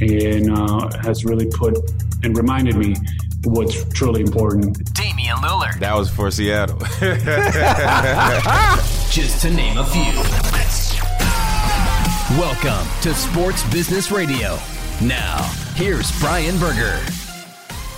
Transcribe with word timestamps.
and 0.00 0.50
uh, 0.50 0.90
has 1.02 1.24
really 1.24 1.46
put 1.46 1.78
and 2.22 2.36
reminded 2.36 2.76
me 2.76 2.96
what's 3.44 3.84
truly 3.92 4.20
important. 4.20 4.92
Damian 4.94 5.36
Lillard. 5.36 5.78
That 5.78 5.94
was 5.94 6.10
for 6.10 6.30
Seattle. 6.30 6.78
Just 9.10 9.42
to 9.42 9.50
name 9.50 9.78
a 9.78 9.84
few. 9.86 10.12
Welcome 12.38 12.88
to 13.02 13.14
Sports 13.14 13.62
Business 13.70 14.10
Radio. 14.10 14.58
Now, 15.02 15.42
here's 15.74 16.18
Brian 16.20 16.58
Berger. 16.58 16.98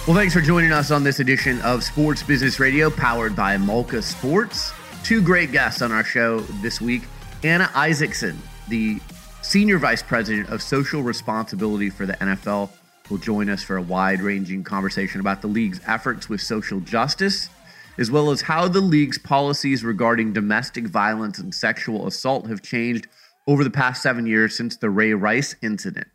Well, 0.06 0.16
thanks 0.16 0.34
for 0.34 0.40
joining 0.40 0.72
us 0.72 0.90
on 0.90 1.02
this 1.02 1.20
edition 1.20 1.60
of 1.62 1.82
Sports 1.82 2.22
Business 2.22 2.60
Radio, 2.60 2.90
powered 2.90 3.34
by 3.34 3.56
Malka 3.56 4.02
Sports. 4.02 4.72
Two 5.02 5.22
great 5.22 5.52
guests 5.52 5.82
on 5.82 5.92
our 5.92 6.04
show 6.04 6.40
this 6.62 6.80
week 6.80 7.02
Anna 7.42 7.70
Isaacson, 7.74 8.38
the 8.68 9.00
Senior 9.46 9.78
Vice 9.78 10.02
President 10.02 10.48
of 10.48 10.60
Social 10.60 11.04
Responsibility 11.04 11.88
for 11.88 12.04
the 12.04 12.14
NFL, 12.14 12.68
will 13.08 13.16
join 13.16 13.48
us 13.48 13.62
for 13.62 13.76
a 13.76 13.82
wide 13.82 14.20
ranging 14.20 14.64
conversation 14.64 15.20
about 15.20 15.40
the 15.40 15.46
league's 15.46 15.80
efforts 15.86 16.28
with 16.28 16.40
social 16.40 16.80
justice, 16.80 17.48
as 17.96 18.10
well 18.10 18.32
as 18.32 18.40
how 18.40 18.66
the 18.66 18.80
league's 18.80 19.18
policies 19.18 19.84
regarding 19.84 20.32
domestic 20.32 20.88
violence 20.88 21.38
and 21.38 21.54
sexual 21.54 22.08
assault 22.08 22.48
have 22.48 22.60
changed 22.60 23.06
over 23.46 23.62
the 23.62 23.70
past 23.70 24.02
seven 24.02 24.26
years 24.26 24.56
since 24.56 24.78
the 24.78 24.90
Ray 24.90 25.14
Rice 25.14 25.54
incident. 25.62 26.08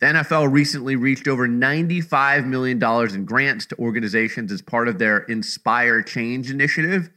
The 0.00 0.06
NFL 0.06 0.52
recently 0.52 0.94
reached 0.94 1.26
over 1.26 1.48
$95 1.48 2.44
million 2.44 3.14
in 3.14 3.24
grants 3.24 3.64
to 3.64 3.78
organizations 3.78 4.52
as 4.52 4.60
part 4.60 4.88
of 4.88 4.98
their 4.98 5.20
Inspire 5.20 6.02
Change 6.02 6.50
initiative. 6.50 7.08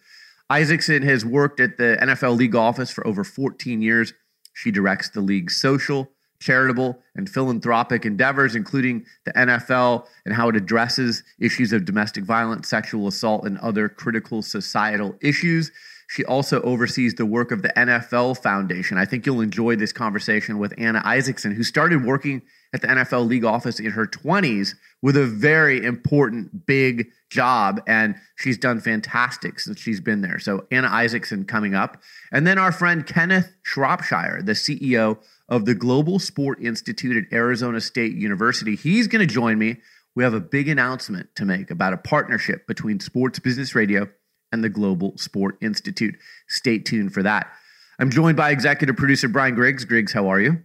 Isaacson 0.49 1.03
has 1.03 1.25
worked 1.25 1.59
at 1.59 1.75
the 1.75 1.97
NFL 2.01 2.37
League 2.37 2.55
office 2.55 2.89
for 2.89 3.05
over 3.05 3.25
14 3.25 3.81
years. 3.81 4.13
She 4.57 4.71
directs 4.71 5.09
the 5.09 5.21
league's 5.21 5.55
social, 5.55 6.09
charitable, 6.39 6.99
and 7.15 7.29
philanthropic 7.29 8.07
endeavors, 8.07 8.55
including 8.55 9.05
the 9.23 9.31
NFL 9.33 10.07
and 10.25 10.33
how 10.33 10.49
it 10.49 10.55
addresses 10.55 11.21
issues 11.39 11.73
of 11.73 11.85
domestic 11.85 12.23
violence, 12.23 12.67
sexual 12.67 13.07
assault, 13.07 13.45
and 13.45 13.59
other 13.59 13.87
critical 13.87 14.41
societal 14.41 15.15
issues. 15.21 15.71
She 16.09 16.25
also 16.25 16.59
oversees 16.63 17.13
the 17.13 17.25
work 17.27 17.51
of 17.51 17.61
the 17.61 17.69
NFL 17.77 18.41
Foundation. 18.41 18.97
I 18.97 19.05
think 19.05 19.27
you'll 19.27 19.41
enjoy 19.41 19.75
this 19.75 19.93
conversation 19.93 20.57
with 20.57 20.73
Anna 20.79 21.03
Isaacson, 21.05 21.51
who 21.51 21.61
started 21.61 22.03
working 22.03 22.41
at 22.73 22.81
the 22.81 22.87
NFL 22.87 23.27
League 23.27 23.45
office 23.45 23.79
in 23.79 23.91
her 23.91 24.07
20s 24.07 24.73
with 25.03 25.17
a 25.17 25.27
very 25.27 25.85
important, 25.85 26.65
big 26.65 27.11
job. 27.29 27.81
And 27.87 28.15
she's 28.35 28.57
done 28.57 28.79
fantastic 28.79 29.59
since 29.59 29.79
she's 29.79 29.99
been 29.99 30.21
there. 30.21 30.39
So, 30.39 30.65
Anna 30.71 30.87
Isaacson 30.87 31.45
coming 31.45 31.75
up. 31.75 32.01
And 32.31 32.45
then 32.45 32.57
our 32.57 32.71
friend 32.71 33.05
Kenneth 33.05 33.53
Shropshire, 33.63 34.41
the 34.41 34.53
CEO 34.53 35.17
of 35.49 35.65
the 35.65 35.75
Global 35.75 36.19
Sport 36.19 36.61
Institute 36.61 37.17
at 37.17 37.33
Arizona 37.33 37.79
State 37.81 38.13
University. 38.15 38.75
He's 38.75 39.07
going 39.07 39.25
to 39.25 39.33
join 39.33 39.57
me. 39.57 39.77
We 40.15 40.23
have 40.23 40.33
a 40.33 40.39
big 40.39 40.67
announcement 40.67 41.29
to 41.35 41.45
make 41.45 41.69
about 41.69 41.93
a 41.93 41.97
partnership 41.97 42.67
between 42.67 42.99
Sports 42.99 43.39
Business 43.39 43.75
Radio 43.75 44.09
and 44.51 44.63
the 44.63 44.69
Global 44.69 45.17
Sport 45.17 45.57
Institute. 45.61 46.15
Stay 46.47 46.79
tuned 46.79 47.13
for 47.13 47.23
that. 47.23 47.51
I'm 47.99 48.09
joined 48.09 48.37
by 48.37 48.51
executive 48.51 48.95
producer 48.95 49.27
Brian 49.27 49.55
Griggs. 49.55 49.85
Griggs, 49.85 50.13
how 50.13 50.27
are 50.27 50.39
you? 50.39 50.63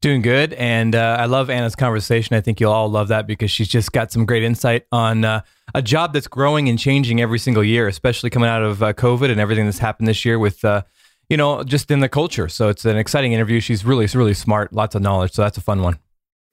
Doing 0.00 0.22
good. 0.22 0.52
And 0.52 0.94
uh, 0.94 1.16
I 1.18 1.24
love 1.24 1.50
Anna's 1.50 1.74
conversation. 1.74 2.36
I 2.36 2.40
think 2.40 2.60
you'll 2.60 2.72
all 2.72 2.88
love 2.88 3.08
that 3.08 3.26
because 3.26 3.50
she's 3.50 3.66
just 3.66 3.90
got 3.90 4.12
some 4.12 4.24
great 4.26 4.44
insight 4.44 4.86
on 4.92 5.24
uh, 5.24 5.40
a 5.74 5.82
job 5.82 6.12
that's 6.12 6.28
growing 6.28 6.68
and 6.68 6.78
changing 6.78 7.20
every 7.20 7.40
single 7.40 7.64
year, 7.64 7.88
especially 7.88 8.30
coming 8.30 8.48
out 8.48 8.62
of 8.62 8.80
uh, 8.80 8.92
COVID 8.92 9.28
and 9.28 9.40
everything 9.40 9.64
that's 9.64 9.80
happened 9.80 10.06
this 10.06 10.24
year 10.24 10.38
with, 10.38 10.64
uh, 10.64 10.82
you 11.28 11.36
know, 11.36 11.64
just 11.64 11.90
in 11.90 11.98
the 11.98 12.08
culture. 12.08 12.48
So 12.48 12.68
it's 12.68 12.84
an 12.84 12.96
exciting 12.96 13.32
interview. 13.32 13.58
She's 13.58 13.84
really, 13.84 14.06
really 14.14 14.34
smart, 14.34 14.72
lots 14.72 14.94
of 14.94 15.02
knowledge. 15.02 15.32
So 15.32 15.42
that's 15.42 15.58
a 15.58 15.62
fun 15.62 15.82
one. 15.82 15.98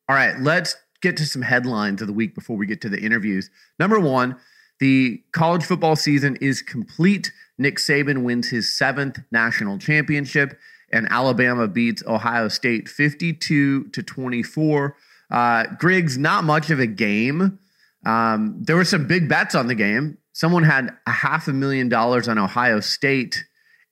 All 0.09 0.15
right, 0.15 0.39
let's 0.39 0.75
get 1.01 1.15
to 1.17 1.25
some 1.25 1.43
headlines 1.43 2.01
of 2.01 2.07
the 2.07 2.13
week 2.13 2.33
before 2.33 2.57
we 2.57 2.65
get 2.65 2.81
to 2.81 2.89
the 2.89 2.99
interviews. 2.99 3.51
Number 3.77 3.99
one, 3.99 4.37
the 4.79 5.23
college 5.33 5.63
football 5.63 5.95
season 5.95 6.35
is 6.41 6.63
complete. 6.63 7.31
Nick 7.57 7.77
Saban 7.77 8.23
wins 8.23 8.49
his 8.49 8.75
seventh 8.75 9.19
national 9.31 9.77
championship, 9.77 10.57
and 10.95 11.11
Alabama 11.11 11.67
beats 11.67 12.01
Ohio 12.07 12.47
State 12.47 12.87
52 12.87 13.89
to 13.89 14.01
24. 14.01 14.95
Uh, 15.29 15.65
Griggs, 15.77 16.17
not 16.17 16.45
much 16.45 16.69
of 16.69 16.79
a 16.79 16.87
game. 16.87 17.59
Um, 18.05 18.55
there 18.61 18.77
were 18.77 18.85
some 18.85 19.05
big 19.05 19.27
bets 19.27 19.55
on 19.55 19.67
the 19.67 19.75
game. 19.75 20.17
Someone 20.31 20.63
had 20.63 20.95
a 21.05 21.11
half 21.11 21.49
a 21.49 21.53
million 21.53 21.89
dollars 21.89 22.29
on 22.29 22.37
Ohio 22.37 22.79
State, 22.79 23.43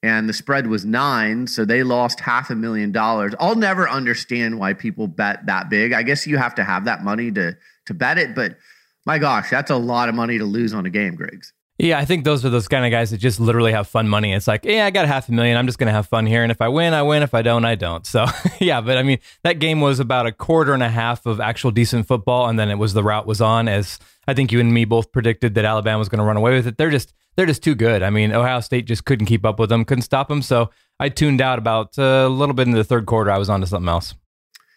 and 0.02 0.30
the 0.30 0.34
spread 0.34 0.68
was 0.68 0.86
nine, 0.86 1.46
so 1.48 1.66
they 1.66 1.84
lost 1.84 2.22
half 2.22 2.50
a 2.50 2.56
million 2.56 2.94
dollars. 2.94 3.34
I'll 3.38 3.56
never 3.56 3.90
understand 3.90 4.58
why 4.58 4.74
people 4.74 5.08
bet 5.08 5.46
that 5.48 5.70
big. 5.70 5.92
I 5.92 6.04
guess 6.04 6.26
you 6.26 6.38
have 6.38 6.56
to 6.56 6.64
have 6.64 6.86
that 6.86 7.04
money 7.04 7.32
to 7.34 7.58
to 7.88 7.94
bet 7.94 8.18
it, 8.18 8.34
but 8.34 8.56
my 9.06 9.18
gosh, 9.20 9.50
that's 9.50 9.72
a 9.72 9.76
lot 9.76 10.08
of 10.08 10.16
money 10.16 10.38
to 10.38 10.46
lose 10.46 10.74
on 10.74 10.86
a 10.86 10.90
game, 10.90 11.16
Griggs. 11.16 11.52
Yeah, 11.84 12.00
I 12.00 12.06
think 12.06 12.24
those 12.24 12.46
are 12.46 12.50
those 12.50 12.70
kind 12.70 12.86
of 12.86 12.92
guys 12.92 13.12
that 13.12 13.18
just 13.18 13.42
literally 13.42 13.74
have 13.74 13.90
fun 13.90 14.08
money. 14.08 14.32
It's 14.32 14.48
like, 14.48 14.64
yeah, 14.64 14.86
I 14.86 14.90
got 14.90 15.06
half 15.06 15.28
a 15.28 15.34
million. 15.34 15.58
I'm 15.58 15.66
just 15.66 15.78
going 15.78 15.88
to 15.88 15.94
have 15.94 16.08
fun 16.08 16.26
here. 16.26 16.42
And 16.42 16.50
if 16.50 16.62
I 16.62 16.70
win, 16.70 16.94
I 16.94 17.04
win. 17.04 17.24
If 17.24 17.34
I 17.34 17.42
don't, 17.42 17.66
I 17.66 17.76
don't. 17.76 18.08
So, 18.08 18.26
yeah, 18.62 18.80
but 18.80 18.98
I 18.98 19.04
mean, 19.04 19.20
that 19.44 19.60
game 19.60 19.82
was 19.82 20.00
about 20.00 20.26
a 20.26 20.32
quarter 20.32 20.74
and 20.74 20.82
a 20.82 20.88
half 20.88 21.26
of 21.26 21.42
actual 21.42 21.72
decent 21.72 22.08
football. 22.08 22.48
And 22.48 22.58
then 22.58 22.70
it 22.70 22.78
was 22.78 22.94
the 22.94 23.04
route 23.04 23.28
was 23.28 23.42
on, 23.42 23.68
as 23.68 24.00
I 24.30 24.34
think 24.34 24.54
you 24.54 24.62
and 24.62 24.74
me 24.74 24.86
both 24.86 25.12
predicted 25.12 25.56
that 25.56 25.66
Alabama 25.66 26.00
was 26.00 26.08
going 26.08 26.20
to 26.20 26.24
run 26.24 26.38
away 26.38 26.54
with 26.54 26.68
it. 26.68 26.78
They're 26.78 26.90
just, 26.90 27.14
they're 27.36 27.46
just 27.46 27.62
too 27.62 27.76
good. 27.76 28.02
I 28.02 28.10
mean, 28.12 28.32
Ohio 28.32 28.62
State 28.62 28.86
just 28.86 29.04
couldn't 29.04 29.26
keep 29.26 29.46
up 29.46 29.60
with 29.60 29.68
them, 29.68 29.84
couldn't 29.84 30.04
stop 30.04 30.30
them. 30.30 30.42
So 30.42 30.70
I 31.02 31.10
tuned 31.10 31.42
out 31.42 31.60
about 31.60 32.00
uh, 32.00 32.24
a 32.26 32.30
little 32.30 32.56
bit 32.56 32.66
into 32.66 32.78
the 32.78 32.86
third 32.86 33.08
quarter. 33.08 33.30
I 33.30 33.38
was 33.38 33.50
on 33.50 33.60
to 33.60 33.68
something 33.68 33.90
else. 33.90 34.16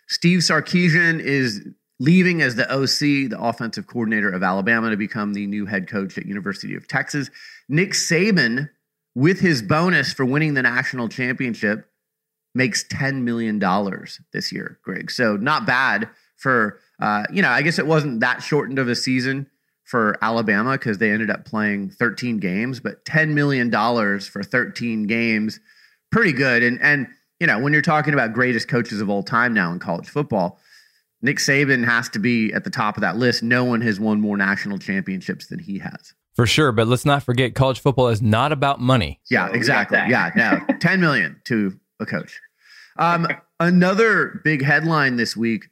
Steve 0.09 0.41
Sarkisian 0.41 1.21
is 1.21 1.69
leaving 1.98 2.42
as 2.42 2.54
the 2.56 2.70
OC, 2.70 3.30
the 3.30 3.38
offensive 3.38 3.86
coordinator 3.86 4.30
of 4.30 4.42
Alabama, 4.42 4.90
to 4.90 4.96
become 4.96 5.32
the 5.32 5.46
new 5.46 5.66
head 5.66 5.88
coach 5.88 6.16
at 6.18 6.26
University 6.26 6.74
of 6.74 6.86
Texas. 6.86 7.30
Nick 7.68 7.90
Saban, 7.92 8.68
with 9.14 9.40
his 9.40 9.62
bonus 9.62 10.12
for 10.12 10.24
winning 10.24 10.54
the 10.54 10.62
national 10.62 11.08
championship, 11.08 11.88
makes 12.54 12.84
$10 12.84 13.22
million 13.22 13.58
this 14.32 14.52
year, 14.52 14.78
Greg. 14.82 15.10
So 15.10 15.36
not 15.36 15.66
bad 15.66 16.08
for, 16.36 16.81
uh, 17.00 17.25
you 17.32 17.43
know, 17.43 17.50
I 17.50 17.62
guess 17.62 17.78
it 17.78 17.87
wasn't 17.87 18.20
that 18.20 18.42
shortened 18.42 18.78
of 18.78 18.88
a 18.88 18.94
season 18.94 19.46
for 19.84 20.19
Alabama 20.20 20.72
because 20.72 20.99
they 20.99 21.10
ended 21.10 21.31
up 21.31 21.44
playing 21.44 21.90
13 21.90 22.38
games, 22.38 22.81
but 22.81 23.04
$10 23.04 23.32
million 23.32 23.70
for 24.20 24.42
13 24.42 25.06
games, 25.06 25.60
pretty 26.10 26.32
good. 26.32 26.62
And, 26.62 26.81
and, 26.82 27.06
you 27.40 27.46
know, 27.46 27.58
when 27.58 27.72
you're 27.72 27.82
talking 27.82 28.12
about 28.12 28.32
greatest 28.32 28.69
coaches 28.69 29.00
of 29.00 29.08
all 29.08 29.22
time 29.22 29.54
now 29.54 29.70
in 29.70 29.78
college 29.78 30.08
football, 30.08 30.58
Nick 31.22 31.38
Saban 31.38 31.84
has 31.84 32.08
to 32.10 32.18
be 32.18 32.52
at 32.52 32.64
the 32.64 32.70
top 32.70 32.96
of 32.96 33.00
that 33.00 33.16
list. 33.16 33.42
No 33.42 33.64
one 33.64 33.80
has 33.80 33.98
won 33.98 34.20
more 34.20 34.36
national 34.36 34.78
championships 34.78 35.46
than 35.46 35.58
he 35.58 35.78
has. 35.78 36.14
For 36.34 36.46
sure, 36.46 36.70
but 36.70 36.86
let's 36.86 37.06
not 37.06 37.22
forget 37.22 37.54
college 37.54 37.80
football 37.80 38.08
is 38.08 38.20
not 38.20 38.52
about 38.52 38.80
money. 38.80 39.20
Yeah, 39.30 39.48
exactly. 39.52 39.98
Yeah, 40.06 40.30
no, 40.36 40.60
10 40.80 41.00
million 41.00 41.40
to 41.44 41.78
a 41.98 42.04
coach. 42.04 42.38
Um, 42.98 43.26
another 43.58 44.40
big 44.44 44.62
headline 44.62 45.16
this 45.16 45.36
week. 45.36 45.68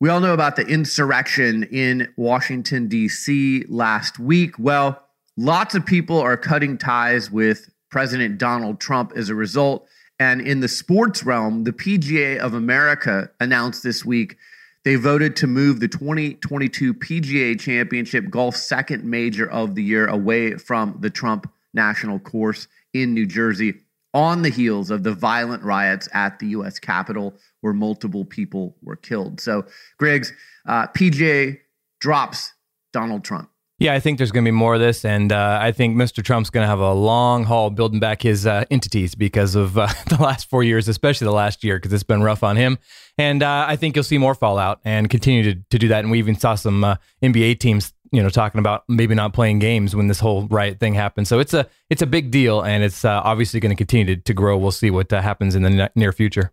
We 0.00 0.08
all 0.08 0.20
know 0.20 0.32
about 0.32 0.56
the 0.56 0.66
insurrection 0.66 1.64
in 1.64 2.12
Washington, 2.16 2.88
D.C. 2.88 3.66
last 3.68 4.18
week. 4.18 4.58
Well, 4.58 5.00
lots 5.36 5.74
of 5.74 5.84
people 5.84 6.18
are 6.18 6.36
cutting 6.36 6.78
ties 6.78 7.30
with 7.30 7.70
President 7.90 8.38
Donald 8.38 8.80
Trump 8.80 9.12
as 9.14 9.28
a 9.28 9.34
result. 9.34 9.86
And 10.18 10.40
in 10.40 10.60
the 10.60 10.68
sports 10.68 11.22
realm, 11.22 11.64
the 11.64 11.72
PGA 11.72 12.38
of 12.38 12.54
America 12.54 13.30
announced 13.40 13.82
this 13.82 14.04
week 14.04 14.36
They 14.84 14.96
voted 14.96 15.36
to 15.36 15.46
move 15.46 15.78
the 15.78 15.88
2022 15.88 16.94
PGA 16.94 17.58
Championship 17.58 18.28
golf 18.30 18.56
second 18.56 19.04
major 19.04 19.48
of 19.48 19.76
the 19.76 19.82
year 19.82 20.08
away 20.08 20.56
from 20.56 20.96
the 21.00 21.10
Trump 21.10 21.50
National 21.72 22.18
Course 22.18 22.66
in 22.92 23.14
New 23.14 23.26
Jersey 23.26 23.74
on 24.12 24.42
the 24.42 24.48
heels 24.48 24.90
of 24.90 25.04
the 25.04 25.14
violent 25.14 25.62
riots 25.62 26.08
at 26.12 26.38
the 26.38 26.48
U.S. 26.48 26.78
Capitol 26.78 27.34
where 27.60 27.72
multiple 27.72 28.24
people 28.24 28.76
were 28.82 28.96
killed. 28.96 29.40
So, 29.40 29.64
Griggs, 29.98 30.32
uh, 30.66 30.88
PGA 30.88 31.60
drops 32.00 32.52
Donald 32.92 33.24
Trump. 33.24 33.51
Yeah, 33.82 33.94
I 33.94 33.98
think 33.98 34.18
there's 34.18 34.30
going 34.30 34.44
to 34.44 34.48
be 34.48 34.56
more 34.56 34.74
of 34.74 34.80
this, 34.80 35.04
and 35.04 35.32
uh, 35.32 35.58
I 35.60 35.72
think 35.72 35.96
Mr. 35.96 36.22
Trump's 36.22 36.50
going 36.50 36.62
to 36.62 36.68
have 36.68 36.78
a 36.78 36.92
long 36.92 37.42
haul 37.42 37.68
building 37.68 37.98
back 37.98 38.22
his 38.22 38.46
uh, 38.46 38.64
entities 38.70 39.16
because 39.16 39.56
of 39.56 39.76
uh, 39.76 39.88
the 40.06 40.22
last 40.22 40.48
four 40.48 40.62
years, 40.62 40.86
especially 40.86 41.24
the 41.24 41.32
last 41.32 41.64
year, 41.64 41.78
because 41.78 41.92
it's 41.92 42.04
been 42.04 42.22
rough 42.22 42.44
on 42.44 42.54
him. 42.54 42.78
And 43.18 43.42
uh, 43.42 43.64
I 43.66 43.74
think 43.74 43.96
you'll 43.96 44.04
see 44.04 44.18
more 44.18 44.36
fallout 44.36 44.78
and 44.84 45.10
continue 45.10 45.42
to, 45.42 45.60
to 45.70 45.80
do 45.80 45.88
that. 45.88 46.04
And 46.04 46.12
we 46.12 46.20
even 46.20 46.36
saw 46.36 46.54
some 46.54 46.84
uh, 46.84 46.94
NBA 47.24 47.58
teams, 47.58 47.92
you 48.12 48.22
know, 48.22 48.28
talking 48.28 48.60
about 48.60 48.84
maybe 48.88 49.16
not 49.16 49.32
playing 49.32 49.58
games 49.58 49.96
when 49.96 50.06
this 50.06 50.20
whole 50.20 50.46
riot 50.46 50.78
thing 50.78 50.94
happened. 50.94 51.26
So 51.26 51.40
it's 51.40 51.52
a 51.52 51.66
it's 51.90 52.02
a 52.02 52.06
big 52.06 52.30
deal, 52.30 52.62
and 52.62 52.84
it's 52.84 53.04
uh, 53.04 53.20
obviously 53.24 53.58
going 53.58 53.74
to 53.74 53.76
continue 53.76 54.14
to, 54.14 54.22
to 54.22 54.32
grow. 54.32 54.56
We'll 54.58 54.70
see 54.70 54.92
what 54.92 55.10
happens 55.10 55.56
in 55.56 55.62
the 55.62 55.90
near 55.96 56.12
future. 56.12 56.52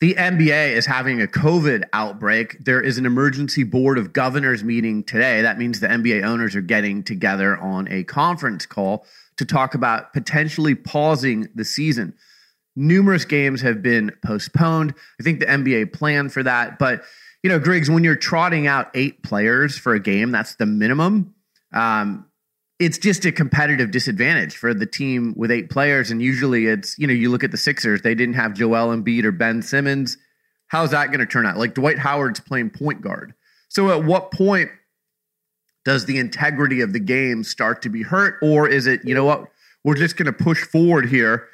The 0.00 0.14
NBA 0.14 0.72
is 0.72 0.86
having 0.86 1.20
a 1.20 1.26
COVID 1.26 1.84
outbreak. 1.92 2.64
There 2.64 2.80
is 2.80 2.96
an 2.96 3.04
emergency 3.04 3.64
board 3.64 3.98
of 3.98 4.14
governors 4.14 4.64
meeting 4.64 5.04
today. 5.04 5.42
That 5.42 5.58
means 5.58 5.80
the 5.80 5.88
NBA 5.88 6.24
owners 6.24 6.56
are 6.56 6.62
getting 6.62 7.02
together 7.02 7.58
on 7.58 7.86
a 7.88 8.04
conference 8.04 8.64
call 8.64 9.04
to 9.36 9.44
talk 9.44 9.74
about 9.74 10.14
potentially 10.14 10.74
pausing 10.74 11.48
the 11.54 11.66
season. 11.66 12.14
Numerous 12.76 13.26
games 13.26 13.60
have 13.60 13.82
been 13.82 14.10
postponed. 14.24 14.94
I 15.20 15.22
think 15.22 15.40
the 15.40 15.46
NBA 15.46 15.92
planned 15.92 16.32
for 16.32 16.42
that. 16.44 16.78
But, 16.78 17.02
you 17.42 17.50
know, 17.50 17.58
Griggs, 17.58 17.90
when 17.90 18.02
you're 18.02 18.16
trotting 18.16 18.66
out 18.66 18.90
eight 18.94 19.22
players 19.22 19.76
for 19.76 19.92
a 19.92 20.00
game, 20.00 20.30
that's 20.30 20.54
the 20.54 20.64
minimum. 20.64 21.34
Um, 21.74 22.24
it's 22.80 22.96
just 22.96 23.26
a 23.26 23.30
competitive 23.30 23.90
disadvantage 23.90 24.56
for 24.56 24.72
the 24.72 24.86
team 24.86 25.34
with 25.36 25.50
eight 25.50 25.68
players. 25.68 26.10
And 26.10 26.22
usually 26.22 26.66
it's, 26.66 26.98
you 26.98 27.06
know, 27.06 27.12
you 27.12 27.30
look 27.30 27.44
at 27.44 27.50
the 27.50 27.58
Sixers, 27.58 28.00
they 28.00 28.14
didn't 28.14 28.34
have 28.34 28.54
Joel 28.54 28.96
Embiid 28.96 29.24
or 29.24 29.32
Ben 29.32 29.60
Simmons. 29.60 30.16
How's 30.68 30.90
that 30.92 31.08
going 31.08 31.20
to 31.20 31.26
turn 31.26 31.44
out? 31.44 31.58
Like 31.58 31.74
Dwight 31.74 31.98
Howard's 31.98 32.40
playing 32.40 32.70
point 32.70 33.02
guard. 33.02 33.34
So 33.68 33.90
at 33.90 34.04
what 34.04 34.30
point 34.30 34.70
does 35.84 36.06
the 36.06 36.18
integrity 36.18 36.80
of 36.80 36.94
the 36.94 37.00
game 37.00 37.44
start 37.44 37.82
to 37.82 37.90
be 37.90 38.02
hurt? 38.02 38.38
Or 38.40 38.66
is 38.66 38.86
it, 38.86 39.04
you 39.04 39.14
know 39.14 39.24
what, 39.24 39.48
we're 39.84 39.94
just 39.94 40.16
going 40.16 40.26
to 40.26 40.32
push 40.32 40.64
forward 40.64 41.06
here 41.06 41.48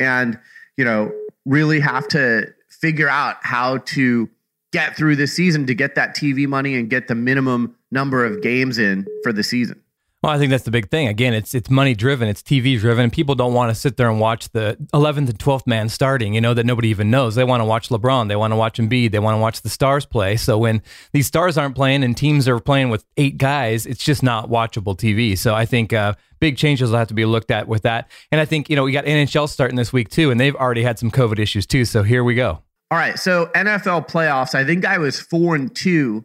and, 0.00 0.38
you 0.76 0.84
know, 0.84 1.12
really 1.46 1.78
have 1.78 2.08
to 2.08 2.52
figure 2.68 3.08
out 3.08 3.36
how 3.42 3.78
to 3.78 4.28
get 4.72 4.96
through 4.96 5.14
this 5.14 5.32
season 5.32 5.66
to 5.66 5.74
get 5.76 5.94
that 5.94 6.16
TV 6.16 6.48
money 6.48 6.74
and 6.74 6.90
get 6.90 7.06
the 7.06 7.14
minimum 7.14 7.76
number 7.92 8.24
of 8.24 8.42
games 8.42 8.78
in 8.78 9.06
for 9.22 9.32
the 9.32 9.44
season? 9.44 9.80
Well, 10.22 10.30
I 10.30 10.38
think 10.38 10.50
that's 10.50 10.62
the 10.62 10.70
big 10.70 10.88
thing. 10.88 11.08
Again, 11.08 11.34
it's 11.34 11.52
it's 11.52 11.68
money 11.68 11.96
driven, 11.96 12.28
it's 12.28 12.42
TV 12.42 12.78
driven. 12.78 13.10
People 13.10 13.34
don't 13.34 13.54
want 13.54 13.70
to 13.70 13.74
sit 13.74 13.96
there 13.96 14.08
and 14.08 14.20
watch 14.20 14.48
the 14.50 14.76
11th 14.94 15.16
and 15.16 15.38
12th 15.38 15.66
man 15.66 15.88
starting, 15.88 16.34
you 16.34 16.40
know, 16.40 16.54
that 16.54 16.64
nobody 16.64 16.88
even 16.88 17.10
knows. 17.10 17.34
They 17.34 17.42
want 17.42 17.60
to 17.60 17.64
watch 17.64 17.88
LeBron, 17.88 18.28
they 18.28 18.36
want 18.36 18.52
to 18.52 18.56
watch 18.56 18.78
Embiid, 18.78 19.10
they 19.10 19.18
want 19.18 19.34
to 19.34 19.40
watch 19.40 19.62
the 19.62 19.68
stars 19.68 20.06
play. 20.06 20.36
So 20.36 20.58
when 20.58 20.80
these 21.12 21.26
stars 21.26 21.58
aren't 21.58 21.74
playing 21.74 22.04
and 22.04 22.16
teams 22.16 22.46
are 22.46 22.60
playing 22.60 22.90
with 22.90 23.04
eight 23.16 23.36
guys, 23.36 23.84
it's 23.84 24.04
just 24.04 24.22
not 24.22 24.48
watchable 24.48 24.96
TV. 24.96 25.36
So 25.36 25.56
I 25.56 25.66
think 25.66 25.92
uh, 25.92 26.14
big 26.38 26.56
changes 26.56 26.90
will 26.90 26.98
have 26.98 27.08
to 27.08 27.14
be 27.14 27.24
looked 27.24 27.50
at 27.50 27.66
with 27.66 27.82
that. 27.82 28.08
And 28.30 28.40
I 28.40 28.44
think, 28.44 28.70
you 28.70 28.76
know, 28.76 28.84
we 28.84 28.92
got 28.92 29.06
NHL 29.06 29.48
starting 29.48 29.76
this 29.76 29.92
week 29.92 30.08
too, 30.08 30.30
and 30.30 30.38
they've 30.38 30.54
already 30.54 30.84
had 30.84 31.00
some 31.00 31.10
COVID 31.10 31.40
issues 31.40 31.66
too. 31.66 31.84
So 31.84 32.04
here 32.04 32.22
we 32.22 32.36
go. 32.36 32.62
All 32.92 32.98
right. 32.98 33.18
So 33.18 33.46
NFL 33.56 34.08
playoffs, 34.08 34.54
I 34.54 34.64
think 34.64 34.84
I 34.84 34.98
was 34.98 35.18
four 35.18 35.56
and 35.56 35.74
two 35.74 36.24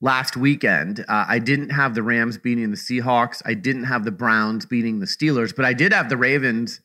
last 0.00 0.36
weekend. 0.36 1.00
Uh, 1.08 1.24
I 1.28 1.38
didn't 1.38 1.70
have 1.70 1.94
the 1.94 2.02
Rams 2.02 2.38
beating 2.38 2.70
the 2.70 2.76
Seahawks. 2.76 3.42
I 3.44 3.54
didn't 3.54 3.84
have 3.84 4.04
the 4.04 4.12
Browns 4.12 4.66
beating 4.66 5.00
the 5.00 5.06
Steelers, 5.06 5.54
but 5.54 5.64
I 5.64 5.72
did 5.72 5.92
have 5.92 6.08
the 6.08 6.16
Ravens 6.16 6.80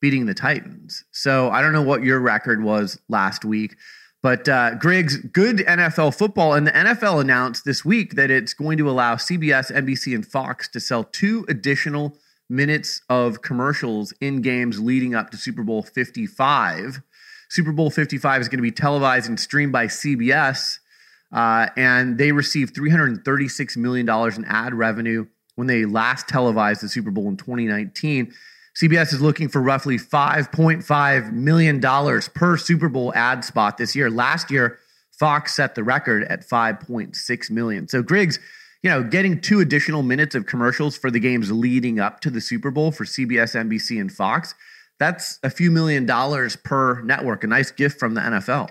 beating 0.00 0.26
the 0.26 0.34
Titans. 0.34 1.04
So 1.12 1.50
I 1.50 1.62
don't 1.62 1.72
know 1.72 1.82
what 1.82 2.02
your 2.02 2.20
record 2.20 2.62
was 2.62 2.98
last 3.08 3.44
week. 3.44 3.76
But 4.22 4.48
uh, 4.48 4.74
Griggs, 4.74 5.18
good 5.18 5.58
NFL 5.58 6.16
football. 6.16 6.54
And 6.54 6.66
the 6.66 6.72
NFL 6.72 7.20
announced 7.20 7.64
this 7.64 7.84
week 7.84 8.14
that 8.14 8.30
it's 8.30 8.54
going 8.54 8.78
to 8.78 8.90
allow 8.90 9.14
CBS, 9.14 9.70
NBC, 9.70 10.14
and 10.14 10.26
Fox 10.26 10.68
to 10.68 10.80
sell 10.80 11.04
two 11.04 11.44
additional 11.48 12.16
minutes 12.48 13.02
of 13.08 13.42
commercials 13.42 14.12
in 14.20 14.42
games 14.42 14.80
leading 14.80 15.14
up 15.14 15.30
to 15.30 15.36
Super 15.36 15.62
Bowl 15.62 15.82
55. 15.82 17.02
Super 17.48 17.72
Bowl 17.72 17.90
55 17.90 18.40
is 18.40 18.48
going 18.48 18.58
to 18.58 18.62
be 18.62 18.72
televised 18.72 19.28
and 19.28 19.38
streamed 19.38 19.72
by 19.72 19.86
CBS. 19.86 20.78
Uh, 21.32 21.68
and 21.76 22.18
they 22.18 22.32
received 22.32 22.74
$336 22.74 23.76
million 23.76 24.08
in 24.08 24.44
ad 24.44 24.74
revenue 24.74 25.26
when 25.56 25.66
they 25.66 25.84
last 25.84 26.28
televised 26.28 26.82
the 26.82 26.88
Super 26.88 27.10
Bowl 27.10 27.28
in 27.28 27.36
2019. 27.36 28.32
CBS 28.80 29.14
is 29.14 29.22
looking 29.22 29.48
for 29.48 29.60
roughly 29.62 29.96
$5.5 29.96 31.32
million 31.32 31.80
per 32.34 32.56
Super 32.56 32.88
Bowl 32.88 33.12
ad 33.14 33.44
spot 33.44 33.78
this 33.78 33.96
year. 33.96 34.10
Last 34.10 34.50
year, 34.50 34.78
Fox 35.18 35.56
set 35.56 35.74
the 35.74 35.82
record 35.82 36.24
at 36.24 36.46
5.6 36.46 37.50
million. 37.50 37.88
So 37.88 38.02
Griggs, 38.02 38.38
you 38.82 38.90
know, 38.90 39.02
getting 39.02 39.40
two 39.40 39.60
additional 39.60 40.02
minutes 40.02 40.34
of 40.34 40.44
commercials 40.44 40.96
for 40.96 41.10
the 41.10 41.18
games 41.18 41.50
leading 41.50 41.98
up 41.98 42.20
to 42.20 42.30
the 42.30 42.40
Super 42.40 42.70
Bowl 42.70 42.92
for 42.92 43.04
CBS, 43.04 43.58
NBC, 43.58 43.98
and 43.98 44.12
Fox, 44.12 44.54
that's 44.98 45.38
a 45.42 45.48
few 45.48 45.70
million 45.70 46.04
dollars 46.04 46.56
per 46.56 47.00
network. 47.02 47.44
A 47.44 47.46
nice 47.46 47.70
gift 47.70 47.98
from 47.98 48.14
the 48.14 48.20
NFL. 48.20 48.68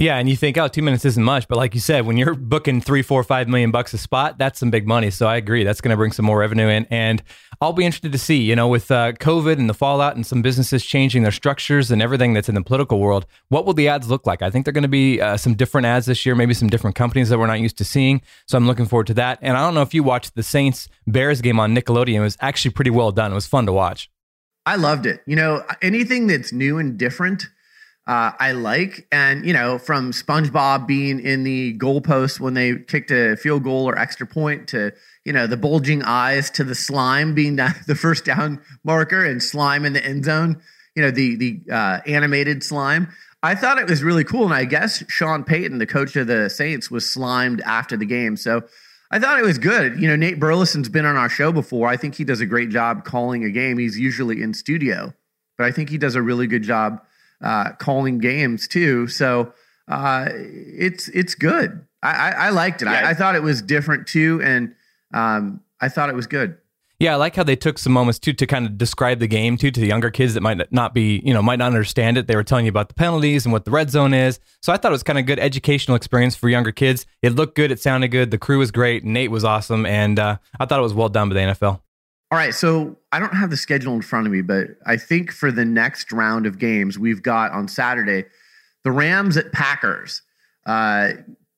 Yeah, 0.00 0.16
and 0.18 0.30
you 0.30 0.36
think, 0.36 0.56
oh, 0.56 0.68
two 0.68 0.80
minutes 0.80 1.04
isn't 1.04 1.24
much, 1.24 1.48
but 1.48 1.58
like 1.58 1.74
you 1.74 1.80
said, 1.80 2.06
when 2.06 2.16
you're 2.16 2.34
booking 2.34 2.80
three, 2.80 3.02
four, 3.02 3.24
five 3.24 3.48
million 3.48 3.72
bucks 3.72 3.92
a 3.92 3.98
spot, 3.98 4.38
that's 4.38 4.60
some 4.60 4.70
big 4.70 4.86
money. 4.86 5.10
So 5.10 5.26
I 5.26 5.34
agree, 5.34 5.64
that's 5.64 5.80
going 5.80 5.90
to 5.90 5.96
bring 5.96 6.12
some 6.12 6.24
more 6.24 6.38
revenue 6.38 6.68
in, 6.68 6.86
and 6.88 7.20
I'll 7.60 7.72
be 7.72 7.84
interested 7.84 8.12
to 8.12 8.18
see, 8.18 8.36
you 8.36 8.54
know, 8.54 8.68
with 8.68 8.92
uh, 8.92 9.10
COVID 9.14 9.58
and 9.58 9.68
the 9.68 9.74
fallout, 9.74 10.14
and 10.14 10.24
some 10.24 10.40
businesses 10.40 10.84
changing 10.84 11.24
their 11.24 11.32
structures 11.32 11.90
and 11.90 12.00
everything 12.00 12.32
that's 12.32 12.48
in 12.48 12.54
the 12.54 12.62
political 12.62 13.00
world, 13.00 13.26
what 13.48 13.66
will 13.66 13.74
the 13.74 13.88
ads 13.88 14.08
look 14.08 14.24
like? 14.24 14.40
I 14.40 14.50
think 14.50 14.64
they're 14.64 14.72
going 14.72 14.82
to 14.82 14.88
be 14.88 15.20
uh, 15.20 15.36
some 15.36 15.54
different 15.54 15.84
ads 15.88 16.06
this 16.06 16.24
year, 16.24 16.36
maybe 16.36 16.54
some 16.54 16.68
different 16.68 16.94
companies 16.94 17.28
that 17.30 17.38
we're 17.40 17.48
not 17.48 17.58
used 17.58 17.76
to 17.78 17.84
seeing. 17.84 18.22
So 18.46 18.56
I'm 18.56 18.68
looking 18.68 18.86
forward 18.86 19.08
to 19.08 19.14
that. 19.14 19.40
And 19.42 19.56
I 19.56 19.64
don't 19.66 19.74
know 19.74 19.82
if 19.82 19.94
you 19.94 20.04
watched 20.04 20.36
the 20.36 20.44
Saints 20.44 20.88
Bears 21.08 21.40
game 21.40 21.58
on 21.58 21.74
Nickelodeon; 21.74 22.14
it 22.14 22.20
was 22.20 22.36
actually 22.40 22.70
pretty 22.70 22.90
well 22.90 23.10
done. 23.10 23.32
It 23.32 23.34
was 23.34 23.48
fun 23.48 23.66
to 23.66 23.72
watch. 23.72 24.08
I 24.64 24.76
loved 24.76 25.06
it. 25.06 25.22
You 25.26 25.34
know, 25.34 25.64
anything 25.82 26.28
that's 26.28 26.52
new 26.52 26.78
and 26.78 26.96
different 26.96 27.48
uh, 28.08 28.32
I 28.40 28.52
like. 28.52 29.06
And, 29.12 29.44
you 29.44 29.52
know, 29.52 29.78
from 29.78 30.12
SpongeBob 30.12 30.86
being 30.86 31.20
in 31.20 31.44
the 31.44 31.76
goalpost 31.78 32.40
when 32.40 32.54
they 32.54 32.76
kicked 32.76 33.10
a 33.10 33.36
field 33.36 33.64
goal 33.64 33.86
or 33.86 33.98
extra 33.98 34.26
point 34.26 34.68
to, 34.68 34.92
you 35.26 35.32
know, 35.34 35.46
the 35.46 35.58
bulging 35.58 36.02
eyes 36.02 36.48
to 36.52 36.64
the 36.64 36.74
slime 36.74 37.34
being 37.34 37.56
the 37.86 37.94
first 37.94 38.24
down 38.24 38.62
marker 38.82 39.24
and 39.24 39.42
slime 39.42 39.84
in 39.84 39.92
the 39.92 40.02
end 40.02 40.24
zone, 40.24 40.62
you 40.96 41.02
know, 41.02 41.10
the, 41.10 41.36
the 41.36 41.60
uh, 41.70 42.00
animated 42.06 42.64
slime. 42.64 43.08
I 43.42 43.54
thought 43.54 43.78
it 43.78 43.88
was 43.88 44.02
really 44.02 44.24
cool. 44.24 44.46
And 44.46 44.54
I 44.54 44.64
guess 44.64 45.04
Sean 45.08 45.44
Payton, 45.44 45.76
the 45.76 45.86
coach 45.86 46.16
of 46.16 46.26
the 46.26 46.48
Saints, 46.48 46.90
was 46.90 47.12
slimed 47.12 47.60
after 47.60 47.96
the 47.96 48.06
game. 48.06 48.38
So 48.38 48.62
I 49.10 49.18
thought 49.18 49.38
it 49.38 49.44
was 49.44 49.58
good. 49.58 50.00
You 50.00 50.08
know, 50.08 50.16
Nate 50.16 50.40
Burleson's 50.40 50.88
been 50.88 51.04
on 51.04 51.16
our 51.16 51.28
show 51.28 51.52
before. 51.52 51.88
I 51.88 51.98
think 51.98 52.14
he 52.14 52.24
does 52.24 52.40
a 52.40 52.46
great 52.46 52.70
job 52.70 53.04
calling 53.04 53.44
a 53.44 53.50
game. 53.50 53.76
He's 53.76 53.98
usually 53.98 54.42
in 54.42 54.54
studio, 54.54 55.12
but 55.58 55.66
I 55.66 55.72
think 55.72 55.90
he 55.90 55.98
does 55.98 56.14
a 56.14 56.22
really 56.22 56.46
good 56.46 56.62
job 56.62 57.02
uh, 57.42 57.72
calling 57.78 58.18
games 58.18 58.68
too. 58.68 59.06
So 59.08 59.52
uh, 59.88 60.28
it's 60.32 61.08
it's 61.08 61.34
good. 61.34 61.84
I, 62.02 62.10
I, 62.10 62.30
I 62.30 62.50
liked 62.50 62.82
it. 62.82 62.86
Yeah. 62.86 63.06
I, 63.06 63.10
I, 63.10 63.14
thought 63.14 63.34
it 63.34 63.42
was 63.42 63.60
different 63.60 64.06
too, 64.06 64.40
and 64.42 64.74
um, 65.12 65.60
I 65.80 65.88
thought 65.88 66.10
it 66.10 66.14
was 66.14 66.26
good. 66.26 66.56
Yeah, 67.00 67.12
I 67.12 67.16
like 67.16 67.36
how 67.36 67.44
they 67.44 67.54
took 67.54 67.78
some 67.78 67.92
moments 67.92 68.18
too 68.18 68.32
to 68.32 68.46
kind 68.46 68.66
of 68.66 68.76
describe 68.76 69.20
the 69.20 69.28
game 69.28 69.56
too 69.56 69.70
to 69.70 69.80
the 69.80 69.86
younger 69.86 70.10
kids 70.10 70.34
that 70.34 70.40
might 70.40 70.72
not 70.72 70.94
be, 70.94 71.22
you 71.24 71.32
know, 71.32 71.40
might 71.40 71.60
not 71.60 71.68
understand 71.68 72.18
it. 72.18 72.26
They 72.26 72.34
were 72.34 72.42
telling 72.42 72.64
you 72.64 72.70
about 72.70 72.88
the 72.88 72.94
penalties 72.94 73.46
and 73.46 73.52
what 73.52 73.64
the 73.64 73.70
red 73.70 73.88
zone 73.88 74.12
is. 74.12 74.40
So 74.62 74.72
I 74.72 74.76
thought 74.78 74.90
it 74.90 74.92
was 74.92 75.04
kind 75.04 75.18
of 75.18 75.24
good 75.24 75.38
educational 75.38 75.96
experience 75.96 76.34
for 76.34 76.48
younger 76.48 76.72
kids. 76.72 77.06
It 77.22 77.36
looked 77.36 77.54
good, 77.54 77.70
it 77.70 77.78
sounded 77.78 78.08
good, 78.08 78.32
the 78.32 78.38
crew 78.38 78.58
was 78.58 78.72
great, 78.72 79.04
Nate 79.04 79.30
was 79.30 79.44
awesome, 79.44 79.86
and 79.86 80.18
uh, 80.18 80.38
I 80.58 80.66
thought 80.66 80.80
it 80.80 80.82
was 80.82 80.94
well 80.94 81.08
done 81.08 81.28
by 81.28 81.34
the 81.34 81.40
NFL. 81.40 81.80
All 82.30 82.38
right, 82.38 82.54
so 82.54 82.98
I 83.10 83.20
don't 83.20 83.34
have 83.34 83.48
the 83.48 83.56
schedule 83.56 83.94
in 83.94 84.02
front 84.02 84.26
of 84.26 84.32
me, 84.32 84.42
but 84.42 84.68
I 84.84 84.98
think 84.98 85.32
for 85.32 85.50
the 85.50 85.64
next 85.64 86.12
round 86.12 86.46
of 86.46 86.58
games, 86.58 86.98
we've 86.98 87.22
got 87.22 87.52
on 87.52 87.68
Saturday 87.68 88.24
the 88.84 88.92
Rams 88.92 89.36
at 89.36 89.52
Packers. 89.52 90.22
Uh, 90.66 91.12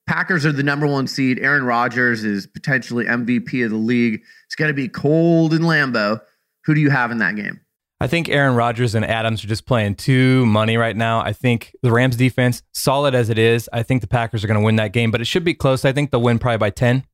Packers 0.06 0.46
are 0.46 0.52
the 0.52 0.62
number 0.62 0.86
one 0.86 1.06
seed. 1.06 1.38
Aaron 1.38 1.64
Rodgers 1.64 2.24
is 2.24 2.46
potentially 2.46 3.04
MVP 3.04 3.64
of 3.64 3.70
the 3.70 3.76
league. 3.76 4.22
It's 4.46 4.54
going 4.54 4.68
to 4.68 4.74
be 4.74 4.88
cold 4.88 5.54
in 5.54 5.62
Lambeau. 5.62 6.20
Who 6.64 6.74
do 6.74 6.80
you 6.80 6.90
have 6.90 7.10
in 7.10 7.18
that 7.18 7.36
game? 7.36 7.60
I 8.00 8.06
think 8.06 8.28
Aaron 8.28 8.56
Rodgers 8.56 8.94
and 8.94 9.04
Adams 9.04 9.44
are 9.44 9.48
just 9.48 9.66
playing 9.66 9.96
too 9.96 10.46
money 10.46 10.76
right 10.76 10.96
now. 10.96 11.20
I 11.20 11.32
think 11.32 11.74
the 11.82 11.92
Rams 11.92 12.16
defense, 12.16 12.62
solid 12.72 13.14
as 13.14 13.28
it 13.28 13.38
is, 13.38 13.68
I 13.72 13.82
think 13.82 14.00
the 14.00 14.08
Packers 14.08 14.42
are 14.42 14.46
going 14.46 14.58
to 14.58 14.64
win 14.64 14.76
that 14.76 14.92
game, 14.92 15.10
but 15.10 15.20
it 15.20 15.26
should 15.26 15.44
be 15.44 15.54
close. 15.54 15.84
I 15.84 15.92
think 15.92 16.10
they'll 16.10 16.22
win 16.22 16.38
probably 16.38 16.58
by 16.58 16.70
10. 16.70 17.04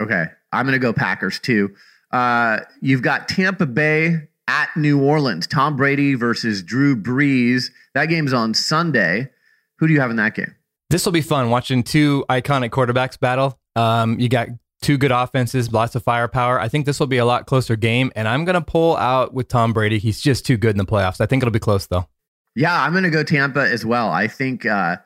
Okay. 0.00 0.24
I'm 0.52 0.66
going 0.66 0.74
to 0.74 0.78
go 0.78 0.92
Packers 0.92 1.40
too. 1.40 1.74
Uh, 2.14 2.60
you've 2.80 3.02
got 3.02 3.26
Tampa 3.28 3.66
Bay 3.66 4.28
at 4.46 4.68
New 4.76 5.02
Orleans. 5.02 5.48
Tom 5.48 5.76
Brady 5.76 6.14
versus 6.14 6.62
Drew 6.62 6.94
Brees. 6.94 7.72
That 7.94 8.06
game's 8.06 8.32
on 8.32 8.54
Sunday. 8.54 9.30
Who 9.78 9.88
do 9.88 9.92
you 9.92 10.00
have 10.00 10.10
in 10.10 10.16
that 10.16 10.36
game? 10.36 10.54
This 10.90 11.04
will 11.04 11.12
be 11.12 11.22
fun 11.22 11.50
watching 11.50 11.82
two 11.82 12.24
iconic 12.30 12.70
quarterbacks 12.70 13.18
battle. 13.18 13.58
Um, 13.74 14.20
you 14.20 14.28
got 14.28 14.46
two 14.80 14.96
good 14.96 15.10
offenses, 15.10 15.72
lots 15.72 15.96
of 15.96 16.04
firepower. 16.04 16.60
I 16.60 16.68
think 16.68 16.86
this 16.86 17.00
will 17.00 17.08
be 17.08 17.16
a 17.16 17.24
lot 17.24 17.46
closer 17.46 17.74
game, 17.74 18.12
and 18.14 18.28
I'm 18.28 18.44
going 18.44 18.54
to 18.54 18.60
pull 18.60 18.96
out 18.96 19.34
with 19.34 19.48
Tom 19.48 19.72
Brady. 19.72 19.98
He's 19.98 20.20
just 20.20 20.46
too 20.46 20.56
good 20.56 20.70
in 20.70 20.78
the 20.78 20.84
playoffs. 20.84 21.20
I 21.20 21.26
think 21.26 21.42
it'll 21.42 21.52
be 21.52 21.58
close, 21.58 21.86
though. 21.88 22.06
Yeah, 22.54 22.80
I'm 22.80 22.92
going 22.92 23.02
to 23.02 23.10
go 23.10 23.24
Tampa 23.24 23.68
as 23.68 23.84
well. 23.84 24.10
I 24.10 24.28
think 24.28 24.64
uh, 24.64 24.98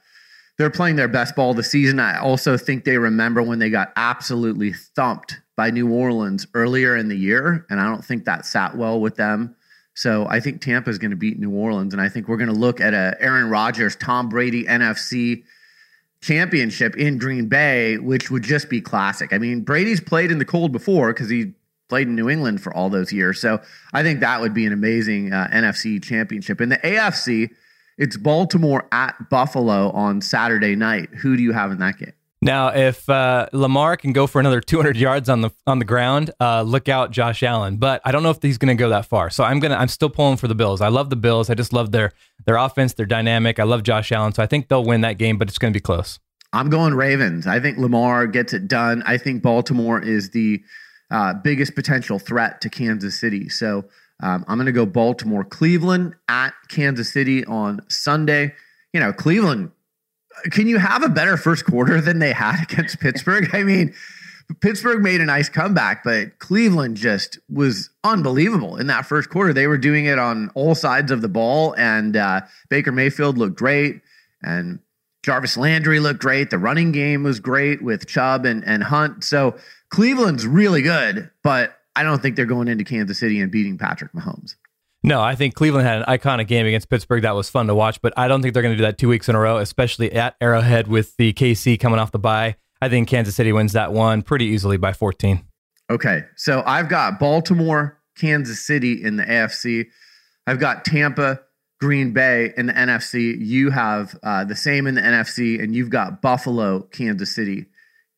they're 0.58 0.68
playing 0.68 0.96
their 0.96 1.08
best 1.08 1.34
ball 1.34 1.52
of 1.52 1.56
the 1.56 1.62
season. 1.62 2.00
I 2.00 2.18
also 2.18 2.58
think 2.58 2.84
they 2.84 2.98
remember 2.98 3.42
when 3.42 3.60
they 3.60 3.70
got 3.70 3.92
absolutely 3.96 4.74
thumped 4.94 5.40
by 5.58 5.70
New 5.70 5.90
Orleans 5.90 6.46
earlier 6.54 6.96
in 6.96 7.08
the 7.08 7.16
year, 7.16 7.66
and 7.68 7.80
I 7.80 7.84
don't 7.86 8.04
think 8.04 8.24
that 8.26 8.46
sat 8.46 8.76
well 8.76 9.00
with 9.00 9.16
them. 9.16 9.56
So 9.92 10.24
I 10.30 10.38
think 10.38 10.60
Tampa 10.60 10.88
is 10.88 10.98
going 10.98 11.10
to 11.10 11.16
beat 11.16 11.36
New 11.36 11.50
Orleans, 11.50 11.92
and 11.92 12.00
I 12.00 12.08
think 12.08 12.28
we're 12.28 12.36
going 12.36 12.48
to 12.48 12.54
look 12.54 12.80
at 12.80 12.94
a 12.94 13.16
Aaron 13.18 13.50
Rodgers, 13.50 13.96
Tom 13.96 14.28
Brady 14.28 14.66
NFC 14.66 15.42
championship 16.20 16.96
in 16.96 17.18
Green 17.18 17.48
Bay, 17.48 17.98
which 17.98 18.30
would 18.30 18.44
just 18.44 18.70
be 18.70 18.80
classic. 18.80 19.32
I 19.32 19.38
mean, 19.38 19.62
Brady's 19.62 20.00
played 20.00 20.30
in 20.30 20.38
the 20.38 20.44
cold 20.44 20.70
before 20.70 21.12
because 21.12 21.28
he 21.28 21.54
played 21.88 22.06
in 22.06 22.14
New 22.14 22.30
England 22.30 22.62
for 22.62 22.72
all 22.72 22.88
those 22.88 23.12
years. 23.12 23.40
So 23.40 23.60
I 23.92 24.04
think 24.04 24.20
that 24.20 24.40
would 24.40 24.54
be 24.54 24.64
an 24.64 24.72
amazing 24.72 25.32
uh, 25.32 25.48
NFC 25.52 26.00
championship. 26.00 26.60
In 26.60 26.68
the 26.68 26.78
AFC, 26.78 27.50
it's 27.96 28.16
Baltimore 28.16 28.86
at 28.92 29.28
Buffalo 29.28 29.90
on 29.90 30.20
Saturday 30.20 30.76
night. 30.76 31.08
Who 31.20 31.36
do 31.36 31.42
you 31.42 31.50
have 31.50 31.72
in 31.72 31.78
that 31.78 31.98
game? 31.98 32.12
Now, 32.40 32.68
if 32.68 33.08
uh, 33.08 33.48
Lamar 33.52 33.96
can 33.96 34.12
go 34.12 34.28
for 34.28 34.38
another 34.38 34.60
200 34.60 34.96
yards 34.96 35.28
on 35.28 35.40
the 35.40 35.50
on 35.66 35.80
the 35.80 35.84
ground, 35.84 36.30
uh, 36.40 36.62
look 36.62 36.88
out, 36.88 37.10
Josh 37.10 37.42
Allen. 37.42 37.78
But 37.78 38.00
I 38.04 38.12
don't 38.12 38.22
know 38.22 38.30
if 38.30 38.40
he's 38.40 38.58
going 38.58 38.76
to 38.76 38.80
go 38.80 38.88
that 38.90 39.06
far. 39.06 39.28
So 39.28 39.42
I'm 39.42 39.58
gonna 39.58 39.74
I'm 39.74 39.88
still 39.88 40.08
pulling 40.08 40.36
for 40.36 40.46
the 40.46 40.54
Bills. 40.54 40.80
I 40.80 40.88
love 40.88 41.10
the 41.10 41.16
Bills. 41.16 41.50
I 41.50 41.54
just 41.54 41.72
love 41.72 41.90
their 41.90 42.12
their 42.46 42.56
offense, 42.56 42.94
their 42.94 43.06
dynamic. 43.06 43.58
I 43.58 43.64
love 43.64 43.82
Josh 43.82 44.12
Allen. 44.12 44.32
So 44.34 44.42
I 44.42 44.46
think 44.46 44.68
they'll 44.68 44.84
win 44.84 45.00
that 45.00 45.18
game, 45.18 45.36
but 45.36 45.48
it's 45.48 45.58
going 45.58 45.72
to 45.72 45.76
be 45.76 45.82
close. 45.82 46.20
I'm 46.52 46.70
going 46.70 46.94
Ravens. 46.94 47.46
I 47.46 47.60
think 47.60 47.76
Lamar 47.76 48.26
gets 48.26 48.52
it 48.52 48.68
done. 48.68 49.02
I 49.04 49.18
think 49.18 49.42
Baltimore 49.42 50.00
is 50.00 50.30
the 50.30 50.62
uh, 51.10 51.34
biggest 51.34 51.74
potential 51.74 52.18
threat 52.18 52.60
to 52.62 52.70
Kansas 52.70 53.18
City. 53.18 53.48
So 53.48 53.84
um, 54.22 54.44
I'm 54.48 54.56
going 54.56 54.66
to 54.66 54.72
go 54.72 54.86
Baltimore, 54.86 55.44
Cleveland 55.44 56.14
at 56.28 56.54
Kansas 56.68 57.12
City 57.12 57.44
on 57.44 57.80
Sunday. 57.88 58.54
You 58.92 59.00
know, 59.00 59.12
Cleveland 59.12 59.72
can 60.50 60.66
you 60.66 60.78
have 60.78 61.02
a 61.02 61.08
better 61.08 61.36
first 61.36 61.64
quarter 61.64 62.00
than 62.00 62.18
they 62.18 62.32
had 62.32 62.62
against 62.70 63.00
Pittsburgh? 63.00 63.48
I 63.54 63.62
mean, 63.62 63.94
Pittsburgh 64.60 65.02
made 65.02 65.20
a 65.20 65.26
nice 65.26 65.48
comeback, 65.48 66.02
but 66.02 66.38
Cleveland 66.38 66.96
just 66.96 67.38
was 67.50 67.90
unbelievable 68.02 68.76
in 68.76 68.86
that 68.86 69.04
first 69.04 69.28
quarter. 69.28 69.52
They 69.52 69.66
were 69.66 69.78
doing 69.78 70.06
it 70.06 70.18
on 70.18 70.50
all 70.54 70.74
sides 70.74 71.10
of 71.10 71.20
the 71.20 71.28
ball, 71.28 71.74
and 71.76 72.16
uh, 72.16 72.42
Baker 72.70 72.92
Mayfield 72.92 73.36
looked 73.36 73.56
great, 73.56 74.00
and 74.42 74.78
Jarvis 75.22 75.56
Landry 75.58 76.00
looked 76.00 76.20
great. 76.20 76.48
The 76.48 76.58
running 76.58 76.92
game 76.92 77.22
was 77.22 77.40
great 77.40 77.82
with 77.82 78.06
Chubb 78.06 78.46
and, 78.46 78.64
and 78.64 78.82
Hunt. 78.82 79.22
So 79.24 79.56
Cleveland's 79.90 80.46
really 80.46 80.80
good, 80.80 81.30
but 81.42 81.76
I 81.94 82.02
don't 82.02 82.22
think 82.22 82.36
they're 82.36 82.46
going 82.46 82.68
into 82.68 82.84
Kansas 82.84 83.18
City 83.18 83.40
and 83.40 83.50
beating 83.50 83.76
Patrick 83.76 84.12
Mahomes. 84.12 84.54
No, 85.04 85.20
I 85.20 85.36
think 85.36 85.54
Cleveland 85.54 85.86
had 85.86 86.02
an 86.02 86.04
iconic 86.06 86.48
game 86.48 86.66
against 86.66 86.88
Pittsburgh 86.88 87.22
that 87.22 87.34
was 87.34 87.48
fun 87.48 87.68
to 87.68 87.74
watch, 87.74 88.02
but 88.02 88.12
I 88.16 88.26
don't 88.26 88.42
think 88.42 88.52
they're 88.52 88.62
going 88.62 88.74
to 88.74 88.78
do 88.78 88.84
that 88.84 88.98
two 88.98 89.08
weeks 89.08 89.28
in 89.28 89.36
a 89.36 89.38
row, 89.38 89.58
especially 89.58 90.12
at 90.12 90.34
Arrowhead 90.40 90.88
with 90.88 91.16
the 91.16 91.32
KC 91.32 91.78
coming 91.78 92.00
off 92.00 92.10
the 92.10 92.18
bye. 92.18 92.56
I 92.82 92.88
think 92.88 93.08
Kansas 93.08 93.36
City 93.36 93.52
wins 93.52 93.72
that 93.72 93.92
one 93.92 94.22
pretty 94.22 94.46
easily 94.46 94.76
by 94.76 94.92
14. 94.92 95.44
Okay. 95.90 96.22
So 96.36 96.62
I've 96.66 96.88
got 96.88 97.18
Baltimore, 97.18 98.00
Kansas 98.16 98.60
City 98.60 99.02
in 99.02 99.16
the 99.16 99.24
AFC. 99.24 99.86
I've 100.46 100.58
got 100.58 100.84
Tampa, 100.84 101.40
Green 101.80 102.12
Bay 102.12 102.52
in 102.56 102.66
the 102.66 102.72
NFC. 102.72 103.36
You 103.38 103.70
have 103.70 104.18
uh, 104.22 104.44
the 104.44 104.56
same 104.56 104.86
in 104.86 104.94
the 104.96 105.00
NFC, 105.00 105.62
and 105.62 105.74
you've 105.74 105.90
got 105.90 106.20
Buffalo, 106.20 106.82
Kansas 106.82 107.34
City 107.34 107.66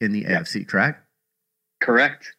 in 0.01 0.13
the 0.13 0.21
yep. 0.21 0.43
AFC, 0.43 0.67
correct? 0.67 1.05
Correct. 1.81 2.35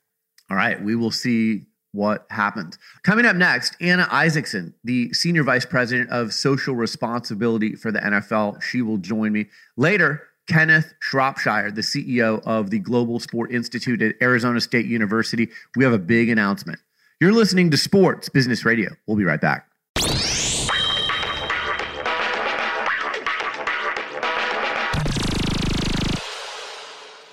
All 0.50 0.58
right. 0.58 0.82
We 0.82 0.96
will 0.96 1.12
see 1.12 1.66
what 1.92 2.26
happens. 2.30 2.78
Coming 3.04 3.26
up 3.26 3.36
next, 3.36 3.76
Anna 3.82 4.08
Isaacson, 4.12 4.74
the 4.84 5.12
Senior 5.14 5.44
Vice 5.44 5.66
President 5.66 6.10
of 6.10 6.34
Social 6.34 6.76
Responsibility 6.76 7.76
for 7.76 7.92
the 7.92 8.00
NFL. 8.00 8.62
She 8.62 8.82
will 8.82 8.98
join 8.98 9.32
me. 9.32 9.48
Later, 9.78 10.24
Kenneth 10.48 10.94
Shropshire, 11.00 11.72
the 11.72 11.82
CEO 11.82 12.42
of 12.46 12.70
the 12.70 12.80
Global 12.80 13.20
Sport 13.20 13.52
Institute 13.52 14.02
at 14.02 14.16
Arizona 14.22 14.60
State 14.60 14.86
University. 14.86 15.50
We 15.76 15.84
have 15.84 15.94
a 15.94 16.00
big 16.00 16.30
announcement. 16.30 16.80
You're 17.20 17.34
listening 17.34 17.70
to 17.72 17.78
Sports 17.78 18.30
Business 18.30 18.66
Radio. 18.66 18.90
We'll 19.06 19.18
be 19.18 19.24
right 19.24 19.40
back. 19.40 19.71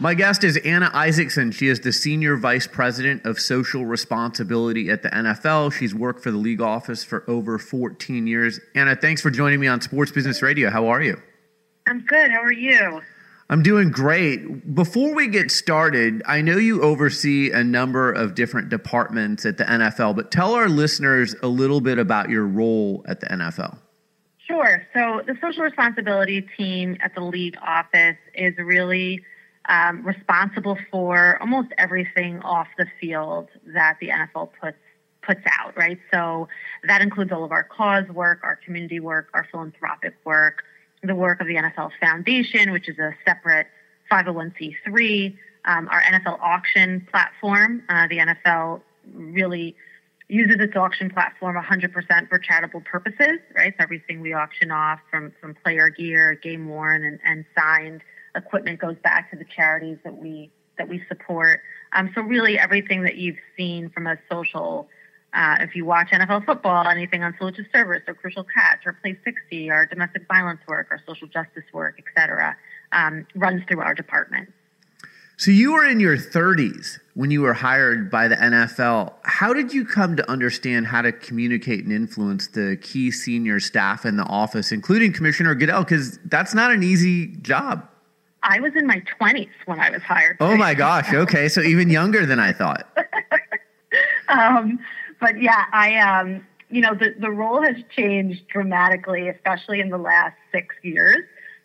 My 0.00 0.14
guest 0.14 0.44
is 0.44 0.56
Anna 0.58 0.92
Isaacson. 0.94 1.50
She 1.50 1.66
is 1.66 1.80
the 1.80 1.92
Senior 1.92 2.36
Vice 2.36 2.68
President 2.68 3.26
of 3.26 3.40
Social 3.40 3.84
Responsibility 3.84 4.90
at 4.90 5.02
the 5.02 5.08
NFL. 5.08 5.72
She's 5.72 5.92
worked 5.92 6.22
for 6.22 6.30
the 6.30 6.36
league 6.36 6.60
office 6.60 7.02
for 7.02 7.24
over 7.28 7.58
14 7.58 8.28
years. 8.28 8.60
Anna, 8.76 8.94
thanks 8.94 9.20
for 9.20 9.30
joining 9.32 9.58
me 9.58 9.66
on 9.66 9.80
Sports 9.80 10.12
Business 10.12 10.40
Radio. 10.40 10.70
How 10.70 10.86
are 10.86 11.02
you? 11.02 11.20
I'm 11.88 12.04
good. 12.06 12.30
How 12.30 12.40
are 12.40 12.52
you? 12.52 13.00
I'm 13.50 13.64
doing 13.64 13.90
great. 13.90 14.72
Before 14.72 15.12
we 15.16 15.26
get 15.26 15.50
started, 15.50 16.22
I 16.26 16.42
know 16.42 16.58
you 16.58 16.80
oversee 16.80 17.50
a 17.50 17.64
number 17.64 18.12
of 18.12 18.36
different 18.36 18.68
departments 18.68 19.44
at 19.44 19.56
the 19.56 19.64
NFL, 19.64 20.14
but 20.14 20.30
tell 20.30 20.54
our 20.54 20.68
listeners 20.68 21.34
a 21.42 21.48
little 21.48 21.80
bit 21.80 21.98
about 21.98 22.30
your 22.30 22.46
role 22.46 23.04
at 23.08 23.18
the 23.18 23.26
NFL. 23.26 23.78
Sure. 24.46 24.86
So, 24.94 25.22
the 25.26 25.36
social 25.42 25.64
responsibility 25.64 26.46
team 26.56 26.96
at 27.00 27.16
the 27.16 27.20
league 27.20 27.56
office 27.60 28.16
is 28.34 28.56
really 28.58 29.24
um, 29.68 30.02
responsible 30.02 30.78
for 30.90 31.38
almost 31.40 31.68
everything 31.76 32.40
off 32.40 32.68
the 32.78 32.86
field 33.00 33.48
that 33.66 33.98
the 34.00 34.08
NFL 34.08 34.50
puts 34.60 34.78
puts 35.26 35.42
out, 35.60 35.76
right? 35.76 35.98
So 36.10 36.48
that 36.84 37.02
includes 37.02 37.32
all 37.32 37.44
of 37.44 37.52
our 37.52 37.64
cause 37.64 38.08
work, 38.08 38.40
our 38.42 38.56
community 38.56 38.98
work, 38.98 39.28
our 39.34 39.46
philanthropic 39.50 40.14
work, 40.24 40.62
the 41.02 41.14
work 41.14 41.42
of 41.42 41.46
the 41.46 41.56
NFL 41.56 41.90
Foundation, 42.00 42.72
which 42.72 42.88
is 42.88 42.98
a 42.98 43.14
separate 43.26 43.66
501c3, 44.10 45.36
um, 45.66 45.86
our 45.90 46.00
NFL 46.00 46.40
auction 46.40 47.06
platform. 47.10 47.82
Uh, 47.90 48.06
the 48.08 48.18
NFL 48.18 48.80
really 49.12 49.76
uses 50.28 50.56
its 50.60 50.74
auction 50.74 51.10
platform 51.10 51.62
100% 51.62 52.28
for 52.30 52.38
charitable 52.38 52.80
purposes, 52.80 53.38
right? 53.54 53.74
So 53.76 53.82
everything 53.82 54.22
we 54.22 54.32
auction 54.32 54.70
off 54.70 55.00
from, 55.10 55.34
from 55.42 55.54
player 55.62 55.90
gear, 55.90 56.36
game 56.42 56.68
worn, 56.68 57.04
and, 57.04 57.18
and 57.22 57.44
signed– 57.54 58.00
equipment 58.34 58.80
goes 58.80 58.96
back 59.02 59.30
to 59.30 59.36
the 59.36 59.44
charities 59.44 59.98
that 60.04 60.16
we 60.16 60.50
that 60.78 60.88
we 60.88 61.02
support. 61.08 61.60
Um, 61.92 62.10
so 62.14 62.22
really, 62.22 62.58
everything 62.58 63.02
that 63.02 63.16
you've 63.16 63.38
seen 63.56 63.90
from 63.90 64.06
a 64.06 64.16
social, 64.30 64.88
uh, 65.34 65.56
if 65.60 65.74
you 65.74 65.84
watch 65.84 66.08
NFL 66.10 66.46
football, 66.46 66.86
anything 66.86 67.22
on 67.22 67.34
to 67.34 67.64
Service 67.72 68.02
or 68.06 68.14
Crucial 68.14 68.44
Catch 68.44 68.86
or 68.86 68.92
Play 69.02 69.18
60, 69.24 69.70
our 69.70 69.86
domestic 69.86 70.26
violence 70.28 70.60
work, 70.68 70.88
our 70.90 71.00
social 71.06 71.26
justice 71.26 71.64
work, 71.72 71.98
etc., 71.98 72.56
um, 72.92 73.26
runs 73.34 73.62
through 73.68 73.80
our 73.80 73.94
department. 73.94 74.48
So 75.36 75.52
you 75.52 75.72
were 75.72 75.86
in 75.86 76.00
your 76.00 76.16
30s 76.16 76.98
when 77.14 77.30
you 77.30 77.42
were 77.42 77.52
hired 77.52 78.10
by 78.10 78.26
the 78.26 78.34
NFL. 78.34 79.12
How 79.22 79.52
did 79.52 79.72
you 79.72 79.84
come 79.84 80.16
to 80.16 80.28
understand 80.28 80.88
how 80.88 81.00
to 81.02 81.12
communicate 81.12 81.84
and 81.84 81.92
influence 81.92 82.48
the 82.48 82.76
key 82.82 83.12
senior 83.12 83.60
staff 83.60 84.04
in 84.04 84.16
the 84.16 84.24
office, 84.24 84.72
including 84.72 85.12
Commissioner 85.12 85.54
Goodell? 85.54 85.84
Because 85.84 86.18
that's 86.24 86.54
not 86.54 86.72
an 86.72 86.82
easy 86.82 87.28
job. 87.36 87.88
I 88.48 88.60
was 88.60 88.72
in 88.74 88.86
my 88.86 89.02
20s 89.20 89.50
when 89.66 89.78
I 89.78 89.90
was 89.90 90.02
hired. 90.02 90.38
Oh 90.40 90.56
my 90.56 90.72
gosh. 90.72 91.12
Okay. 91.12 91.48
So 91.48 91.60
even 91.60 91.90
younger 91.90 92.24
than 92.24 92.40
I 92.40 92.52
thought. 92.52 92.88
um, 94.28 94.78
but 95.20 95.40
yeah, 95.40 95.66
I, 95.70 95.96
um, 95.96 96.46
you 96.70 96.80
know, 96.80 96.94
the, 96.94 97.14
the 97.18 97.30
role 97.30 97.62
has 97.62 97.76
changed 97.94 98.48
dramatically, 98.48 99.28
especially 99.28 99.80
in 99.80 99.90
the 99.90 99.98
last 99.98 100.34
six 100.50 100.74
years. 100.82 101.18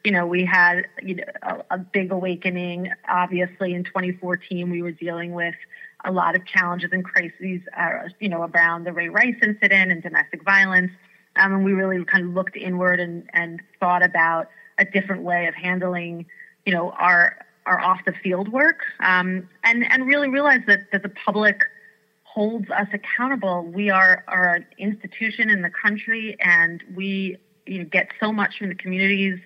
You 0.03 0.11
know, 0.11 0.27
we 0.27 0.43
had 0.43 0.85
you 1.01 1.15
know, 1.15 1.23
a, 1.41 1.75
a 1.75 1.77
big 1.77 2.11
awakening. 2.11 2.91
Obviously, 3.07 3.73
in 3.73 3.85
2014, 3.85 4.69
we 4.69 4.81
were 4.81 4.91
dealing 4.91 5.31
with 5.31 5.55
a 6.03 6.11
lot 6.11 6.35
of 6.35 6.45
challenges 6.45 6.89
and 6.91 7.05
crises, 7.05 7.61
uh, 7.77 8.09
you 8.19 8.27
know, 8.27 8.43
around 8.43 8.83
the 8.83 8.91
Ray 8.91 9.07
Rice 9.07 9.37
incident 9.41 9.89
and 9.89 10.03
domestic 10.03 10.43
violence. 10.43 10.91
Um, 11.37 11.53
and 11.53 11.63
we 11.63 11.71
really 11.71 12.03
kind 12.03 12.27
of 12.27 12.33
looked 12.33 12.57
inward 12.57 12.99
and, 12.99 13.29
and 13.31 13.61
thought 13.79 14.03
about 14.03 14.49
a 14.77 14.83
different 14.83 15.23
way 15.23 15.47
of 15.47 15.55
handling 15.55 16.25
you 16.65 16.73
know, 16.73 16.91
our 16.91 17.37
our 17.65 17.79
off 17.79 17.99
the 18.05 18.13
field 18.23 18.49
work, 18.49 18.81
um, 18.99 19.47
and 19.63 19.85
and 19.89 20.05
really 20.05 20.29
realize 20.29 20.61
that 20.67 20.91
that 20.91 21.03
the 21.03 21.09
public 21.09 21.61
holds 22.23 22.69
us 22.69 22.87
accountable. 22.93 23.63
We 23.63 23.89
are 23.89 24.23
are 24.27 24.55
an 24.55 24.65
institution 24.77 25.49
in 25.49 25.61
the 25.61 25.69
country, 25.69 26.35
and 26.39 26.83
we 26.95 27.37
you 27.65 27.79
know 27.79 27.85
get 27.85 28.09
so 28.19 28.31
much 28.31 28.57
from 28.57 28.69
the 28.69 28.75
communities 28.75 29.39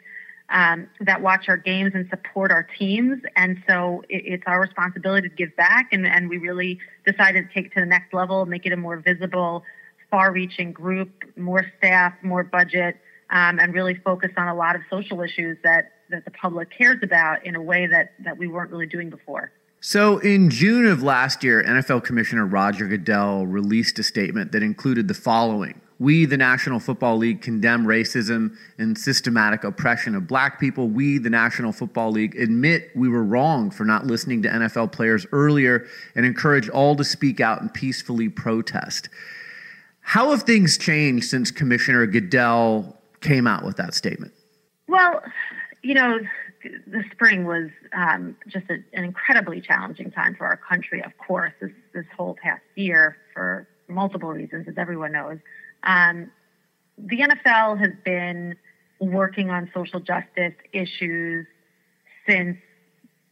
um, 0.50 0.88
that 1.02 1.22
watch 1.22 1.50
our 1.50 1.58
games 1.58 1.92
and 1.94 2.08
support 2.10 2.52
our 2.52 2.64
teams. 2.78 3.22
And 3.36 3.62
so 3.68 4.04
it, 4.10 4.24
it's 4.26 4.44
our 4.48 4.62
responsibility 4.62 5.30
to 5.30 5.36
give 5.36 5.56
back. 5.56 5.90
And, 5.92 6.06
and 6.06 6.30
we 6.30 6.38
really 6.38 6.80
decided 7.06 7.48
to 7.48 7.54
take 7.54 7.68
it 7.68 7.74
to 7.74 7.82
the 7.82 7.86
next 7.86 8.14
level, 8.14 8.46
make 8.46 8.66
it 8.66 8.72
a 8.72 8.78
more 8.78 8.98
visible, 8.98 9.64
far 10.10 10.32
reaching 10.32 10.72
group, 10.72 11.10
more 11.36 11.66
staff, 11.78 12.14
more 12.24 12.44
budget, 12.44 12.98
um, 13.30 13.60
and 13.60 13.74
really 13.74 13.96
focus 13.96 14.32
on 14.38 14.48
a 14.48 14.56
lot 14.56 14.76
of 14.76 14.82
social 14.90 15.22
issues 15.22 15.58
that 15.64 15.92
that 16.10 16.26
the 16.26 16.32
public 16.32 16.70
cares 16.70 17.00
about 17.04 17.46
in 17.46 17.56
a 17.56 17.62
way 17.62 17.88
that 17.88 18.14
that 18.20 18.38
we 18.38 18.48
weren't 18.48 18.72
really 18.72 18.86
doing 18.86 19.10
before. 19.10 19.52
So, 19.80 20.18
in 20.18 20.50
June 20.50 20.88
of 20.88 21.04
last 21.04 21.44
year, 21.44 21.64
NFL 21.64 22.04
Commissioner 22.04 22.46
Roger 22.46 22.88
Goodell 22.88 23.46
released 23.46 24.00
a 24.00 24.04
statement 24.04 24.52
that 24.52 24.64
included 24.64 25.08
the 25.08 25.14
following 25.14 25.80
We, 26.00 26.26
the 26.26 26.36
National 26.36 26.80
Football 26.80 27.18
League, 27.18 27.42
condemn 27.42 27.86
racism 27.86 28.56
and 28.80 28.98
systematic 28.98 29.64
oppression 29.64 30.16
of 30.16 30.28
black 30.28 30.60
people. 30.60 30.88
We, 30.88 31.20
the 31.20 31.30
National 31.30 31.72
Football 31.72 32.12
League, 32.12 32.36
admit 32.36 32.90
we 32.96 33.08
were 33.08 33.24
wrong 33.24 33.70
for 33.70 33.86
not 33.86 34.08
listening 34.08 34.42
to 34.44 34.50
NFL 34.50 34.92
players 34.92 35.28
earlier 35.32 35.86
and 36.16 36.26
encourage 36.26 36.70
all 36.70 36.96
to 36.96 37.04
speak 37.04 37.40
out 37.40 37.62
and 37.62 37.72
peacefully 37.72 38.30
protest. 38.30 39.10
How 40.02 40.32
have 40.32 40.44
things 40.44 40.78
changed 40.78 41.26
since 41.26 41.52
Commissioner 41.52 42.08
Goodell 42.08 42.98
came 43.22 43.46
out 43.46 43.64
with 43.64 43.78
that 43.78 43.94
statement? 43.94 44.34
Well, 44.88 45.22
you 45.88 45.94
know, 45.94 46.20
the 46.86 47.02
spring 47.14 47.46
was 47.46 47.70
um, 47.94 48.36
just 48.46 48.66
a, 48.70 48.74
an 48.92 49.06
incredibly 49.06 49.62
challenging 49.62 50.12
time 50.12 50.36
for 50.36 50.46
our 50.46 50.58
country. 50.58 51.02
Of 51.02 51.18
course, 51.18 51.54
this 51.62 51.72
this 51.94 52.04
whole 52.18 52.36
past 52.44 52.62
year 52.76 53.16
for 53.34 53.66
multiple 53.88 54.30
reasons, 54.30 54.68
as 54.68 54.74
everyone 54.78 55.14
knows. 55.14 55.38
Um, 55.84 56.30
the 56.98 57.20
NFL 57.20 57.80
has 57.80 57.94
been 58.04 58.58
working 59.00 59.50
on 59.50 59.72
social 59.74 60.02
justice 60.02 60.56
issues 60.74 61.48
since 62.28 62.58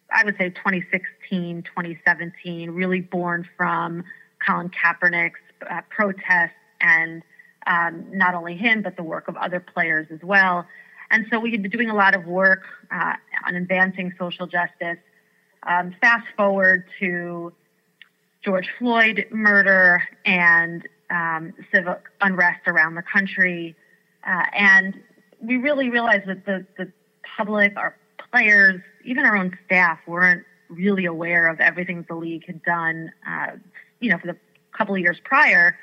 I 0.10 0.24
would 0.24 0.38
say 0.38 0.52
2016, 0.52 1.64
2017, 1.64 2.72
really 2.72 3.02
born 3.02 3.46
from 3.58 4.06
Colin 4.48 4.70
Kaepernick's 4.70 5.42
uh, 5.70 5.82
protests 5.90 6.54
and 6.80 7.22
um, 7.68 8.06
not 8.14 8.34
only 8.34 8.56
him, 8.56 8.82
but 8.82 8.96
the 8.96 9.04
work 9.04 9.28
of 9.28 9.36
other 9.36 9.60
players 9.60 10.08
as 10.10 10.20
well. 10.24 10.66
And 11.12 11.26
so 11.32 11.40
we 11.40 11.52
had 11.52 11.62
been 11.62 11.72
doing 11.72 11.90
a 11.90 11.96
lot 11.96 12.16
of 12.16 12.26
work 12.26 12.64
uh, 12.92 13.14
on 13.46 13.56
advancing 13.56 14.14
social 14.18 14.48
justice. 14.48 14.98
Um, 15.64 15.96
fast 16.02 16.26
forward 16.36 16.86
to 17.00 17.54
George 18.44 18.70
Floyd 18.78 19.26
murder 19.32 20.04
and 20.26 20.88
um, 21.10 21.54
civic 21.74 22.02
unrest 22.22 22.62
around 22.68 22.96
the 22.96 23.04
country. 23.04 23.76
Uh, 24.26 24.44
and 24.54 24.96
we 25.42 25.58
really 25.58 25.90
realized 25.90 26.28
that 26.28 26.46
the, 26.46 26.66
the 26.78 26.92
public, 27.38 27.74
our 27.76 27.96
players, 28.32 28.82
even 29.04 29.26
our 29.26 29.36
own 29.36 29.58
staff 29.66 30.00
weren't 30.08 30.44
really 30.70 31.06
aware 31.06 31.48
of 31.48 31.60
everything 31.60 32.06
the 32.08 32.16
league 32.16 32.46
had 32.46 32.62
done, 32.64 33.12
uh, 33.28 33.52
you 34.00 34.10
know, 34.10 34.18
for 34.18 34.28
the 34.28 34.38
couple 34.78 34.96
of 34.96 35.02
years 35.02 35.18
prior 35.24 35.78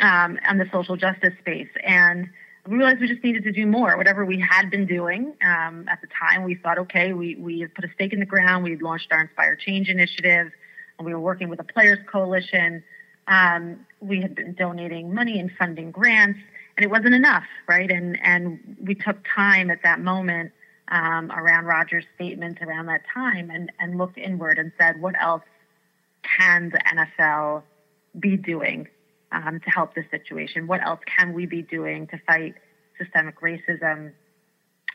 um, 0.00 0.38
on 0.48 0.58
the 0.58 0.68
social 0.72 0.96
justice 0.96 1.34
space. 1.40 1.68
And 1.84 2.28
we 2.68 2.76
realized 2.76 3.00
we 3.00 3.08
just 3.08 3.24
needed 3.24 3.44
to 3.44 3.52
do 3.52 3.66
more. 3.66 3.96
Whatever 3.96 4.26
we 4.26 4.38
had 4.38 4.70
been 4.70 4.84
doing 4.84 5.32
um, 5.42 5.88
at 5.88 6.02
the 6.02 6.06
time, 6.06 6.44
we 6.44 6.54
thought, 6.54 6.76
okay, 6.76 7.14
we, 7.14 7.34
we 7.36 7.66
put 7.66 7.86
a 7.86 7.88
stake 7.94 8.12
in 8.12 8.20
the 8.20 8.26
ground. 8.26 8.62
We 8.62 8.72
had 8.72 8.82
launched 8.82 9.10
our 9.10 9.22
Inspire 9.22 9.56
Change 9.56 9.88
initiative, 9.88 10.52
and 10.98 11.06
we 11.06 11.14
were 11.14 11.20
working 11.20 11.48
with 11.48 11.56
the 11.56 11.64
Players 11.64 11.98
Coalition. 12.12 12.84
Um, 13.26 13.86
we 14.00 14.20
had 14.20 14.34
been 14.34 14.52
donating 14.52 15.14
money 15.14 15.40
and 15.40 15.50
funding 15.58 15.90
grants, 15.90 16.40
and 16.76 16.84
it 16.84 16.90
wasn't 16.90 17.14
enough, 17.14 17.44
right? 17.66 17.90
And 17.90 18.18
and 18.22 18.76
we 18.82 18.94
took 18.94 19.16
time 19.34 19.70
at 19.70 19.82
that 19.82 20.00
moment 20.00 20.52
um, 20.88 21.32
around 21.32 21.64
Roger's 21.64 22.04
statements 22.16 22.60
around 22.60 22.84
that 22.86 23.00
time, 23.12 23.50
and 23.50 23.72
and 23.80 23.96
looked 23.96 24.18
inward 24.18 24.58
and 24.58 24.72
said, 24.78 25.00
what 25.00 25.14
else 25.18 25.42
can 26.22 26.68
the 26.68 26.80
NFL 26.80 27.62
be 28.20 28.36
doing 28.36 28.88
um, 29.32 29.60
to 29.60 29.70
help 29.70 29.94
this 29.94 30.06
situation? 30.10 30.66
What 30.66 30.82
else 30.82 31.00
can 31.18 31.32
we 31.32 31.46
be 31.46 31.62
doing 31.62 32.06
to 32.08 32.18
fight 32.26 32.54
systemic 32.98 33.40
racism? 33.40 34.12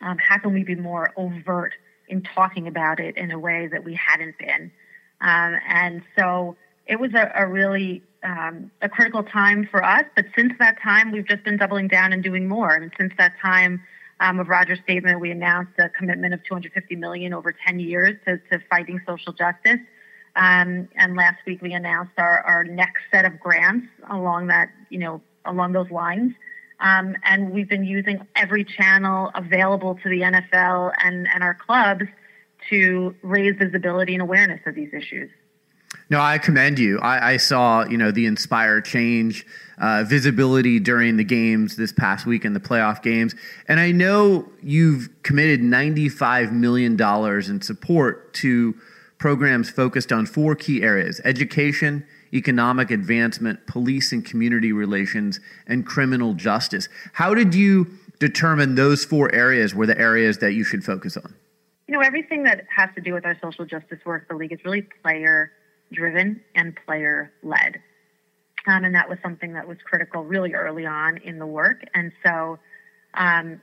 Um, 0.01 0.17
how 0.17 0.37
can 0.39 0.53
we 0.53 0.63
be 0.63 0.75
more 0.75 1.11
overt 1.15 1.73
in 2.07 2.23
talking 2.23 2.67
about 2.67 2.99
it 2.99 3.17
in 3.17 3.31
a 3.31 3.39
way 3.39 3.67
that 3.71 3.83
we 3.83 3.95
hadn't 3.95 4.37
been? 4.37 4.71
Um, 5.21 5.55
and 5.67 6.01
so 6.17 6.57
it 6.85 6.99
was 6.99 7.13
a, 7.13 7.31
a 7.35 7.47
really 7.47 8.03
um, 8.23 8.71
a 8.81 8.89
critical 8.89 9.23
time 9.23 9.67
for 9.69 9.83
us. 9.83 10.05
But 10.15 10.25
since 10.35 10.53
that 10.59 10.81
time, 10.81 11.11
we've 11.11 11.27
just 11.27 11.43
been 11.43 11.57
doubling 11.57 11.87
down 11.87 12.13
and 12.13 12.23
doing 12.23 12.47
more. 12.47 12.71
And 12.71 12.91
since 12.97 13.13
that 13.17 13.33
time 13.41 13.81
um, 14.19 14.39
of 14.39 14.47
Roger's 14.47 14.79
statement, 14.83 15.19
we 15.19 15.31
announced 15.31 15.73
a 15.77 15.89
commitment 15.89 16.33
of 16.33 16.43
250 16.43 16.95
million 16.95 17.33
over 17.33 17.53
10 17.65 17.79
years 17.79 18.17
to, 18.25 18.37
to 18.51 18.63
fighting 18.69 18.99
social 19.05 19.33
justice. 19.33 19.79
Um, 20.35 20.89
and 20.95 21.15
last 21.15 21.45
week 21.45 21.61
we 21.61 21.73
announced 21.73 22.13
our, 22.17 22.41
our 22.41 22.63
next 22.63 23.01
set 23.11 23.25
of 23.25 23.39
grants 23.39 23.87
along 24.09 24.47
that, 24.47 24.69
you 24.89 24.99
know, 24.99 25.21
along 25.45 25.73
those 25.73 25.91
lines. 25.91 26.33
Um, 26.79 27.15
and 27.23 27.51
we've 27.51 27.69
been 27.69 27.83
using 27.85 28.25
every 28.35 28.65
channel 28.65 29.31
available 29.35 29.95
to 30.03 30.09
the 30.09 30.21
NFL 30.21 30.91
and, 31.03 31.27
and 31.33 31.43
our 31.43 31.53
clubs 31.53 32.03
to 32.69 33.15
raise 33.21 33.55
visibility 33.57 34.13
and 34.13 34.21
awareness 34.21 34.61
of 34.65 34.75
these 34.75 34.93
issues. 34.93 35.29
No, 36.09 36.19
I 36.19 36.37
commend 36.37 36.79
you. 36.79 36.99
I, 36.99 37.33
I 37.33 37.37
saw, 37.37 37.85
you 37.85 37.97
know, 37.97 38.11
the 38.11 38.25
Inspire 38.25 38.81
Change 38.81 39.45
uh, 39.79 40.03
visibility 40.05 40.79
during 40.79 41.17
the 41.17 41.23
games 41.23 41.75
this 41.75 41.91
past 41.91 42.25
week 42.25 42.45
in 42.45 42.53
the 42.53 42.59
playoff 42.59 43.01
games, 43.01 43.35
and 43.67 43.79
I 43.79 43.91
know 43.91 44.47
you've 44.61 45.09
committed 45.23 45.61
ninety-five 45.61 46.51
million 46.51 46.95
dollars 46.95 47.49
in 47.49 47.61
support 47.61 48.33
to 48.35 48.75
programs 49.23 49.69
focused 49.69 50.11
on 50.11 50.25
four 50.25 50.53
key 50.53 50.83
areas 50.83 51.21
education, 51.23 52.05
economic 52.33 52.91
advancement, 52.91 53.65
police 53.67 54.11
and 54.11 54.25
community 54.25 54.73
relations, 54.73 55.39
and 55.65 55.85
criminal 55.85 56.33
justice. 56.33 56.89
How 57.13 57.33
did 57.33 57.55
you 57.55 57.87
determine 58.19 58.75
those 58.75 59.05
four 59.05 59.33
areas 59.33 59.73
were 59.73 59.85
the 59.85 59.97
areas 59.97 60.39
that 60.39 60.51
you 60.51 60.65
should 60.65 60.83
focus 60.83 61.15
on? 61.15 61.33
You 61.87 61.93
know, 61.93 62.01
everything 62.01 62.43
that 62.43 62.65
has 62.75 62.89
to 62.95 63.01
do 63.01 63.13
with 63.13 63.25
our 63.25 63.37
social 63.41 63.63
justice 63.63 63.99
work, 64.05 64.27
the 64.27 64.35
league 64.35 64.51
is 64.51 64.59
really 64.65 64.81
player 64.81 65.53
driven 65.93 66.41
and 66.53 66.77
player 66.85 67.31
led. 67.43 67.79
Um, 68.67 68.83
and 68.83 68.93
that 68.93 69.07
was 69.07 69.19
something 69.23 69.53
that 69.53 69.65
was 69.65 69.77
critical 69.85 70.25
really 70.25 70.53
early 70.53 70.85
on 70.85 71.15
in 71.19 71.39
the 71.39 71.47
work. 71.47 71.81
And 71.93 72.11
so 72.25 72.59
um, 73.13 73.61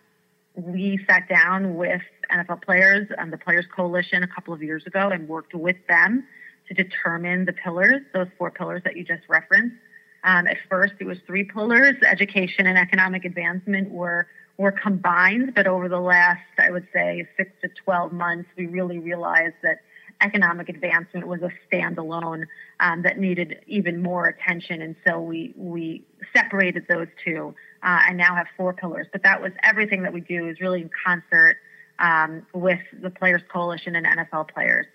we 0.54 0.98
sat 1.08 1.28
down 1.28 1.76
with 1.76 2.02
NFL 2.32 2.62
players 2.62 3.08
and 3.18 3.32
the 3.32 3.38
Players 3.38 3.66
Coalition 3.74 4.22
a 4.22 4.28
couple 4.28 4.52
of 4.52 4.62
years 4.62 4.86
ago 4.86 5.08
and 5.08 5.28
worked 5.28 5.54
with 5.54 5.76
them 5.88 6.26
to 6.68 6.74
determine 6.74 7.44
the 7.44 7.52
pillars, 7.52 8.02
those 8.14 8.28
four 8.38 8.50
pillars 8.50 8.82
that 8.84 8.96
you 8.96 9.04
just 9.04 9.22
referenced. 9.28 9.76
Um, 10.22 10.46
at 10.46 10.58
first, 10.68 10.94
it 11.00 11.06
was 11.06 11.18
three 11.26 11.44
pillars: 11.44 11.94
education 12.06 12.66
and 12.66 12.76
economic 12.76 13.24
advancement 13.24 13.90
were 13.90 14.26
were 14.58 14.72
combined. 14.72 15.54
But 15.54 15.66
over 15.66 15.88
the 15.88 16.00
last, 16.00 16.42
I 16.58 16.70
would 16.70 16.86
say, 16.92 17.26
six 17.36 17.50
to 17.62 17.68
twelve 17.84 18.12
months, 18.12 18.48
we 18.56 18.66
really 18.66 18.98
realized 18.98 19.54
that 19.62 19.78
economic 20.20 20.68
advancement 20.68 21.26
was 21.26 21.40
a 21.40 21.50
standalone 21.72 22.44
um, 22.80 23.02
that 23.02 23.18
needed 23.18 23.60
even 23.66 24.02
more 24.02 24.26
attention, 24.26 24.82
and 24.82 24.94
so 25.06 25.20
we 25.20 25.54
we 25.56 26.04
separated 26.34 26.86
those 26.88 27.08
two 27.24 27.54
uh, 27.82 28.00
and 28.08 28.16
now 28.16 28.34
have 28.34 28.46
four 28.56 28.72
pillars. 28.72 29.06
But 29.12 29.22
that 29.22 29.40
was 29.40 29.52
everything 29.62 30.02
that 30.02 30.12
we 30.12 30.20
do 30.20 30.48
is 30.48 30.60
really 30.60 30.82
in 30.82 30.90
concert 31.04 31.56
um, 31.98 32.46
with 32.52 32.80
the 33.00 33.10
Players 33.10 33.42
Coalition 33.52 33.96
and 33.96 34.06
NFL 34.06 34.52
players. 34.52 34.86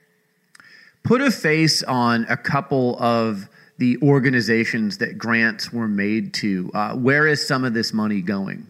Put 1.04 1.21
a 1.21 1.32
face 1.32 1.84
on 1.84 2.26
a 2.30 2.38
couple 2.38 2.98
of 3.00 3.48
the 3.78 3.98
organizations 4.02 4.98
that 5.00 5.17
grants 5.17 5.71
were 5.71 5.88
made 5.88 6.34
to. 6.36 6.71
Uh, 6.74 6.95
where 6.95 7.28
is 7.28 7.45
some 7.45 7.63
of 7.63 7.74
this 7.74 7.93
money 7.93 8.21
going? 8.21 8.65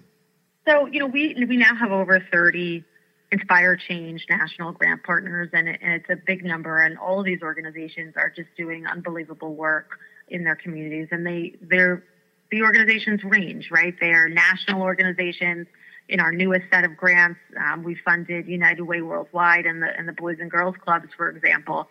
So, 0.68 0.88
you 0.88 1.00
know, 1.00 1.06
we, 1.06 1.36
we 1.48 1.58
now 1.58 1.76
have 1.76 1.92
over 1.92 2.20
30 2.32 2.84
Inspire 3.32 3.76
Change 3.76 4.26
national 4.30 4.72
grant 4.72 5.04
partners, 5.04 5.50
and, 5.54 5.68
it, 5.68 5.80
and 5.82 5.94
it's 5.94 6.10
a 6.10 6.16
big 6.16 6.44
number. 6.44 6.80
And 6.80 6.98
all 6.98 7.20
of 7.20 7.26
these 7.26 7.42
organizations 7.42 8.16
are 8.18 8.30
just 8.30 8.50
doing 8.58 8.86
unbelievable 8.86 9.54
work 9.54 10.00
in 10.28 10.44
their 10.44 10.56
communities. 10.56 11.08
And 11.12 11.26
they, 11.26 11.56
they're, 11.62 12.04
the 12.52 12.62
organizations 12.62 13.24
range, 13.24 13.70
right? 13.72 13.96
They 14.00 14.12
are 14.12 14.30
national 14.30 14.82
organizations 14.82 15.68
in 16.08 16.20
our 16.20 16.32
newest 16.32 16.66
set 16.72 16.84
of 16.84 16.96
grants, 16.96 17.40
um, 17.60 17.84
we 17.84 17.96
funded 17.96 18.48
United 18.48 18.84
Way 18.84 19.02
Worldwide 19.02 19.66
and 19.66 19.82
the 19.82 19.98
and 19.98 20.08
the 20.08 20.14
Boys 20.14 20.38
and 20.40 20.52
Girls 20.52 20.76
Clubs, 20.84 21.08
for 21.18 21.30
example, 21.30 21.88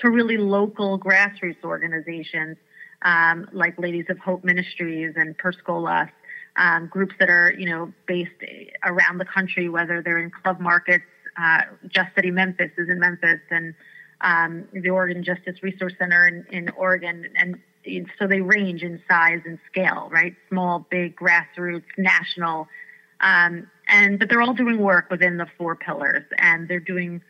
to 0.00 0.10
really 0.10 0.38
local 0.38 0.98
grassroots 0.98 1.62
organizations 1.62 2.56
um, 3.02 3.48
like 3.52 3.78
Ladies 3.78 4.06
of 4.08 4.18
Hope 4.18 4.42
Ministries 4.42 5.14
and 5.16 5.36
Perscolas, 5.36 6.10
um, 6.56 6.86
groups 6.86 7.14
that 7.18 7.28
are 7.28 7.52
you 7.58 7.68
know 7.68 7.92
based 8.06 8.30
around 8.84 9.18
the 9.18 9.26
country, 9.26 9.68
whether 9.68 10.02
they're 10.02 10.18
in 10.18 10.30
club 10.30 10.60
markets. 10.60 11.04
Uh, 11.40 11.62
Just 11.86 12.08
City 12.16 12.30
Memphis 12.30 12.70
is 12.78 12.88
in 12.88 12.98
Memphis, 12.98 13.40
and 13.50 13.74
um, 14.22 14.66
the 14.72 14.90
Oregon 14.90 15.22
Justice 15.22 15.62
Resource 15.62 15.92
Center 15.98 16.26
in, 16.26 16.46
in 16.50 16.70
Oregon, 16.70 17.26
and 17.36 17.60
so 18.18 18.26
they 18.26 18.40
range 18.40 18.82
in 18.82 19.00
size 19.08 19.40
and 19.44 19.58
scale, 19.70 20.08
right? 20.10 20.34
Small, 20.48 20.86
big, 20.90 21.16
grassroots, 21.16 21.84
national 21.96 22.68
um, 23.20 23.68
and 23.88 24.18
but 24.18 24.28
they're 24.28 24.42
all 24.42 24.54
doing 24.54 24.78
work 24.78 25.10
within 25.10 25.36
the 25.38 25.46
four 25.56 25.74
pillars, 25.74 26.24
and 26.38 26.68
they're 26.68 26.80
doing 26.80 27.20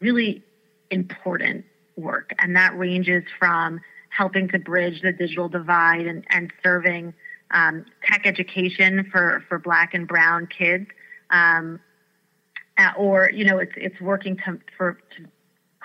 really 0.00 0.42
important 0.90 1.64
work, 1.96 2.32
and 2.38 2.56
that 2.56 2.76
ranges 2.76 3.24
from 3.38 3.80
helping 4.08 4.48
to 4.48 4.58
bridge 4.58 5.02
the 5.02 5.12
digital 5.12 5.48
divide 5.48 6.06
and, 6.06 6.24
and 6.30 6.52
serving 6.62 7.12
um, 7.50 7.84
tech 8.04 8.22
education 8.24 9.08
for, 9.10 9.42
for 9.48 9.58
black 9.58 9.92
and 9.92 10.06
brown 10.06 10.46
kids, 10.46 10.86
um, 11.30 11.80
or 12.96 13.30
you 13.32 13.44
know, 13.44 13.58
it's 13.58 13.72
it's 13.76 14.00
working 14.00 14.36
to 14.36 14.58
for 14.76 14.98
to 15.16 15.26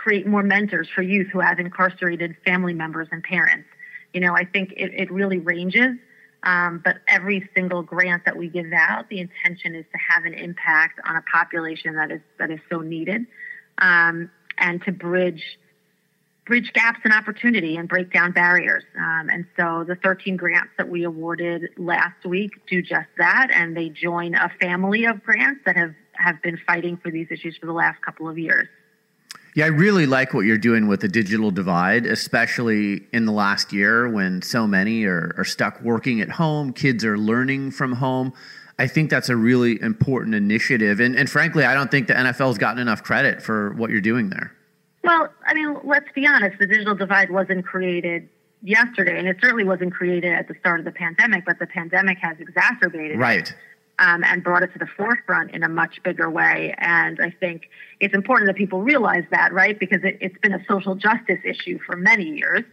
create 0.02 0.26
more 0.26 0.44
mentors 0.44 0.88
for 0.96 1.02
youth 1.02 1.28
who 1.28 1.40
have 1.40 1.60
incarcerated 1.60 2.36
family 2.46 2.74
members 2.74 3.10
and 3.12 3.22
parents. 3.22 3.68
You 4.14 4.22
know, 4.22 4.34
I 4.34 4.46
think 4.46 4.72
it, 4.78 4.94
it 4.94 5.12
really 5.12 5.40
ranges. 5.40 5.98
Um, 6.44 6.82
but 6.86 7.00
every 7.10 7.50
single 7.54 7.84
grant 7.84 8.24
that 8.24 8.38
we 8.38 8.48
give 8.48 8.72
out, 8.74 9.10
the 9.10 9.20
intention 9.20 9.76
is 9.76 9.86
to 9.92 9.98
have 9.98 10.24
an 10.24 10.34
impact 10.34 11.02
on 11.06 11.18
a 11.18 11.22
population 11.24 11.96
that 11.96 12.12
is 12.12 12.22
that 12.38 12.50
is 12.50 12.62
so 12.72 12.80
needed, 12.80 13.26
um, 13.80 14.32
and 14.58 14.82
to 14.84 14.94
bridge 14.94 15.44
bridge 16.46 16.72
gaps 16.72 17.00
in 17.04 17.12
opportunity 17.12 17.76
and 17.76 17.90
break 17.90 18.14
down 18.14 18.32
barriers. 18.32 18.86
Um, 18.98 19.30
and 19.30 19.46
so 19.58 19.84
the 19.86 19.96
13 19.96 20.38
grants 20.38 20.72
that 20.78 20.88
we 20.88 21.04
awarded 21.04 21.72
last 21.78 22.26
week 22.26 22.52
do 22.70 22.82
just 22.82 23.10
that, 23.18 23.50
and 23.54 23.76
they 23.76 23.90
join 23.90 24.34
a 24.34 24.50
family 24.62 25.04
of 25.04 25.22
grants 25.22 25.60
that 25.66 25.76
have 25.76 25.94
have 26.14 26.42
been 26.42 26.58
fighting 26.66 26.96
for 26.96 27.12
these 27.12 27.28
issues 27.30 27.58
for 27.58 27.66
the 27.66 27.74
last 27.74 28.02
couple 28.02 28.30
of 28.30 28.38
years. 28.38 28.70
Yeah, 29.60 29.66
I 29.66 29.70
really 29.70 30.06
like 30.06 30.34
what 30.34 30.46
you're 30.46 30.58
doing 30.58 30.88
with 30.88 31.02
the 31.02 31.10
digital 31.10 31.52
divide, 31.52 32.06
especially 32.06 33.04
in 33.12 33.26
the 33.26 33.34
last 33.34 33.74
year 33.74 34.08
when 34.08 34.42
so 34.42 34.66
many 34.66 35.04
are, 35.04 35.36
are 35.38 35.44
stuck 35.44 35.82
working 35.82 36.22
at 36.22 36.30
home, 36.30 36.72
kids 36.72 37.04
are 37.04 37.18
learning 37.18 37.72
from 37.72 37.92
home. 37.92 38.32
I 38.78 38.88
think 38.88 39.10
that's 39.10 39.28
a 39.28 39.36
really 39.36 39.78
important 39.82 40.34
initiative. 40.34 41.02
And, 41.02 41.14
and 41.14 41.30
frankly, 41.30 41.66
I 41.66 41.74
don't 41.74 41.92
think 41.92 42.08
the 42.08 42.14
NFL's 42.14 42.58
gotten 42.58 42.80
enough 42.80 43.04
credit 43.04 43.42
for 43.42 43.74
what 43.74 43.90
you're 43.90 44.00
doing 44.00 44.30
there. 44.30 44.56
Well, 45.04 45.28
I 45.46 45.54
mean, 45.54 45.78
let's 45.84 46.10
be 46.16 46.26
honest, 46.26 46.58
the 46.58 46.66
digital 46.66 46.96
divide 46.96 47.30
wasn't 47.30 47.66
created 47.66 48.30
yesterday, 48.64 49.20
and 49.20 49.28
it 49.28 49.40
certainly 49.42 49.66
wasn't 49.66 49.92
created 49.94 50.32
at 50.32 50.48
the 50.48 50.56
start 50.62 50.80
of 50.80 50.86
the 50.86 50.94
pandemic, 50.94 51.44
but 51.44 51.60
the 51.60 51.68
pandemic 51.68 52.18
has 52.20 52.40
exacerbated 52.40 53.20
right. 53.20 53.50
it 53.50 53.56
um, 54.00 54.24
and 54.24 54.44
brought 54.44 54.64
it 54.64 54.72
to 54.74 54.80
the 54.80 54.88
forefront 54.98 55.52
in 55.52 55.62
a 55.64 55.70
much 55.70 56.02
bigger 56.04 56.30
way. 56.30 56.74
And 56.78 57.20
I 57.22 57.30
think 57.30 57.70
it's 58.00 58.16
important 58.16 58.48
that 58.48 58.56
people 58.56 58.82
realize 58.82 59.26
that, 59.32 59.54
right? 59.54 59.78
Because 59.78 60.00
it, 60.04 60.22
has 60.24 60.32
been 60.42 60.54
a 60.54 60.64
social 60.68 60.96
justice 60.96 61.40
issue 61.46 61.80
for 61.86 61.96
many 61.96 62.26
years. 62.26 62.64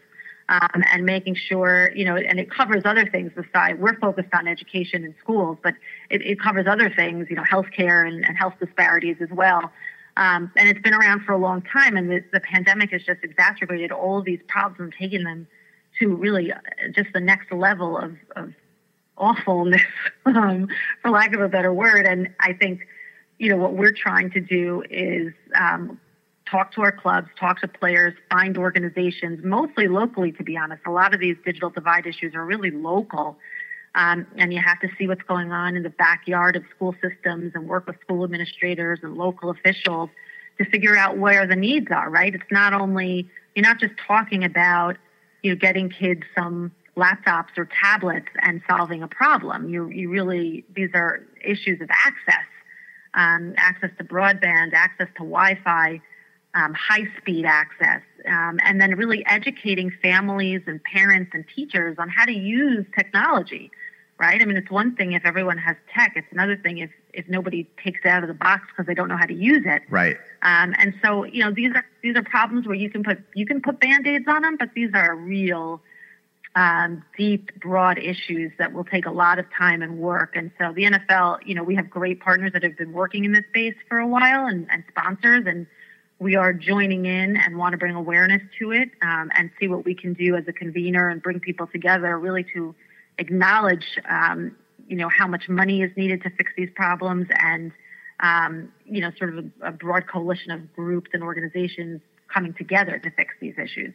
Um, 0.48 0.84
and 0.92 1.04
making 1.04 1.34
sure, 1.34 1.90
you 1.96 2.04
know, 2.04 2.14
and 2.14 2.38
it 2.38 2.48
covers 2.52 2.82
other 2.84 3.04
things 3.04 3.32
besides, 3.34 3.80
we're 3.80 3.98
focused 3.98 4.28
on 4.32 4.46
education 4.46 5.02
in 5.02 5.12
schools, 5.20 5.58
but 5.60 5.74
it, 6.08 6.22
it 6.22 6.40
covers 6.40 6.68
other 6.68 6.88
things, 6.88 7.26
you 7.28 7.34
know, 7.34 7.42
healthcare 7.42 8.06
and, 8.06 8.24
and 8.24 8.38
health 8.38 8.54
disparities 8.60 9.16
as 9.20 9.28
well. 9.32 9.72
Um, 10.16 10.52
and 10.54 10.68
it's 10.68 10.80
been 10.80 10.94
around 10.94 11.24
for 11.24 11.32
a 11.32 11.36
long 11.36 11.62
time, 11.62 11.96
and 11.96 12.08
the, 12.08 12.22
the 12.32 12.38
pandemic 12.38 12.92
has 12.92 13.02
just 13.02 13.24
exacerbated 13.24 13.90
all 13.90 14.22
these 14.22 14.38
problems 14.46 14.78
and 14.78 14.92
taken 14.92 15.24
them 15.24 15.48
to 15.98 16.14
really 16.14 16.52
just 16.92 17.08
the 17.12 17.18
next 17.18 17.50
level 17.50 17.98
of, 17.98 18.14
of 18.36 18.52
awfulness, 19.18 19.82
um, 20.26 20.68
for 21.02 21.10
lack 21.10 21.34
of 21.34 21.40
a 21.40 21.48
better 21.48 21.72
word. 21.72 22.06
And 22.06 22.28
I 22.40 22.52
think, 22.52 22.86
you 23.38 23.48
know, 23.48 23.56
what 23.56 23.74
we're 23.74 23.92
trying 23.92 24.30
to 24.32 24.40
do 24.40 24.82
is 24.90 25.32
um, 25.58 26.00
talk 26.50 26.72
to 26.72 26.82
our 26.82 26.92
clubs, 26.92 27.28
talk 27.38 27.60
to 27.60 27.68
players, 27.68 28.14
find 28.30 28.56
organizations, 28.56 29.44
mostly 29.44 29.88
locally, 29.88 30.32
to 30.32 30.42
be 30.42 30.56
honest. 30.56 30.82
A 30.86 30.90
lot 30.90 31.14
of 31.14 31.20
these 31.20 31.36
digital 31.44 31.70
divide 31.70 32.06
issues 32.06 32.34
are 32.34 32.44
really 32.44 32.70
local. 32.70 33.36
Um, 33.94 34.26
and 34.36 34.52
you 34.52 34.60
have 34.60 34.78
to 34.80 34.88
see 34.98 35.08
what's 35.08 35.22
going 35.22 35.52
on 35.52 35.74
in 35.74 35.82
the 35.82 35.90
backyard 35.90 36.54
of 36.54 36.64
school 36.74 36.94
systems 37.02 37.52
and 37.54 37.66
work 37.66 37.86
with 37.86 37.98
school 38.02 38.24
administrators 38.24 39.00
and 39.02 39.16
local 39.16 39.48
officials 39.48 40.10
to 40.58 40.64
figure 40.66 40.96
out 40.96 41.16
where 41.16 41.46
the 41.46 41.56
needs 41.56 41.90
are, 41.90 42.10
right? 42.10 42.34
It's 42.34 42.50
not 42.50 42.74
only, 42.74 43.28
you're 43.54 43.64
not 43.64 43.80
just 43.80 43.94
talking 44.06 44.44
about, 44.44 44.96
you 45.42 45.52
know, 45.52 45.56
getting 45.56 45.88
kids 45.88 46.22
some 46.36 46.72
laptops 46.96 47.56
or 47.56 47.68
tablets 47.82 48.28
and 48.42 48.62
solving 48.68 49.02
a 49.02 49.08
problem. 49.08 49.68
You, 49.68 49.88
you 49.88 50.10
really, 50.10 50.64
these 50.74 50.90
are 50.94 51.22
issues 51.44 51.80
of 51.80 51.90
access, 51.90 52.46
um, 53.14 53.54
access 53.56 53.90
to 53.98 54.04
broadband, 54.04 54.72
access 54.72 55.08
to 55.16 55.22
Wi 55.22 55.58
Fi, 55.62 56.00
um, 56.54 56.72
high 56.74 57.06
speed 57.18 57.44
access, 57.44 58.00
um, 58.26 58.58
and 58.62 58.80
then 58.80 58.94
really 58.96 59.24
educating 59.26 59.92
families 60.02 60.62
and 60.66 60.82
parents 60.84 61.30
and 61.34 61.44
teachers 61.54 61.96
on 61.98 62.08
how 62.08 62.24
to 62.24 62.32
use 62.32 62.86
technology. 62.96 63.70
Right? 64.18 64.40
I 64.40 64.46
mean, 64.46 64.56
it's 64.56 64.70
one 64.70 64.96
thing 64.96 65.12
if 65.12 65.26
everyone 65.26 65.58
has 65.58 65.76
tech. 65.94 66.14
It's 66.16 66.26
another 66.32 66.56
thing 66.56 66.78
if 66.78 66.90
if 67.12 67.28
nobody 67.28 67.68
takes 67.84 68.00
it 68.02 68.08
out 68.08 68.22
of 68.22 68.28
the 68.28 68.34
box 68.34 68.62
because 68.70 68.86
they 68.86 68.94
don't 68.94 69.08
know 69.08 69.16
how 69.18 69.26
to 69.26 69.34
use 69.34 69.64
it. 69.66 69.82
Right. 69.90 70.16
Um, 70.40 70.74
and 70.78 70.94
so, 71.04 71.24
you 71.24 71.44
know, 71.44 71.50
these 71.50 71.72
are 71.74 71.84
these 72.02 72.16
are 72.16 72.22
problems 72.22 72.66
where 72.66 72.76
you 72.76 72.88
can 72.88 73.04
put 73.04 73.18
you 73.34 73.44
can 73.44 73.60
put 73.60 73.78
band 73.78 74.06
aids 74.06 74.24
on 74.26 74.40
them, 74.40 74.56
but 74.58 74.70
these 74.74 74.88
are 74.94 75.14
real 75.14 75.82
um, 76.56 77.04
deep, 77.18 77.50
broad 77.60 77.98
issues 77.98 78.50
that 78.58 78.72
will 78.72 78.84
take 78.84 79.04
a 79.04 79.10
lot 79.10 79.38
of 79.38 79.44
time 79.56 79.82
and 79.82 79.98
work. 79.98 80.34
And 80.34 80.50
so 80.58 80.72
the 80.72 80.84
NFL, 80.84 81.40
you 81.44 81.54
know, 81.54 81.62
we 81.62 81.76
have 81.76 81.90
great 81.90 82.20
partners 82.20 82.52
that 82.54 82.62
have 82.62 82.78
been 82.78 82.92
working 82.92 83.26
in 83.26 83.32
this 83.32 83.44
space 83.50 83.74
for 83.88 83.98
a 83.98 84.06
while 84.06 84.46
and, 84.46 84.66
and 84.72 84.82
sponsors, 84.88 85.44
and 85.46 85.66
we 86.18 86.34
are 86.34 86.54
joining 86.54 87.04
in 87.04 87.36
and 87.36 87.58
want 87.58 87.72
to 87.72 87.76
bring 87.76 87.94
awareness 87.94 88.40
to 88.58 88.72
it 88.72 88.90
um, 89.02 89.30
and 89.36 89.50
see 89.60 89.68
what 89.68 89.84
we 89.84 89.94
can 89.94 90.14
do 90.14 90.34
as 90.34 90.44
a 90.48 90.52
convener 90.52 91.10
and 91.10 91.22
bring 91.22 91.38
people 91.40 91.66
together 91.66 92.18
really 92.18 92.44
to 92.54 92.74
acknowledge, 93.18 93.98
um, 94.08 94.56
you 94.88 94.96
know, 94.96 95.10
how 95.10 95.26
much 95.26 95.50
money 95.50 95.82
is 95.82 95.94
needed 95.94 96.22
to 96.22 96.30
fix 96.30 96.50
these 96.56 96.70
problems 96.74 97.26
and, 97.38 97.70
um, 98.20 98.72
you 98.86 99.02
know, 99.02 99.10
sort 99.18 99.36
of 99.36 99.44
a, 99.44 99.68
a 99.68 99.72
broad 99.72 100.06
coalition 100.06 100.50
of 100.50 100.74
groups 100.74 101.10
and 101.12 101.22
organizations 101.22 102.00
coming 102.32 102.54
together 102.54 102.98
to 102.98 103.10
fix 103.10 103.34
these 103.42 103.58
issues. 103.62 103.92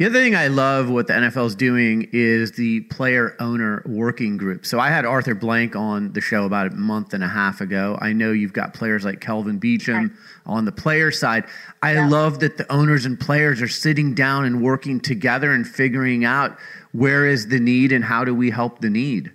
The 0.00 0.06
other 0.06 0.18
thing 0.18 0.34
I 0.34 0.46
love 0.46 0.88
what 0.88 1.08
the 1.08 1.12
NFL 1.12 1.44
is 1.48 1.54
doing 1.54 2.08
is 2.10 2.52
the 2.52 2.80
player 2.84 3.36
owner 3.38 3.82
working 3.84 4.38
group. 4.38 4.64
So 4.64 4.80
I 4.80 4.88
had 4.88 5.04
Arthur 5.04 5.34
Blank 5.34 5.76
on 5.76 6.14
the 6.14 6.22
show 6.22 6.46
about 6.46 6.68
a 6.68 6.70
month 6.74 7.12
and 7.12 7.22
a 7.22 7.28
half 7.28 7.60
ago. 7.60 7.98
I 8.00 8.14
know 8.14 8.32
you've 8.32 8.54
got 8.54 8.72
players 8.72 9.04
like 9.04 9.20
Kelvin 9.20 9.60
Beachum 9.60 10.16
on 10.46 10.64
the 10.64 10.72
player 10.72 11.10
side. 11.10 11.44
I 11.82 11.96
yeah. 11.96 12.08
love 12.08 12.40
that 12.40 12.56
the 12.56 12.72
owners 12.72 13.04
and 13.04 13.20
players 13.20 13.60
are 13.60 13.68
sitting 13.68 14.14
down 14.14 14.46
and 14.46 14.62
working 14.62 15.00
together 15.00 15.52
and 15.52 15.68
figuring 15.68 16.24
out 16.24 16.56
where 16.92 17.26
is 17.26 17.48
the 17.48 17.60
need 17.60 17.92
and 17.92 18.02
how 18.02 18.24
do 18.24 18.34
we 18.34 18.48
help 18.48 18.80
the 18.80 18.88
need. 18.88 19.30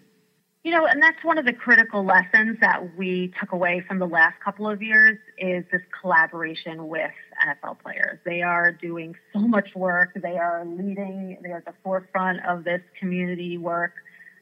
You 0.66 0.72
know, 0.72 0.88
and 0.88 1.00
that's 1.00 1.24
one 1.24 1.38
of 1.38 1.46
the 1.46 1.54
critical 1.54 2.04
lessons 2.04 2.58
that 2.60 2.98
we 2.98 3.32
took 3.40 3.52
away 3.52 3.84
from 3.88 4.00
the 4.00 4.08
last 4.08 4.40
couple 4.44 4.68
of 4.68 4.82
years 4.82 5.20
is 5.38 5.64
this 5.72 5.84
collaboration 6.02 6.88
with 6.88 7.12
NFL 7.48 7.78
players. 7.84 8.18
They 8.26 8.42
are 8.42 8.72
doing 8.72 9.16
so 9.32 9.42
much 9.42 9.76
work. 9.76 10.14
They 10.16 10.40
are 10.40 10.66
leading. 10.66 11.38
They 11.44 11.52
are 11.52 11.58
at 11.58 11.66
the 11.66 11.76
forefront 11.84 12.44
of 12.48 12.64
this 12.64 12.82
community 13.00 13.60
work. 13.60 13.92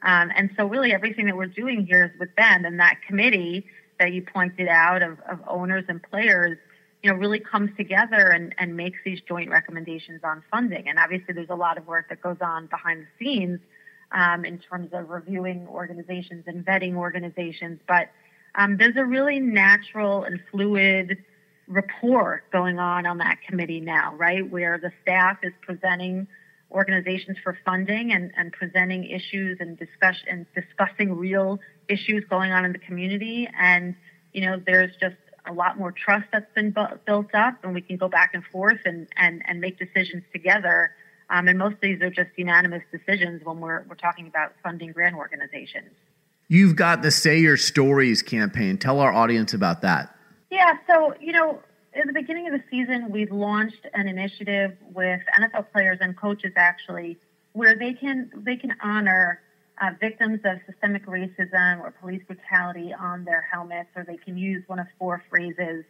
Um, 0.02 0.32
and 0.34 0.50
so 0.56 0.66
really 0.66 0.94
everything 0.94 1.26
that 1.26 1.36
we're 1.36 1.46
doing 1.46 1.86
here 1.86 2.06
is 2.06 2.18
with 2.18 2.34
them 2.38 2.64
and 2.64 2.80
that 2.80 3.00
committee 3.06 3.66
that 4.00 4.14
you 4.14 4.22
pointed 4.22 4.70
out 4.70 5.04
of, 5.04 5.20
of 5.30 5.40
owners 5.46 5.84
and 5.90 6.02
players, 6.02 6.58
you 7.02 7.12
know, 7.12 7.18
really 7.18 7.42
comes 7.42 7.70
together 7.76 8.30
and, 8.30 8.56
and 8.58 8.78
makes 8.78 9.00
these 9.04 9.20
joint 9.28 9.50
recommendations 9.50 10.22
on 10.24 10.42
funding. 10.50 10.88
And 10.88 11.00
obviously 11.00 11.34
there's 11.34 11.50
a 11.50 11.56
lot 11.56 11.78
of 11.78 11.86
work 11.86 12.08
that 12.08 12.22
goes 12.22 12.38
on 12.40 12.68
behind 12.68 13.02
the 13.02 13.26
scenes 13.26 13.60
um, 14.14 14.46
in 14.46 14.60
terms 14.60 14.90
of 14.94 15.10
reviewing 15.10 15.68
organizations 15.68 16.44
and 16.48 16.66
vetting 16.66 16.96
organizations. 16.96 17.80
But 17.88 18.10
um, 18.56 18.78
there's 18.78 18.96
a 18.96 19.06
really 19.06 19.40
natural 19.40 20.24
and 20.24 20.40
fluid 20.52 21.18
rapport 21.68 22.44
going 22.52 22.78
on 22.78 23.06
on 23.06 23.18
that 23.18 23.40
committee 23.48 23.80
now, 23.80 24.14
right? 24.16 24.50
Where 24.50 24.78
the 24.78 24.92
staff 25.02 25.38
is 25.44 25.54
presenting 25.62 26.28
organizations 26.72 27.38
for 27.44 27.58
funding 27.66 28.12
and, 28.12 28.32
and 28.36 28.52
presenting 28.52 29.06
issues 29.06 29.58
and 29.60 29.78
discuss 29.78 30.18
and 30.30 30.46
discussing 30.54 31.16
real 31.16 31.60
issues 31.88 32.24
going 32.30 32.52
on 32.52 32.66
in 32.66 32.72
the 32.72 32.80
community. 32.80 33.48
And, 33.60 33.96
you 34.34 34.42
know, 34.42 34.62
there's 34.66 34.92
just 35.00 35.16
a 35.46 35.54
lot 35.54 35.78
more 35.78 35.92
trust 35.92 36.26
that's 36.32 36.52
been 36.56 36.72
bu- 36.72 36.98
built 37.06 37.34
up 37.34 37.64
and 37.64 37.74
we 37.74 37.82
can 37.82 37.98
go 37.98 38.08
back 38.08 38.32
and 38.34 38.44
forth 38.52 38.80
and, 38.86 39.08
and, 39.16 39.44
and 39.48 39.62
make 39.62 39.78
decisions 39.78 40.24
together 40.32 40.92
um, 41.30 41.48
and 41.48 41.58
most 41.58 41.76
of 41.76 41.82
these 41.82 42.02
are 42.02 42.10
just 42.10 42.30
unanimous 42.36 42.84
decisions 42.92 43.44
when 43.44 43.60
we're, 43.60 43.84
we're 43.90 43.96
talking 43.96 44.28
about 44.28 44.54
funding 44.62 44.92
grant 44.92 45.16
organizations. 45.16 45.92
You've 46.48 46.76
got 46.76 47.02
the 47.02 47.12
Say 47.12 47.40
Your 47.40 47.58
Stories 47.58 48.22
campaign. 48.22 48.78
Tell 48.78 49.00
our 49.00 49.14
audience 49.14 49.54
about 49.54 49.82
that. 49.82 50.16
Yeah, 50.52 50.74
so, 50.88 51.16
you 51.20 51.32
know, 51.32 51.60
in 51.94 52.08
the 52.08 52.14
beginning 52.14 52.48
of 52.48 52.54
the 52.54 52.64
season, 52.70 53.10
we 53.12 53.22
have 53.22 53.32
launched 53.32 53.88
an 53.94 54.08
initiative 54.08 54.78
with 54.94 55.22
NFL 55.40 55.72
players 55.72 56.00
and 56.02 56.18
coaches 56.18 56.54
actually, 56.56 57.18
where 57.54 57.76
they 57.76 57.94
can 57.94 58.32
they 58.36 58.56
can 58.56 58.76
honor 58.82 59.40
uh, 59.82 59.92
victims 60.00 60.40
of 60.44 60.60
systemic 60.66 61.06
racism 61.06 61.80
or 61.82 61.92
police 62.02 62.22
brutality 62.28 62.94
on 62.94 63.26
their 63.26 63.42
helmets, 63.52 63.90
or 63.96 64.04
they 64.04 64.18
can 64.18 64.38
use 64.38 64.64
one 64.68 64.80
of 64.80 64.88
four 65.00 65.24
phrases 65.30 65.86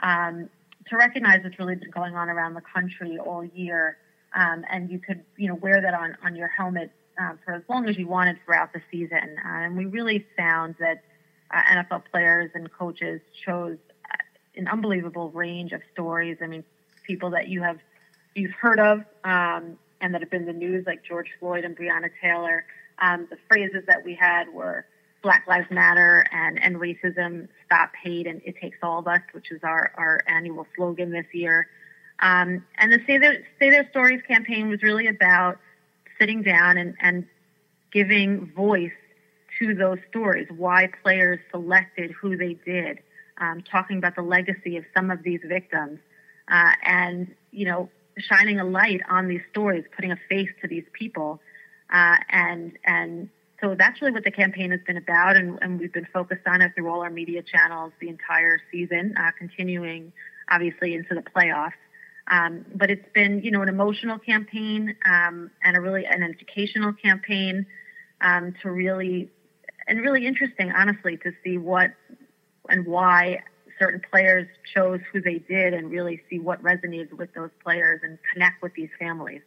um, 0.00 0.48
to 0.88 0.96
recognize 0.96 1.42
what's 1.42 1.58
really 1.58 1.74
been 1.74 1.90
going 1.90 2.14
on 2.14 2.28
around 2.28 2.54
the 2.54 2.62
country 2.74 3.18
all 3.18 3.44
year 3.44 3.96
um, 4.36 4.64
and 4.70 4.90
you 4.90 4.98
could 4.98 5.24
you 5.36 5.48
know 5.48 5.54
wear 5.54 5.80
that 5.80 5.94
on 5.94 6.16
on 6.22 6.36
your 6.36 6.48
helmet 6.48 6.92
uh, 7.20 7.32
for 7.44 7.54
as 7.54 7.62
long 7.68 7.88
as 7.88 7.96
you 7.96 8.06
wanted 8.06 8.36
throughout 8.44 8.72
the 8.72 8.80
season. 8.90 9.36
Uh, 9.44 9.64
and 9.64 9.76
we 9.76 9.86
really 9.86 10.24
found 10.36 10.76
that 10.78 11.02
uh, 11.50 11.62
NFL 11.62 12.02
players 12.10 12.50
and 12.54 12.70
coaches 12.70 13.20
chose 13.44 13.78
uh, 14.04 14.16
an 14.56 14.68
unbelievable 14.68 15.30
range 15.30 15.72
of 15.72 15.80
stories. 15.92 16.36
I 16.42 16.46
mean, 16.46 16.64
people 17.06 17.30
that 17.30 17.48
you 17.48 17.62
have 17.62 17.78
you've 18.34 18.52
heard 18.52 18.78
of 18.78 18.98
um, 19.24 19.78
and 20.00 20.12
that 20.12 20.20
have 20.20 20.30
been 20.30 20.42
in 20.42 20.46
the 20.46 20.52
news, 20.52 20.84
like 20.86 21.02
George 21.02 21.30
Floyd 21.40 21.64
and 21.64 21.76
Breonna 21.76 22.10
Taylor. 22.22 22.64
Um, 22.98 23.26
the 23.30 23.38
phrases 23.48 23.84
that 23.86 24.04
we 24.04 24.14
had 24.14 24.48
were 24.52 24.86
Black 25.22 25.44
Lives 25.48 25.70
Matter 25.70 26.24
and, 26.30 26.62
and 26.62 26.76
racism 26.76 27.48
stop 27.64 27.92
hate 28.02 28.26
and 28.26 28.40
it 28.44 28.56
takes 28.60 28.78
all 28.82 28.98
of 28.98 29.08
us, 29.08 29.20
which 29.32 29.50
is 29.50 29.60
our, 29.62 29.92
our 29.96 30.20
annual 30.28 30.66
slogan 30.76 31.10
this 31.10 31.26
year. 31.32 31.68
Um, 32.20 32.64
and 32.78 32.92
the 32.92 33.00
Say 33.06 33.18
Their, 33.18 33.44
Say 33.58 33.70
Their 33.70 33.88
Stories 33.90 34.22
campaign 34.26 34.68
was 34.68 34.82
really 34.82 35.06
about 35.06 35.58
sitting 36.18 36.42
down 36.42 36.78
and, 36.78 36.94
and 37.00 37.26
giving 37.92 38.50
voice 38.54 38.92
to 39.58 39.74
those 39.74 39.98
stories, 40.10 40.48
why 40.54 40.88
players 41.02 41.38
selected 41.50 42.10
who 42.10 42.36
they 42.36 42.54
did, 42.64 42.98
um, 43.38 43.62
talking 43.62 43.98
about 43.98 44.14
the 44.14 44.22
legacy 44.22 44.76
of 44.76 44.84
some 44.94 45.10
of 45.10 45.22
these 45.22 45.40
victims, 45.46 45.98
uh, 46.48 46.72
and 46.82 47.34
you 47.52 47.66
know, 47.66 47.88
shining 48.18 48.60
a 48.60 48.64
light 48.64 49.00
on 49.08 49.28
these 49.28 49.40
stories, 49.50 49.84
putting 49.94 50.12
a 50.12 50.18
face 50.28 50.48
to 50.62 50.68
these 50.68 50.84
people, 50.92 51.40
uh, 51.90 52.16
and 52.30 52.78
and 52.84 53.28
so 53.60 53.74
that's 53.74 54.00
really 54.02 54.12
what 54.12 54.24
the 54.24 54.30
campaign 54.30 54.70
has 54.70 54.80
been 54.86 54.98
about, 54.98 55.36
and, 55.36 55.58
and 55.62 55.80
we've 55.80 55.92
been 55.92 56.08
focused 56.12 56.46
on 56.46 56.60
it 56.60 56.72
through 56.74 56.88
all 56.88 57.00
our 57.00 57.10
media 57.10 57.42
channels 57.42 57.92
the 58.00 58.08
entire 58.08 58.60
season, 58.70 59.14
uh, 59.18 59.30
continuing 59.38 60.12
obviously 60.50 60.94
into 60.94 61.14
the 61.14 61.22
playoffs. 61.22 61.72
Um, 62.28 62.64
but 62.74 62.90
it's 62.90 63.06
been, 63.14 63.42
you 63.42 63.50
know, 63.50 63.62
an 63.62 63.68
emotional 63.68 64.18
campaign 64.18 64.96
um, 65.04 65.50
and 65.62 65.76
a 65.76 65.80
really 65.80 66.06
an 66.06 66.22
educational 66.22 66.92
campaign 66.92 67.66
um, 68.20 68.54
to 68.62 68.70
really 68.70 69.30
and 69.88 70.00
really 70.00 70.26
interesting, 70.26 70.72
honestly, 70.72 71.16
to 71.18 71.32
see 71.44 71.58
what 71.58 71.92
and 72.68 72.84
why 72.86 73.42
certain 73.78 74.00
players 74.10 74.48
chose 74.74 75.00
who 75.12 75.20
they 75.20 75.38
did 75.38 75.74
and 75.74 75.90
really 75.90 76.20
see 76.28 76.38
what 76.38 76.62
resonated 76.62 77.12
with 77.12 77.32
those 77.34 77.50
players 77.62 78.00
and 78.02 78.18
connect 78.32 78.62
with 78.62 78.74
these 78.74 78.88
families. 78.98 79.42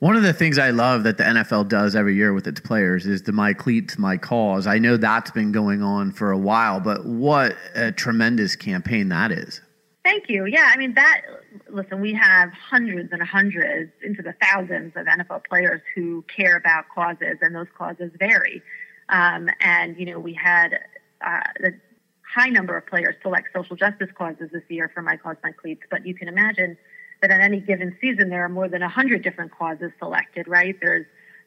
One 0.00 0.16
of 0.16 0.22
the 0.22 0.32
things 0.32 0.58
I 0.58 0.70
love 0.70 1.04
that 1.04 1.18
the 1.18 1.24
NFL 1.24 1.68
does 1.68 1.94
every 1.94 2.16
year 2.16 2.34
with 2.34 2.46
its 2.46 2.60
players 2.60 3.06
is 3.06 3.22
the 3.22 3.32
My 3.32 3.52
Cleats, 3.54 3.96
My 3.96 4.16
Cause. 4.16 4.66
I 4.66 4.78
know 4.78 4.96
that's 4.96 5.30
been 5.30 5.52
going 5.52 5.82
on 5.82 6.12
for 6.12 6.30
a 6.30 6.36
while, 6.36 6.80
but 6.80 7.06
what 7.06 7.56
a 7.74 7.92
tremendous 7.92 8.56
campaign 8.56 9.08
that 9.10 9.30
is. 9.30 9.60
Thank 10.04 10.28
you. 10.28 10.44
Yeah, 10.44 10.70
I 10.70 10.76
mean, 10.76 10.94
that, 10.94 11.22
listen, 11.70 12.02
we 12.02 12.12
have 12.12 12.50
hundreds 12.52 13.10
and 13.10 13.22
hundreds, 13.22 13.90
into 14.02 14.22
the 14.22 14.34
thousands 14.40 14.92
of 14.96 15.06
NFL 15.06 15.46
players 15.46 15.80
who 15.94 16.22
care 16.34 16.56
about 16.56 16.84
causes, 16.94 17.38
and 17.40 17.54
those 17.54 17.68
causes 17.76 18.10
vary. 18.18 18.62
Um, 19.08 19.48
and, 19.60 19.96
you 19.98 20.04
know, 20.04 20.18
we 20.18 20.34
had 20.34 20.78
uh, 21.26 21.40
the 21.58 21.74
high 22.34 22.50
number 22.50 22.76
of 22.76 22.86
players 22.86 23.14
select 23.22 23.48
social 23.54 23.76
justice 23.76 24.10
causes 24.14 24.50
this 24.52 24.62
year 24.68 24.90
for 24.92 25.00
My 25.00 25.16
Cause, 25.16 25.36
My 25.42 25.52
Cleats. 25.52 25.82
But 25.90 26.06
you 26.06 26.14
can 26.14 26.28
imagine 26.28 26.76
that 27.22 27.30
on 27.30 27.40
any 27.40 27.60
given 27.60 27.96
season, 27.98 28.28
there 28.28 28.44
are 28.44 28.50
more 28.50 28.68
than 28.68 28.82
100 28.82 29.22
different 29.22 29.52
causes 29.56 29.90
selected, 29.98 30.46
right? 30.46 30.76
There's 30.82 31.06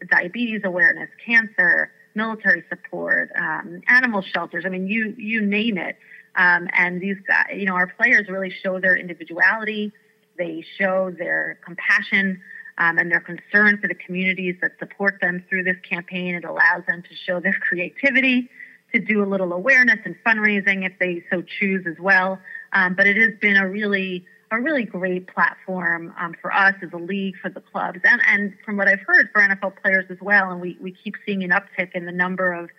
diabetes 0.09 0.61
awareness, 0.63 1.09
cancer, 1.23 1.91
military 2.15 2.63
support, 2.69 3.29
um, 3.35 3.81
animal 3.87 4.23
shelters. 4.23 4.63
I 4.65 4.69
mean, 4.69 4.87
you, 4.87 5.13
you 5.15 5.41
name 5.41 5.77
it. 5.77 5.97
Um, 6.37 6.67
and 6.73 7.01
these 7.01 7.17
you 7.53 7.65
know, 7.65 7.73
our 7.73 7.87
players 7.87 8.29
really 8.29 8.51
show 8.51 8.79
their 8.79 8.95
individuality. 8.95 9.91
They 10.37 10.63
show 10.77 11.11
their 11.11 11.59
compassion 11.65 12.39
um, 12.77 12.99
and 12.99 13.11
their 13.11 13.19
concern 13.19 13.79
for 13.81 13.87
the 13.87 13.95
communities 13.95 14.55
that 14.61 14.73
support 14.79 15.19
them 15.19 15.43
through 15.49 15.63
this 15.63 15.77
campaign. 15.87 16.35
It 16.35 16.45
allows 16.45 16.85
them 16.87 17.01
to 17.01 17.15
show 17.25 17.39
their 17.39 17.57
creativity, 17.59 18.49
to 18.93 18.99
do 18.99 19.23
a 19.23 19.25
little 19.25 19.51
awareness 19.51 19.99
and 20.05 20.15
fundraising 20.25 20.85
if 20.85 20.93
they 20.99 21.23
so 21.31 21.41
choose 21.41 21.85
as 21.87 21.99
well. 21.99 22.39
Um, 22.71 22.93
but 22.93 23.07
it 23.07 23.17
has 23.17 23.33
been 23.41 23.57
a 23.57 23.67
really 23.67 24.25
a 24.51 24.61
really 24.61 24.85
great 24.85 25.27
platform 25.27 26.13
um, 26.17 26.33
for 26.41 26.53
us 26.53 26.73
as 26.81 26.89
a 26.93 26.97
league, 26.97 27.35
for 27.41 27.49
the 27.49 27.59
clubs, 27.59 27.99
and, 28.05 28.21
and 28.25 28.53
from 28.63 28.77
what 28.77 28.87
I've 28.87 29.01
heard 29.01 29.29
for 29.33 29.41
NFL 29.41 29.81
players 29.81 30.05
as 30.09 30.17
well. 30.21 30.51
And 30.51 30.61
we, 30.61 30.77
we 30.79 30.91
keep 30.91 31.15
seeing 31.25 31.43
an 31.43 31.49
uptick 31.49 31.91
in 31.93 32.05
the 32.05 32.13
number 32.13 32.53
of, 32.53 32.69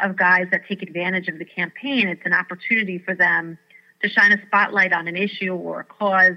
of 0.00 0.16
guys 0.16 0.46
that 0.50 0.62
take 0.68 0.82
advantage 0.82 1.28
of 1.28 1.38
the 1.38 1.44
campaign. 1.44 2.08
It's 2.08 2.24
an 2.24 2.32
opportunity 2.32 2.98
for 2.98 3.14
them 3.14 3.58
to 4.02 4.08
shine 4.08 4.32
a 4.32 4.46
spotlight 4.46 4.92
on 4.92 5.08
an 5.08 5.16
issue 5.16 5.54
or 5.54 5.80
a 5.80 5.84
cause 5.84 6.36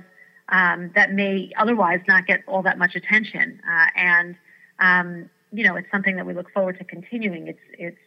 um, 0.50 0.92
that 0.96 1.14
may 1.14 1.52
otherwise 1.58 2.02
not 2.08 2.28
get 2.28 2.42
all 2.48 2.62
that 2.64 2.78
much 2.78 2.96
attention. 2.96 3.62
Uh, 3.68 3.86
and 3.96 4.36
um, 4.80 5.30
you 5.52 5.64
know, 5.64 5.76
it's 5.76 5.90
something 5.92 6.16
that 6.16 6.26
we 6.26 6.34
look 6.34 6.52
forward 6.52 6.78
to 6.80 6.84
continuing. 6.84 7.48
It's 7.48 7.60
it's 7.78 7.98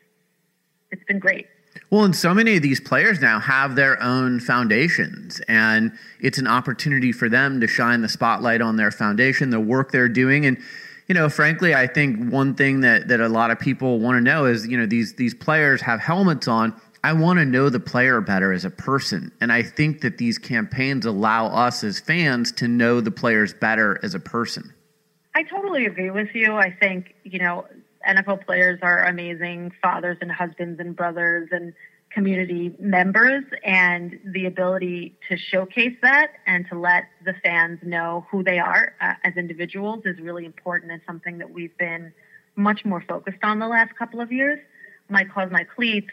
it's 0.91 1.05
been 1.05 1.19
great. 1.19 1.47
Well, 1.91 2.05
and 2.05 2.15
so 2.15 2.33
many 2.33 2.57
of 2.57 2.63
these 2.63 2.81
players 2.81 3.21
now 3.21 3.41
have 3.41 3.75
their 3.75 4.01
own 4.01 4.39
foundations, 4.41 5.41
and 5.49 5.93
it's 6.21 6.39
an 6.39 6.47
opportunity 6.47 7.11
for 7.11 7.29
them 7.29 7.61
to 7.61 7.67
shine 7.67 8.01
the 8.01 8.09
spotlight 8.09 8.61
on 8.61 8.77
their 8.77 8.93
foundation, 8.93 9.51
the 9.51 9.61
work 9.61 9.91
they're 9.91 10.09
doing, 10.09 10.47
and 10.47 10.57
you 11.07 11.15
know, 11.15 11.29
frankly, 11.29 11.75
I 11.75 11.87
think 11.87 12.33
one 12.33 12.55
thing 12.55 12.81
that 12.81 13.09
that 13.09 13.21
a 13.21 13.29
lot 13.29 13.51
of 13.51 13.59
people 13.59 14.01
want 14.01 14.17
to 14.17 14.21
know 14.21 14.47
is, 14.47 14.67
you 14.67 14.79
know, 14.79 14.87
these 14.87 15.15
these 15.15 15.35
players 15.35 15.81
have 15.83 16.01
helmets 16.01 16.49
on 16.49 16.79
I 17.05 17.13
want 17.13 17.39
to 17.39 17.45
know 17.45 17.69
the 17.69 17.81
player 17.81 18.23
better 18.23 18.51
as 18.51 18.65
a 18.65 18.71
person. 18.71 19.31
And 19.43 19.53
I 19.53 19.63
think 19.63 20.01
that 20.01 20.17
these 20.17 20.39
campaigns 20.39 21.05
allow 21.05 21.49
us 21.49 21.85
as 21.85 22.01
fans 22.01 22.51
to 22.53 22.67
know 22.67 23.03
the 23.03 23.11
players 23.11 23.53
better 23.53 24.01
as 24.03 24.15
a 24.15 24.19
person. 24.19 24.73
I 25.35 25.43
totally 25.43 25.85
agree 25.85 26.09
with 26.09 26.35
you. 26.35 26.55
I 26.55 26.71
think, 26.71 27.15
you 27.23 27.41
know, 27.41 27.67
NFL 28.09 28.47
players 28.47 28.79
are 28.81 29.05
amazing 29.05 29.73
fathers 29.83 30.17
and 30.23 30.33
husbands 30.33 30.81
and 30.81 30.97
brothers 30.97 31.51
and 31.53 31.75
community 32.15 32.73
members. 32.79 33.45
And 33.65 34.19
the 34.25 34.47
ability 34.47 35.17
to 35.29 35.37
showcase 35.37 35.97
that 36.03 36.33
and 36.47 36.67
to 36.69 36.79
let 36.79 37.05
the 37.25 37.35
fans 37.43 37.81
know 37.83 38.27
who 38.31 38.43
they 38.43 38.59
are 38.59 38.95
uh, 39.01 39.15
as 39.25 39.37
individuals 39.37 40.03
is 40.05 40.19
really 40.21 40.45
important 40.45 40.93
and 40.93 41.03
something 41.07 41.39
that 41.39 41.51
we've 41.51 41.77
been 41.77 42.13
much 42.57 42.85
more 42.85 43.03
focused 43.07 43.43
on 43.43 43.59
the 43.59 43.67
last 43.67 43.95
couple 43.97 44.21
of 44.21 44.33
years. 44.33 44.61
My 45.09 45.25
Cause 45.25 45.51
My 45.51 45.65
Cleats 45.65 46.11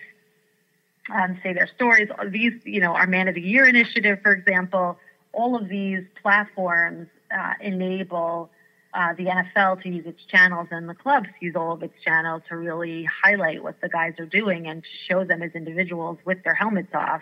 um, 1.14 1.40
say 1.44 1.54
their 1.54 1.70
stories. 1.76 2.10
These, 2.28 2.54
you 2.66 2.82
know, 2.82 2.94
our 2.94 3.08
Man 3.08 3.28
of 3.28 3.36
the 3.36 3.42
Year 3.42 3.66
initiative, 3.66 4.20
for 4.22 4.34
example, 4.34 4.98
all 5.34 5.56
of 5.56 5.70
these 5.70 6.04
platforms 6.22 7.08
uh, 7.36 7.54
enable 7.62 8.50
uh, 8.94 9.14
the 9.14 9.26
NFL 9.26 9.82
to 9.84 9.90
use 9.90 10.06
its 10.06 10.24
channels 10.26 10.68
and 10.72 10.90
the 10.90 10.94
clubs 10.94 11.30
use 11.40 11.56
all 11.56 11.72
of 11.72 11.84
its 11.84 11.94
channels 12.04 12.42
to 12.50 12.58
really 12.58 13.08
highlight 13.24 13.64
what 13.64 13.80
the 13.82 13.90
guys 13.90 14.14
are 14.20 14.26
doing 14.26 14.68
and 14.68 14.84
to 14.84 14.90
show 15.08 15.24
them 15.24 15.42
as 15.42 15.52
individuals 15.54 16.18
with 16.26 16.44
their 16.44 16.54
helmets 16.54 16.94
off 16.94 17.22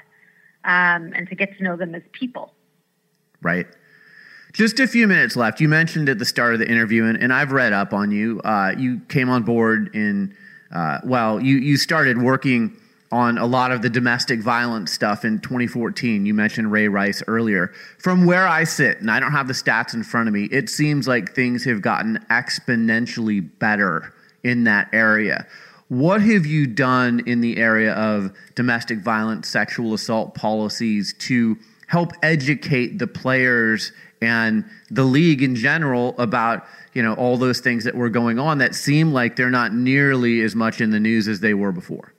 um, 0.64 1.14
and 1.14 1.28
to 1.30 1.36
get 1.36 1.56
to 1.58 1.64
know 1.64 1.76
them 1.76 1.94
as 1.94 2.02
people. 2.12 2.54
Right. 3.42 3.68
Just 4.52 4.80
a 4.80 4.88
few 4.88 5.08
minutes 5.08 5.36
left. 5.36 5.62
You 5.62 5.70
mentioned 5.70 6.10
at 6.10 6.18
the 6.18 6.26
start 6.26 6.54
of 6.54 6.60
the 6.60 6.68
interview, 6.70 7.06
and, 7.06 7.22
and 7.22 7.32
I've 7.32 7.52
read 7.52 7.72
up 7.72 7.94
on 7.94 8.10
you. 8.10 8.42
Uh, 8.42 8.74
you 8.76 9.00
came 9.08 9.30
on 9.30 9.44
board 9.44 9.92
in, 9.94 10.36
uh, 10.74 11.00
well, 11.04 11.40
you, 11.40 11.58
you 11.58 11.78
started 11.78 12.20
working 12.20 12.76
on 13.12 13.38
a 13.38 13.46
lot 13.46 13.72
of 13.72 13.82
the 13.82 13.90
domestic 13.90 14.40
violence 14.40 14.92
stuff 14.92 15.26
in 15.26 15.40
2014. 15.40 16.26
You 16.26 16.34
mentioned 16.34 16.72
Ray 16.72 16.88
Rice 16.88 17.24
earlier. 17.28 17.72
From 17.98 18.26
where 18.26 18.48
I 18.48 18.64
sit, 18.64 19.00
and 19.00 19.10
I 19.10 19.20
don't 19.20 19.32
have 19.32 19.48
the 19.48 19.54
stats 19.54 19.94
in 19.94 20.04
front 20.04 20.28
of 20.28 20.34
me, 20.34 20.46
it 20.46 20.70
seems 20.70 21.08
like 21.08 21.34
things 21.34 21.64
have 21.66 21.82
gotten 21.82 22.24
exponentially 22.30 23.50
better 23.60 24.14
in 24.44 24.64
that 24.66 24.90
area. 24.94 25.48
What 25.88 26.22
have 26.22 26.46
you 26.46 26.68
done 26.68 27.24
in 27.26 27.42
the 27.42 27.58
area 27.58 27.94
of 27.94 28.32
domestic 28.54 29.00
violence, 29.00 29.48
sexual 29.48 29.96
assault 29.96 30.36
policies 30.36 31.16
to 31.20 31.58
help 31.88 32.14
educate 32.22 33.00
the 33.00 33.08
players 33.08 33.92
and 34.22 34.64
the 34.92 35.04
league 35.04 35.42
in 35.42 35.56
general 35.56 36.14
about 36.20 36.66
you 36.94 37.02
know 37.02 37.14
all 37.16 37.38
those 37.38 37.60
things 37.60 37.84
that 37.86 37.96
were 37.96 38.10
going 38.10 38.38
on 38.38 38.60
that 38.60 38.76
seem 38.76 39.12
like 39.14 39.36
they're 39.36 39.50
not 39.50 39.74
nearly 39.74 40.42
as 40.42 40.56
much 40.56 40.82
in 40.82 40.92
the 40.92 41.00
news 41.00 41.28
as 41.28 41.40
they 41.40 41.56
were 41.56 41.72
before? 41.72 42.14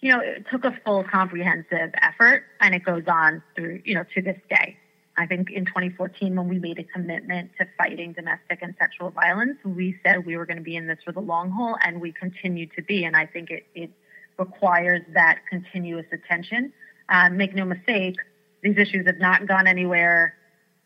You 0.00 0.12
know, 0.12 0.20
it 0.20 0.46
took 0.50 0.64
a 0.64 0.78
full 0.84 1.04
comprehensive 1.04 1.90
effort 2.00 2.44
and 2.60 2.74
it 2.74 2.84
goes 2.84 3.04
on 3.08 3.42
through, 3.54 3.82
you 3.84 3.94
know, 3.94 4.04
to 4.14 4.22
this 4.22 4.38
day. 4.48 4.76
I 5.16 5.26
think 5.26 5.50
in 5.50 5.64
2014, 5.66 6.36
when 6.36 6.48
we 6.48 6.60
made 6.60 6.78
a 6.78 6.84
commitment 6.84 7.50
to 7.58 7.66
fighting 7.76 8.12
domestic 8.12 8.60
and 8.62 8.74
sexual 8.78 9.10
violence, 9.10 9.58
we 9.64 9.98
said 10.04 10.24
we 10.24 10.36
were 10.36 10.46
going 10.46 10.58
to 10.58 10.62
be 10.62 10.76
in 10.76 10.86
this 10.86 10.98
for 11.04 11.10
the 11.10 11.20
long 11.20 11.50
haul 11.50 11.76
and 11.84 12.00
we 12.00 12.12
continue 12.12 12.66
to 12.76 12.82
be. 12.82 13.04
And 13.04 13.16
I 13.16 13.26
think 13.26 13.50
it, 13.50 13.66
it 13.74 13.90
requires 14.38 15.02
that 15.14 15.40
continuous 15.50 16.06
attention. 16.12 16.72
Uh, 17.08 17.30
make 17.30 17.52
no 17.54 17.64
mistake, 17.64 18.16
these 18.62 18.76
issues 18.76 19.06
have 19.06 19.18
not 19.18 19.48
gone 19.48 19.66
anywhere 19.66 20.34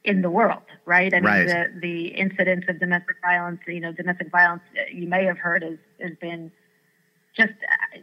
in 0.05 0.23
the 0.23 0.31
world, 0.31 0.63
right? 0.87 1.13
I 1.13 1.21
mean, 1.21 1.25
right. 1.25 1.47
the, 1.47 1.81
the 1.81 2.07
incidence 2.09 2.65
of 2.69 2.81
domestic 2.81 3.17
violence, 3.23 3.61
you 3.67 3.81
know, 3.81 3.93
domestic 3.93 4.31
violence, 4.31 4.63
uh, 4.77 4.83
you 4.91 5.07
may 5.07 5.25
have 5.25 5.39
heard, 5.39 5.63
has, 5.63 5.79
has 6.01 6.13
been 6.21 6.51
just 7.37 7.53
uh, 7.53 7.99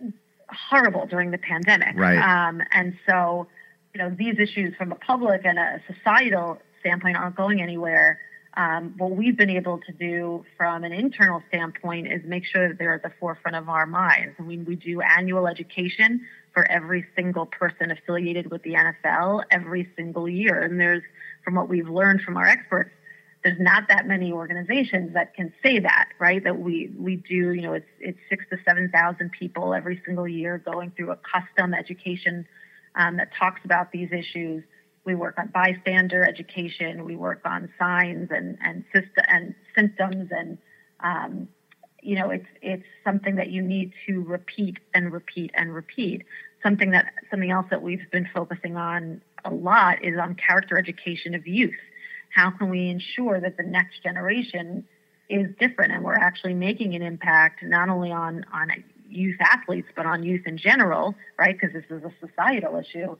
horrible 0.52 1.06
during 1.08 1.32
the 1.32 1.38
pandemic. 1.38 1.96
Right. 1.96 2.18
Um, 2.18 2.62
and 2.72 2.98
so, 3.08 3.48
you 3.94 4.02
know, 4.02 4.16
these 4.18 4.36
issues 4.40 4.76
from 4.76 4.92
a 4.92 4.96
public 4.96 5.42
and 5.46 5.58
a 5.58 5.82
societal 5.92 6.60
standpoint 6.80 7.18
aren't 7.18 7.36
going 7.36 7.62
anywhere. 7.62 8.20
Um, 8.56 8.96
what 8.98 9.12
we've 9.12 9.38
been 9.38 9.50
able 9.50 9.80
to 9.80 9.94
do 9.94 10.44
from 10.58 10.84
an 10.84 10.92
internal 10.92 11.42
standpoint 11.50 12.08
is 12.12 12.22
make 12.26 12.46
sure 12.46 12.68
that 12.68 12.78
they're 12.78 12.96
at 12.96 13.04
the 13.04 13.12
forefront 13.20 13.56
of 13.56 13.70
our 13.70 13.86
minds. 13.86 14.36
I 14.40 14.44
mean, 14.44 14.66
we 14.66 14.76
do 14.76 15.02
annual 15.02 15.48
education 15.48 16.22
for 16.54 16.70
every 16.70 17.06
single 17.16 17.46
person 17.46 17.92
affiliated 17.92 18.50
with 18.50 18.64
the 18.64 18.74
NFL 18.74 19.44
every 19.52 19.88
single 19.96 20.28
year. 20.28 20.62
And 20.62 20.80
there's, 20.80 21.04
from 21.44 21.56
what 21.56 21.70
we've 21.70 21.88
learned 21.88 22.22
from 22.22 22.38
our 22.38 22.46
experts, 22.46 22.90
there's 23.44 23.60
not 23.60 23.88
that 23.88 24.06
many 24.06 24.32
organizations 24.32 25.14
that 25.14 25.34
can 25.34 25.54
say 25.64 25.80
that, 25.80 26.10
right? 26.20 26.44
That 26.44 26.60
we 26.60 26.92
we 26.98 27.16
do, 27.16 27.54
you 27.54 27.62
know, 27.62 27.74
it's 27.74 27.88
it's 28.00 28.20
six 28.30 28.46
to 28.50 28.58
seven 28.66 28.90
thousand 28.94 29.32
people 29.32 29.74
every 29.74 30.02
single 30.06 30.28
year 30.28 30.58
going 30.58 30.92
through 30.92 31.12
a 31.12 31.18
custom 31.18 31.74
education 31.74 32.46
um, 32.96 33.18
that 33.18 33.30
talks 33.38 33.62
about 33.64 33.92
these 33.92 34.12
issues. 34.12 34.64
We 35.06 35.16
work 35.16 35.40
on 35.40 35.48
bystander 35.54 36.24
education. 36.24 37.06
We 37.06 37.16
work 37.16 37.42
on 37.46 37.70
signs 37.80 38.30
and 38.32 38.58
and 38.62 38.84
system 38.94 39.24
and 39.28 39.56
symptoms 39.74 40.30
and 40.32 40.58
um, 41.00 41.48
you 42.02 42.16
know 42.16 42.32
it's 42.32 42.48
it's 42.62 42.86
something 43.06 43.38
that 43.38 43.52
you 43.52 43.62
need 43.62 43.94
to 44.08 44.22
repeat 44.24 44.80
and 44.94 45.14
repeat 45.14 45.52
and 45.54 45.74
repeat. 45.74 46.24
Something 46.62 46.92
that 46.92 47.14
something 47.32 47.52
else 47.52 47.68
that 47.70 47.82
we've 47.82 48.12
been 48.12 48.28
focusing 48.34 48.76
on 48.76 49.22
a 49.46 49.50
lot 49.50 50.04
is 50.04 50.20
on 50.20 50.36
character 50.36 50.78
education 50.78 51.34
of 51.36 51.48
youth 51.48 51.80
how 52.30 52.52
can 52.52 52.70
we 52.70 52.90
ensure 52.90 53.40
that 53.40 53.58
the 53.58 53.64
next 53.64 54.04
generation 54.04 54.86
is 55.30 55.48
different? 55.60 55.92
And 55.92 56.04
we're 56.04 56.14
actually 56.14 56.54
making 56.54 56.96
an 56.96 57.02
impact 57.02 57.64
not 57.64 57.90
only 57.90 58.12
on 58.12 58.46
on 58.54 58.72
youth 59.10 59.38
athletes 59.40 59.88
but 59.96 60.06
on 60.06 60.24
youth 60.24 60.46
in 60.46 60.58
general 60.58 61.16
right? 61.38 61.58
Because 61.60 61.74
this 61.74 61.86
is 61.90 62.04
a 62.04 62.14
societal 62.26 62.78
issue 62.78 63.18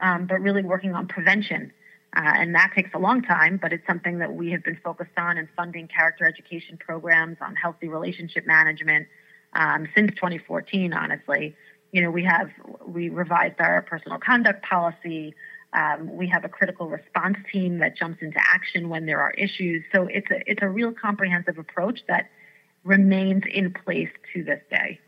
um, 0.00 0.26
but 0.26 0.40
really 0.40 0.62
working 0.62 0.94
on 0.94 1.06
prevention. 1.08 1.72
Uh, 2.16 2.32
and 2.34 2.54
that 2.54 2.72
takes 2.74 2.90
a 2.94 2.98
long 2.98 3.22
time 3.22 3.58
but 3.60 3.72
it's 3.72 3.86
something 3.86 4.18
that 4.18 4.34
we 4.34 4.50
have 4.50 4.62
been 4.64 4.78
focused 4.82 5.16
on 5.16 5.38
and 5.38 5.48
funding 5.56 5.88
character 5.88 6.26
education 6.26 6.76
programs 6.76 7.36
on 7.40 7.54
healthy 7.56 7.88
relationship 7.88 8.46
management 8.46 9.06
um, 9.54 9.88
since 9.94 10.10
2014 10.14 10.92
honestly. 10.92 11.54
You 11.92 12.02
know 12.02 12.10
we 12.10 12.24
have 12.24 12.50
we 12.86 13.08
revised 13.08 13.60
our 13.60 13.82
personal 13.82 14.18
conduct 14.18 14.62
policy 14.62 15.34
um, 15.72 16.16
we 16.16 16.28
have 16.28 16.44
a 16.44 16.48
critical 16.48 16.88
response 16.88 17.36
team 17.52 17.78
that 17.78 17.96
jumps 17.96 18.22
into 18.22 18.38
action 18.38 18.88
when 18.88 19.06
there 19.06 19.20
are 19.20 19.30
issues. 19.32 19.84
So 19.92 20.06
it's 20.06 20.30
a 20.30 20.40
it's 20.50 20.62
a 20.62 20.68
real 20.68 20.92
comprehensive 20.92 21.58
approach 21.58 22.00
that 22.08 22.28
remains 22.84 23.44
in 23.52 23.72
place 23.72 24.10
to 24.34 24.42
this 24.42 24.60
day. 24.70 24.98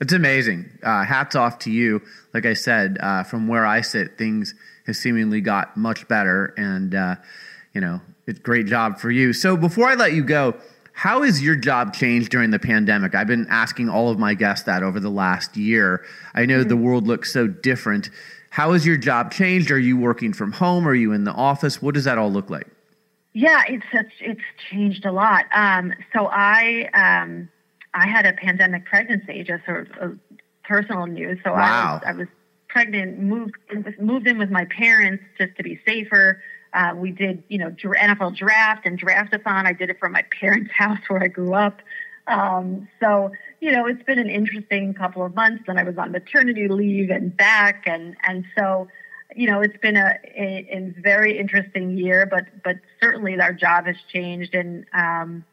It's 0.00 0.12
amazing. 0.12 0.70
Uh, 0.82 1.04
hats 1.04 1.34
off 1.34 1.58
to 1.60 1.70
you. 1.70 2.00
Like 2.32 2.46
I 2.46 2.54
said, 2.54 2.98
uh, 3.00 3.24
from 3.24 3.48
where 3.48 3.66
I 3.66 3.80
sit, 3.80 4.16
things 4.16 4.54
have 4.86 4.96
seemingly 4.96 5.40
got 5.40 5.76
much 5.76 6.06
better, 6.08 6.54
and 6.56 6.94
uh, 6.94 7.16
you 7.74 7.80
know, 7.80 8.00
it's 8.26 8.38
great 8.38 8.66
job 8.66 8.98
for 8.98 9.10
you. 9.10 9.32
So 9.32 9.56
before 9.56 9.88
I 9.88 9.94
let 9.94 10.12
you 10.12 10.24
go, 10.24 10.54
how 10.92 11.22
has 11.22 11.42
your 11.42 11.54
job 11.54 11.94
changed 11.94 12.30
during 12.30 12.50
the 12.50 12.58
pandemic? 12.58 13.14
I've 13.14 13.26
been 13.26 13.46
asking 13.50 13.88
all 13.88 14.08
of 14.08 14.18
my 14.18 14.34
guests 14.34 14.64
that 14.66 14.82
over 14.82 14.98
the 14.98 15.10
last 15.10 15.56
year. 15.56 16.04
I 16.34 16.46
know 16.46 16.60
mm-hmm. 16.60 16.68
the 16.68 16.76
world 16.76 17.06
looks 17.06 17.32
so 17.32 17.46
different. 17.46 18.10
How 18.50 18.72
has 18.72 18.86
your 18.86 18.96
job 18.96 19.32
changed? 19.32 19.70
Are 19.70 19.78
you 19.78 19.96
working 19.96 20.32
from 20.32 20.52
home? 20.52 20.86
Are 20.88 20.94
you 20.94 21.12
in 21.12 21.24
the 21.24 21.32
office? 21.32 21.82
What 21.82 21.94
does 21.94 22.04
that 22.04 22.18
all 22.18 22.30
look 22.30 22.50
like? 22.50 22.66
Yeah, 23.34 23.62
it's 23.68 23.84
it's 24.20 24.40
changed 24.70 25.04
a 25.04 25.12
lot. 25.12 25.44
Um, 25.54 25.92
so 26.12 26.26
I 26.26 26.88
um, 26.94 27.48
I 27.94 28.06
had 28.06 28.26
a 28.26 28.32
pandemic 28.32 28.84
pregnancy, 28.86 29.44
just 29.44 29.64
sort 29.64 29.88
of 30.00 30.18
personal 30.64 31.06
news. 31.06 31.38
So 31.44 31.52
wow. 31.52 31.58
I 31.58 31.92
was 31.92 32.02
I 32.06 32.18
was 32.18 32.28
pregnant, 32.68 33.18
moved 33.18 33.54
in, 33.70 33.94
moved 33.98 34.26
in 34.26 34.38
with 34.38 34.50
my 34.50 34.64
parents 34.66 35.24
just 35.38 35.56
to 35.56 35.62
be 35.62 35.80
safer. 35.86 36.42
Uh, 36.74 36.92
we 36.94 37.10
did, 37.10 37.42
you 37.48 37.58
know, 37.58 37.70
NFL 37.70 38.36
draft 38.36 38.86
and 38.86 39.00
draftathon. 39.00 39.66
I 39.66 39.72
did 39.72 39.90
it 39.90 39.98
from 39.98 40.12
my 40.12 40.22
parents' 40.40 40.70
house 40.76 41.00
where 41.08 41.22
I 41.22 41.28
grew 41.28 41.54
up. 41.54 41.80
Um, 42.26 42.88
so 43.00 43.32
you 43.60 43.72
know, 43.72 43.86
it's 43.86 44.02
been 44.04 44.18
an 44.18 44.30
interesting 44.30 44.94
couple 44.94 45.24
of 45.24 45.34
months. 45.34 45.64
Then 45.66 45.78
I 45.78 45.82
was 45.82 45.98
on 45.98 46.12
maternity 46.12 46.68
leave 46.68 47.10
and 47.10 47.36
back, 47.36 47.84
and 47.86 48.16
and 48.22 48.44
so, 48.56 48.88
you 49.34 49.48
know, 49.48 49.60
it's 49.60 49.76
been 49.78 49.96
a, 49.96 50.18
a, 50.36 50.68
a 50.70 50.94
very 51.00 51.38
interesting 51.38 51.96
year. 51.96 52.26
But 52.26 52.46
but 52.62 52.76
certainly 53.00 53.38
our 53.40 53.52
job 53.52 53.86
has 53.86 53.96
changed, 54.12 54.54
and 54.54 54.84
um, 54.92 55.44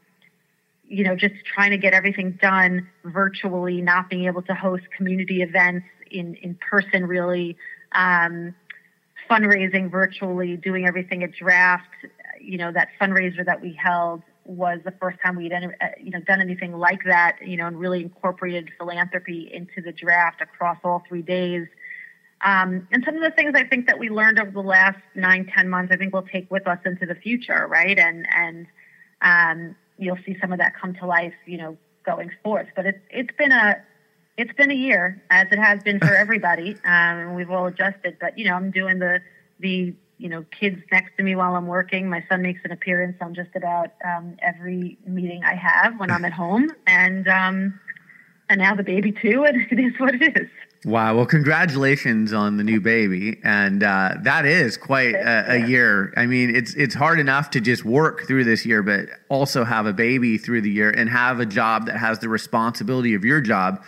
you 0.88 1.04
know, 1.04 1.16
just 1.16 1.36
trying 1.46 1.72
to 1.72 1.78
get 1.78 1.94
everything 1.94 2.38
done 2.42 2.88
virtually, 3.04 3.82
not 3.82 4.10
being 4.10 4.26
able 4.26 4.44
to 4.44 4.54
host 4.54 4.84
community 4.96 5.42
events 5.42 5.88
in 6.12 6.36
in 6.36 6.56
person, 6.56 7.08
really. 7.08 7.58
Um, 7.92 8.54
fundraising 9.30 9.90
virtually, 9.90 10.56
doing 10.56 10.86
everything 10.86 11.24
at 11.24 11.32
draft, 11.32 11.90
you 12.40 12.58
know, 12.60 12.72
that 12.72 12.90
fundraiser 13.02 13.44
that 13.46 13.62
we 13.62 13.74
held 13.74 14.22
was 14.46 14.80
the 14.86 14.94
first 15.02 15.18
time 15.24 15.36
we'd 15.36 15.52
uh, 15.52 15.60
you 16.02 16.12
know 16.12 16.20
done 16.22 16.40
anything 16.40 16.78
like 16.78 17.04
that, 17.06 17.38
you 17.46 17.58
know, 17.58 17.68
and 17.68 17.80
really 17.80 18.02
incorporated 18.02 18.70
philanthropy 18.78 19.50
into 19.52 19.82
the 19.82 19.92
draft 19.92 20.42
across 20.42 20.78
all 20.84 21.04
three 21.08 21.22
days. 21.22 21.68
Um, 22.42 22.88
and 22.92 23.04
some 23.04 23.16
of 23.16 23.24
the 23.24 23.32
things 23.32 23.54
I 23.56 23.64
think 23.64 23.88
that 23.88 23.98
we 23.98 24.10
learned 24.10 24.40
over 24.40 24.52
the 24.52 24.60
last 24.60 25.00
nine, 25.16 25.50
ten 25.56 25.70
months, 25.70 25.92
I 25.92 25.98
think 25.98 26.14
we'll 26.14 26.24
take 26.24 26.50
with 26.52 26.68
us 26.68 26.80
into 26.86 27.06
the 27.06 27.16
future, 27.16 27.66
right? 27.68 27.98
And 27.98 28.28
and 28.36 28.68
um, 29.22 29.76
you'll 29.98 30.20
see 30.26 30.38
some 30.40 30.52
of 30.52 30.60
that 30.60 30.74
come 30.80 30.94
to 30.96 31.06
life, 31.06 31.34
you 31.46 31.58
know, 31.58 31.78
going 32.06 32.32
forth. 32.44 32.68
But 32.76 32.86
it's 32.86 33.00
it's 33.10 33.38
been 33.38 33.52
a 33.52 33.82
it's 34.38 34.54
been 34.54 34.70
a 34.70 34.76
year, 34.76 35.24
as 35.30 35.48
it 35.52 35.58
has 35.60 35.82
been 35.84 36.00
for 36.00 36.14
everybody, 36.16 36.74
um, 36.84 37.18
and 37.18 37.36
we've 37.36 37.50
all 37.50 37.66
adjusted. 37.68 38.18
But 38.20 38.38
you 38.38 38.46
know, 38.46 38.54
I'm 38.54 38.72
doing 38.72 39.00
the 39.00 39.22
the 39.60 39.96
you 40.18 40.30
know, 40.30 40.46
kids 40.58 40.82
next 40.92 41.18
to 41.18 41.24
me 41.24 41.36
while 41.36 41.56
I'm 41.56 41.68
working. 41.68 42.10
My 42.10 42.24
son 42.30 42.42
makes 42.42 42.62
an 42.64 42.72
appearance 42.72 43.18
on 43.22 43.34
just 43.34 43.56
about 43.56 43.92
um, 44.04 44.38
every 44.42 44.98
meeting 45.06 45.44
I 45.44 45.56
have 45.56 46.00
when 46.00 46.12
I'm 46.12 46.26
at 46.26 46.34
home, 46.46 46.72
and 46.88 47.28
um, 47.28 47.80
and 48.50 48.60
now 48.60 48.76
the 48.76 48.84
baby 48.84 49.12
too. 49.12 49.44
And 49.46 49.62
it 49.72 49.80
is 49.80 49.94
what 50.00 50.16
it 50.16 50.38
is. 50.38 50.50
Wow. 50.86 51.16
Well, 51.16 51.26
congratulations 51.26 52.32
on 52.32 52.58
the 52.58 52.64
new 52.64 52.80
baby, 52.80 53.40
and 53.44 53.82
uh, 53.82 54.18
that 54.22 54.46
is 54.46 54.78
quite 54.78 55.16
a, 55.16 55.54
a, 55.54 55.68
year. 55.68 56.14
I 56.16 56.28
mean, 56.28 56.56
it's 56.56 56.76
it's 56.76 56.94
hard 56.94 57.20
enough 57.20 57.50
to 57.52 57.62
just 57.62 57.84
work 57.84 58.28
through 58.28 58.44
this 58.44 58.66
year, 58.68 58.84
but 58.84 59.08
also 59.28 59.64
have 59.64 59.88
a 59.88 59.94
baby 59.94 60.38
through 60.38 60.62
the 60.62 60.70
year 60.70 60.92
and 60.92 61.10
have 61.10 61.40
a 61.40 61.46
job 61.46 61.88
that 61.88 61.98
has 61.98 62.20
the 62.20 62.30
responsibility 62.30 63.16
of 63.16 63.26
your 63.26 63.42
job. 63.42 63.84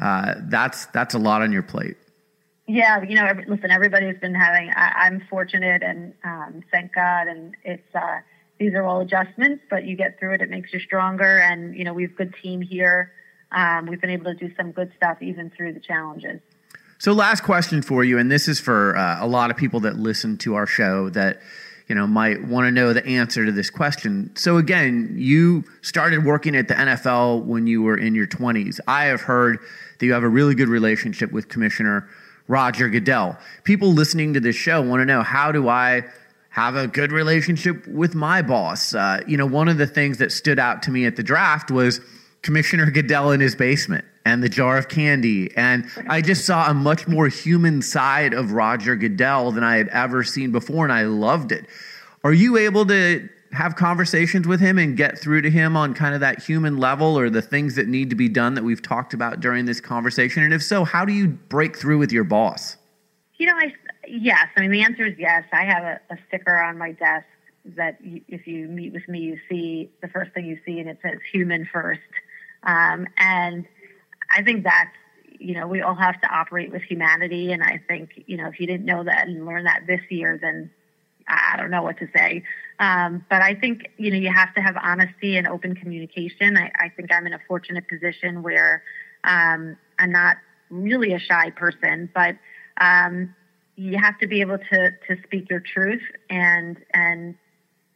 Uh, 0.00 0.34
that's 0.48 0.86
that's 0.86 1.14
a 1.14 1.18
lot 1.18 1.40
on 1.40 1.52
your 1.52 1.62
plate. 1.62 1.96
Yeah, 2.70 3.02
you 3.02 3.16
know, 3.16 3.26
every, 3.26 3.46
listen, 3.46 3.72
everybody's 3.72 4.16
been 4.20 4.34
having. 4.34 4.70
I, 4.70 5.08
am 5.08 5.26
fortunate, 5.28 5.82
and 5.82 6.14
um, 6.22 6.62
thank 6.70 6.94
God, 6.94 7.26
and 7.26 7.56
it's 7.64 7.94
uh, 7.96 8.20
these 8.60 8.74
are 8.74 8.84
all 8.84 9.00
adjustments, 9.00 9.64
but 9.68 9.84
you 9.84 9.96
get 9.96 10.20
through 10.20 10.34
it. 10.34 10.40
It 10.40 10.50
makes 10.50 10.72
you 10.72 10.78
stronger, 10.78 11.40
and 11.40 11.74
you 11.74 11.82
know, 11.82 11.92
we 11.92 12.04
have 12.04 12.12
a 12.12 12.14
good 12.14 12.34
team 12.40 12.62
here. 12.62 13.10
Um, 13.50 13.86
we've 13.86 14.00
been 14.00 14.10
able 14.10 14.26
to 14.26 14.34
do 14.34 14.54
some 14.56 14.70
good 14.70 14.92
stuff 14.96 15.20
even 15.20 15.50
through 15.50 15.72
the 15.72 15.80
challenges. 15.80 16.40
So, 16.98 17.12
last 17.12 17.42
question 17.42 17.82
for 17.82 18.04
you, 18.04 18.18
and 18.18 18.30
this 18.30 18.46
is 18.46 18.60
for 18.60 18.96
uh, 18.96 19.18
a 19.20 19.26
lot 19.26 19.50
of 19.50 19.56
people 19.56 19.80
that 19.80 19.96
listen 19.96 20.38
to 20.38 20.54
our 20.54 20.68
show 20.68 21.10
that 21.10 21.40
you 21.88 21.96
know 21.96 22.06
might 22.06 22.44
want 22.44 22.68
to 22.68 22.70
know 22.70 22.92
the 22.92 23.04
answer 23.04 23.44
to 23.44 23.50
this 23.50 23.68
question. 23.68 24.30
So, 24.36 24.58
again, 24.58 25.16
you 25.16 25.64
started 25.82 26.24
working 26.24 26.54
at 26.54 26.68
the 26.68 26.74
NFL 26.74 27.46
when 27.46 27.66
you 27.66 27.82
were 27.82 27.98
in 27.98 28.14
your 28.14 28.28
20s. 28.28 28.78
I 28.86 29.06
have 29.06 29.22
heard 29.22 29.58
that 29.98 30.06
you 30.06 30.12
have 30.12 30.22
a 30.22 30.28
really 30.28 30.54
good 30.54 30.68
relationship 30.68 31.32
with 31.32 31.48
Commissioner 31.48 32.08
Roger 32.50 32.88
Goodell. 32.88 33.38
People 33.62 33.92
listening 33.92 34.34
to 34.34 34.40
this 34.40 34.56
show 34.56 34.82
want 34.82 35.00
to 35.00 35.04
know 35.04 35.22
how 35.22 35.52
do 35.52 35.68
I 35.68 36.02
have 36.48 36.74
a 36.74 36.88
good 36.88 37.12
relationship 37.12 37.86
with 37.86 38.16
my 38.16 38.42
boss? 38.42 38.92
Uh, 38.92 39.20
you 39.24 39.36
know, 39.36 39.46
one 39.46 39.68
of 39.68 39.78
the 39.78 39.86
things 39.86 40.18
that 40.18 40.32
stood 40.32 40.58
out 40.58 40.82
to 40.82 40.90
me 40.90 41.06
at 41.06 41.14
the 41.14 41.22
draft 41.22 41.70
was 41.70 42.00
Commissioner 42.42 42.90
Goodell 42.90 43.30
in 43.30 43.38
his 43.38 43.54
basement 43.54 44.04
and 44.24 44.42
the 44.42 44.48
jar 44.48 44.76
of 44.76 44.88
candy. 44.88 45.56
And 45.56 45.88
I 46.08 46.22
just 46.22 46.44
saw 46.44 46.68
a 46.68 46.74
much 46.74 47.06
more 47.06 47.28
human 47.28 47.82
side 47.82 48.34
of 48.34 48.50
Roger 48.50 48.96
Goodell 48.96 49.52
than 49.52 49.62
I 49.62 49.76
had 49.76 49.86
ever 49.88 50.24
seen 50.24 50.50
before, 50.50 50.84
and 50.84 50.92
I 50.92 51.02
loved 51.02 51.52
it. 51.52 51.66
Are 52.24 52.32
you 52.32 52.56
able 52.56 52.84
to 52.86 53.28
have 53.52 53.74
conversations 53.74 54.46
with 54.46 54.60
him 54.60 54.78
and 54.78 54.96
get 54.96 55.18
through 55.18 55.42
to 55.42 55.50
him 55.50 55.76
on 55.76 55.92
kind 55.92 56.14
of 56.14 56.20
that 56.20 56.42
human 56.42 56.78
level 56.78 57.18
or 57.18 57.28
the 57.28 57.42
things 57.42 57.74
that 57.74 57.88
need 57.88 58.10
to 58.10 58.16
be 58.16 58.28
done 58.28 58.54
that 58.54 58.62
we've 58.62 58.82
talked 58.82 59.12
about 59.12 59.40
during 59.40 59.64
this 59.64 59.80
conversation? 59.80 60.42
And 60.42 60.54
if 60.54 60.62
so, 60.62 60.84
how 60.84 61.04
do 61.04 61.12
you 61.12 61.28
break 61.28 61.76
through 61.76 61.98
with 61.98 62.12
your 62.12 62.24
boss? 62.24 62.76
You 63.38 63.46
know, 63.46 63.56
I 63.56 63.72
yes. 64.06 64.48
I 64.56 64.60
mean, 64.60 64.70
the 64.70 64.82
answer 64.82 65.06
is 65.06 65.14
yes. 65.18 65.44
I 65.52 65.64
have 65.64 65.82
a, 65.82 66.00
a 66.10 66.18
sticker 66.28 66.56
on 66.56 66.78
my 66.78 66.92
desk 66.92 67.26
that 67.64 67.98
if 68.00 68.46
you 68.46 68.68
meet 68.68 68.92
with 68.92 69.08
me, 69.08 69.20
you 69.20 69.38
see 69.48 69.90
the 70.02 70.08
first 70.08 70.32
thing 70.32 70.46
you 70.46 70.58
see, 70.64 70.78
and 70.78 70.88
it 70.88 70.98
says 71.02 71.18
"human 71.32 71.68
first. 71.72 72.00
Um, 72.62 73.06
and 73.16 73.66
I 74.34 74.42
think 74.42 74.64
that's 74.64 74.90
you 75.38 75.54
know 75.54 75.66
we 75.66 75.80
all 75.80 75.94
have 75.94 76.20
to 76.20 76.28
operate 76.28 76.70
with 76.70 76.82
humanity, 76.82 77.52
and 77.52 77.62
I 77.62 77.80
think 77.88 78.24
you 78.26 78.36
know 78.36 78.46
if 78.46 78.60
you 78.60 78.66
didn't 78.66 78.84
know 78.84 79.02
that 79.04 79.26
and 79.26 79.44
learn 79.46 79.64
that 79.64 79.82
this 79.86 80.00
year, 80.08 80.38
then 80.40 80.70
I 81.30 81.56
don't 81.56 81.70
know 81.70 81.82
what 81.82 81.98
to 81.98 82.08
say. 82.14 82.42
Um, 82.78 83.24
but 83.28 83.42
I 83.42 83.54
think 83.54 83.90
you 83.98 84.10
know 84.10 84.16
you 84.16 84.32
have 84.32 84.54
to 84.54 84.60
have 84.60 84.76
honesty 84.82 85.36
and 85.36 85.46
open 85.46 85.74
communication. 85.74 86.56
I, 86.56 86.70
I 86.78 86.88
think 86.88 87.12
I'm 87.12 87.26
in 87.26 87.34
a 87.34 87.40
fortunate 87.46 87.88
position 87.88 88.42
where 88.42 88.82
um, 89.24 89.76
I'm 89.98 90.12
not 90.12 90.36
really 90.70 91.12
a 91.12 91.18
shy 91.18 91.50
person, 91.50 92.10
but 92.14 92.36
um, 92.80 93.34
you 93.76 93.98
have 93.98 94.18
to 94.18 94.26
be 94.26 94.40
able 94.40 94.58
to 94.58 94.90
to 95.08 95.22
speak 95.24 95.50
your 95.50 95.60
truth 95.60 96.02
and 96.28 96.78
and 96.94 97.34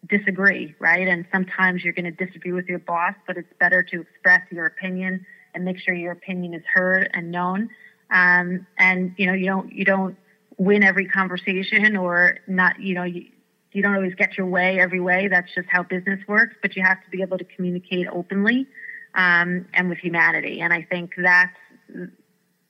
disagree, 0.08 0.74
right? 0.78 1.08
And 1.08 1.24
sometimes 1.32 1.82
you're 1.82 1.94
going 1.94 2.14
to 2.14 2.26
disagree 2.26 2.52
with 2.52 2.66
your 2.66 2.78
boss, 2.78 3.14
but 3.26 3.36
it's 3.36 3.52
better 3.58 3.82
to 3.82 4.02
express 4.02 4.42
your 4.50 4.66
opinion 4.66 5.24
and 5.54 5.64
make 5.64 5.78
sure 5.78 5.94
your 5.94 6.12
opinion 6.12 6.52
is 6.54 6.62
heard 6.72 7.08
and 7.14 7.30
known. 7.30 7.70
Um, 8.10 8.66
and 8.78 9.14
you 9.16 9.26
know 9.26 9.32
you 9.32 9.46
don't 9.46 9.72
you 9.72 9.84
don't 9.84 10.16
win 10.56 10.82
every 10.82 11.06
conversation 11.06 11.96
or 11.96 12.38
not. 12.46 12.80
You 12.80 12.94
know 12.94 13.04
you, 13.04 13.26
you 13.72 13.82
don't 13.82 13.94
always 13.94 14.14
get 14.14 14.38
your 14.38 14.46
way 14.46 14.78
every 14.78 15.00
way. 15.00 15.28
That's 15.28 15.52
just 15.54 15.68
how 15.68 15.82
business 15.82 16.20
works. 16.28 16.54
But 16.62 16.76
you 16.76 16.82
have 16.82 17.02
to 17.04 17.10
be 17.10 17.22
able 17.22 17.38
to 17.38 17.44
communicate 17.44 18.06
openly 18.10 18.66
um, 19.14 19.66
and 19.74 19.88
with 19.88 19.98
humanity. 19.98 20.60
And 20.60 20.72
I 20.72 20.82
think 20.82 21.12
that's 21.16 21.56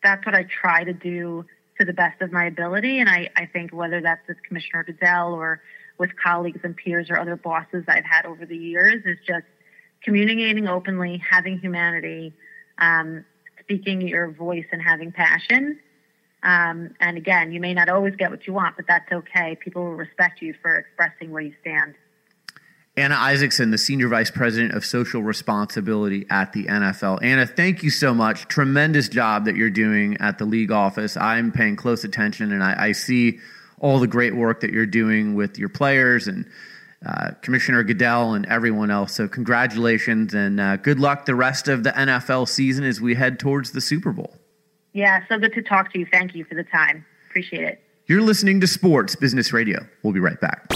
that's 0.03 0.24
what 0.26 0.35
I 0.35 0.45
try 0.45 0.85
to 0.85 0.93
do 0.93 1.45
to 1.78 1.85
the 1.85 1.93
best 1.93 2.20
of 2.22 2.30
my 2.30 2.45
ability. 2.45 3.01
And 3.01 3.09
I, 3.09 3.30
I 3.37 3.47
think 3.47 3.72
whether 3.72 4.01
that's 4.01 4.26
with 4.28 4.37
Commissioner 4.47 4.85
Goodell 4.85 5.32
or 5.32 5.61
with 5.99 6.11
colleagues 6.22 6.61
and 6.62 6.76
peers 6.76 7.09
or 7.11 7.18
other 7.18 7.37
bosses 7.37 7.85
I've 7.89 8.05
had 8.05 8.26
over 8.26 8.47
the 8.47 8.57
years 8.57 9.03
is 9.05 9.18
just 9.26 9.47
communicating 10.03 10.68
openly, 10.68 11.22
having 11.28 11.59
humanity, 11.59 12.32
um, 12.78 13.24
speaking 13.61 14.03
your 14.03 14.30
voice 14.30 14.66
and 14.72 14.82
having 14.82 15.11
passion. 15.11 15.78
Um, 16.45 16.95
and 17.01 17.17
again, 17.17 17.53
you 17.53 17.61
may 17.61 17.73
not 17.73 17.89
always 17.89 18.15
get 18.17 18.31
what 18.31 18.47
you 18.47 18.53
want, 18.53 18.77
but 18.77 18.87
that's 18.87 19.11
okay. 19.11 19.57
People 19.57 19.85
will 19.85 19.95
respect 19.95 20.43
you 20.43 20.55
for 20.61 20.77
expressing 20.77 21.31
where 21.31 21.43
you 21.43 21.55
stand. 21.63 21.95
Anna 22.97 23.17
Isaacson, 23.17 23.73
the 23.73 23.79
Senior 23.79 24.07
Vice 24.07 24.31
President 24.31 24.73
of 24.73 24.85
Social 24.85 25.21
Responsibility 25.21 26.27
at 26.31 26.53
the 26.53 26.67
NFL. 26.67 27.19
Anna, 27.23 27.45
thank 27.45 27.83
you 27.83 27.91
so 27.91 28.15
much. 28.15 28.47
Tremendous 28.47 29.09
job 29.09 29.47
that 29.47 29.57
you're 29.57 29.71
doing 29.71 30.17
at 30.21 30.39
the 30.39 30.45
league 30.45 30.71
office. 30.71 31.17
I'm 31.17 31.51
paying 31.51 31.75
close 31.75 32.05
attention 32.05 32.53
and 32.53 32.63
I, 32.63 32.89
I 32.89 32.93
see 32.93 33.41
all 33.81 33.99
the 33.99 34.07
great 34.07 34.37
work 34.37 34.61
that 34.61 34.71
you're 34.71 34.87
doing 34.87 35.35
with 35.35 35.59
your 35.59 35.71
players 35.71 36.29
and 36.29 36.47
uh, 37.05 37.33
Commissioner 37.43 37.83
Goodell 37.83 38.35
and 38.35 38.47
everyone 38.47 38.91
else. 38.91 39.15
So, 39.15 39.27
congratulations 39.29 40.33
and 40.33 40.61
uh, 40.61 40.77
good 40.77 41.01
luck 41.01 41.27
the 41.27 41.35
rest 41.35 41.69
of 41.69 41.83
the 41.83 41.91
NFL 41.91 42.49
season 42.49 42.85
as 42.85 43.01
we 43.01 43.15
head 43.15 43.41
towards 43.41 43.73
the 43.73 43.81
Super 43.81 44.13
Bowl. 44.13 44.37
Yeah, 44.95 45.25
so 45.29 45.39
good 45.39 45.53
to 45.55 45.63
talk 45.63 45.93
to 45.93 45.99
you. 45.99 46.07
Thank 46.07 46.35
you 46.35 46.45
for 46.45 46.55
the 46.55 46.63
time. 46.63 47.05
Appreciate 47.29 47.65
it. 47.65 47.83
You're 48.07 48.23
listening 48.23 48.61
to 48.61 48.69
Sports 48.69 49.17
Business 49.17 49.53
Radio. 49.53 49.85
We'll 50.03 50.13
be 50.13 50.21
right 50.21 50.41
back. 50.41 50.71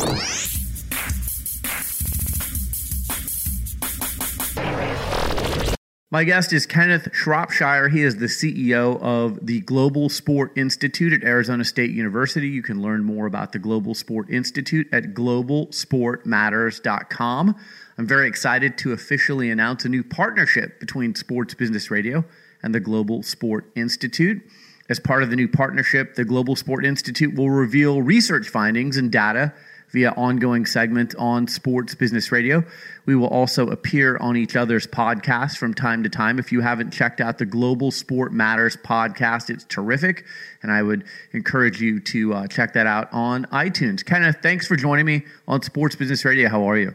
My 6.10 6.24
guest 6.24 6.54
is 6.54 6.64
Kenneth 6.66 7.10
Shropshire. 7.12 7.90
He 7.90 8.02
is 8.02 8.16
the 8.16 8.26
CEO 8.26 9.00
of 9.02 9.46
the 9.46 9.60
Global 9.60 10.08
Sport 10.08 10.52
Institute 10.56 11.12
at 11.12 11.22
Arizona 11.22 11.64
State 11.64 11.90
University. 11.90 12.48
You 12.48 12.62
can 12.62 12.82
learn 12.82 13.04
more 13.04 13.26
about 13.26 13.52
the 13.52 13.58
Global 13.58 13.94
Sport 13.94 14.30
Institute 14.30 14.88
at 14.90 15.12
globalsportmatters.com. 15.14 17.56
I'm 17.98 18.06
very 18.06 18.26
excited 18.26 18.78
to 18.78 18.92
officially 18.92 19.50
announce 19.50 19.84
a 19.84 19.90
new 19.90 20.02
partnership 20.02 20.80
between 20.80 21.14
Sports 21.14 21.52
Business 21.52 21.90
Radio 21.90 22.24
and 22.62 22.74
the 22.74 22.80
Global 22.80 23.22
Sport 23.22 23.70
Institute. 23.74 24.42
As 24.88 24.98
part 24.98 25.22
of 25.22 25.30
the 25.30 25.36
new 25.36 25.48
partnership, 25.48 26.14
the 26.14 26.24
Global 26.24 26.56
Sport 26.56 26.84
Institute 26.84 27.34
will 27.34 27.50
reveal 27.50 28.00
research 28.00 28.48
findings 28.48 28.96
and 28.96 29.12
data 29.12 29.52
via 29.90 30.10
ongoing 30.10 30.66
segments 30.66 31.14
on 31.16 31.46
Sports 31.46 31.94
Business 31.94 32.30
Radio. 32.30 32.64
We 33.06 33.16
will 33.16 33.28
also 33.28 33.68
appear 33.68 34.16
on 34.18 34.36
each 34.36 34.56
other's 34.56 34.86
podcasts 34.86 35.56
from 35.56 35.74
time 35.74 36.02
to 36.02 36.08
time. 36.08 36.38
If 36.38 36.52
you 36.52 36.60
haven't 36.60 36.90
checked 36.90 37.20
out 37.20 37.38
the 37.38 37.46
Global 37.46 37.90
Sport 37.90 38.32
Matters 38.32 38.76
podcast, 38.76 39.50
it's 39.50 39.64
terrific, 39.64 40.24
and 40.62 40.70
I 40.70 40.82
would 40.82 41.04
encourage 41.32 41.80
you 41.80 42.00
to 42.00 42.34
uh, 42.34 42.46
check 42.46 42.74
that 42.74 42.86
out 42.86 43.08
on 43.12 43.44
iTunes. 43.46 44.04
Kenneth, 44.04 44.38
thanks 44.42 44.66
for 44.66 44.76
joining 44.76 45.06
me 45.06 45.24
on 45.46 45.62
Sports 45.62 45.96
Business 45.96 46.24
Radio. 46.24 46.48
How 46.48 46.68
are 46.68 46.76
you? 46.76 46.94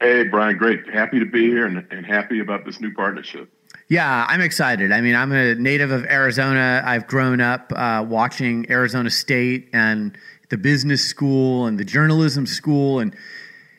Hey, 0.00 0.24
Brian, 0.24 0.58
great. 0.58 0.88
Happy 0.92 1.20
to 1.20 1.26
be 1.26 1.46
here 1.46 1.66
and, 1.66 1.86
and 1.90 2.04
happy 2.04 2.40
about 2.40 2.64
this 2.64 2.80
new 2.80 2.92
partnership. 2.92 3.48
Yeah, 3.94 4.26
I'm 4.28 4.40
excited. 4.40 4.90
I 4.90 5.00
mean, 5.00 5.14
I'm 5.14 5.30
a 5.30 5.54
native 5.54 5.92
of 5.92 6.04
Arizona. 6.06 6.82
I've 6.84 7.06
grown 7.06 7.40
up 7.40 7.72
uh, 7.76 8.04
watching 8.04 8.68
Arizona 8.68 9.08
State 9.08 9.68
and 9.72 10.18
the 10.48 10.56
business 10.56 11.04
school 11.04 11.66
and 11.66 11.78
the 11.78 11.84
journalism 11.84 12.44
school 12.44 12.98
and 12.98 13.14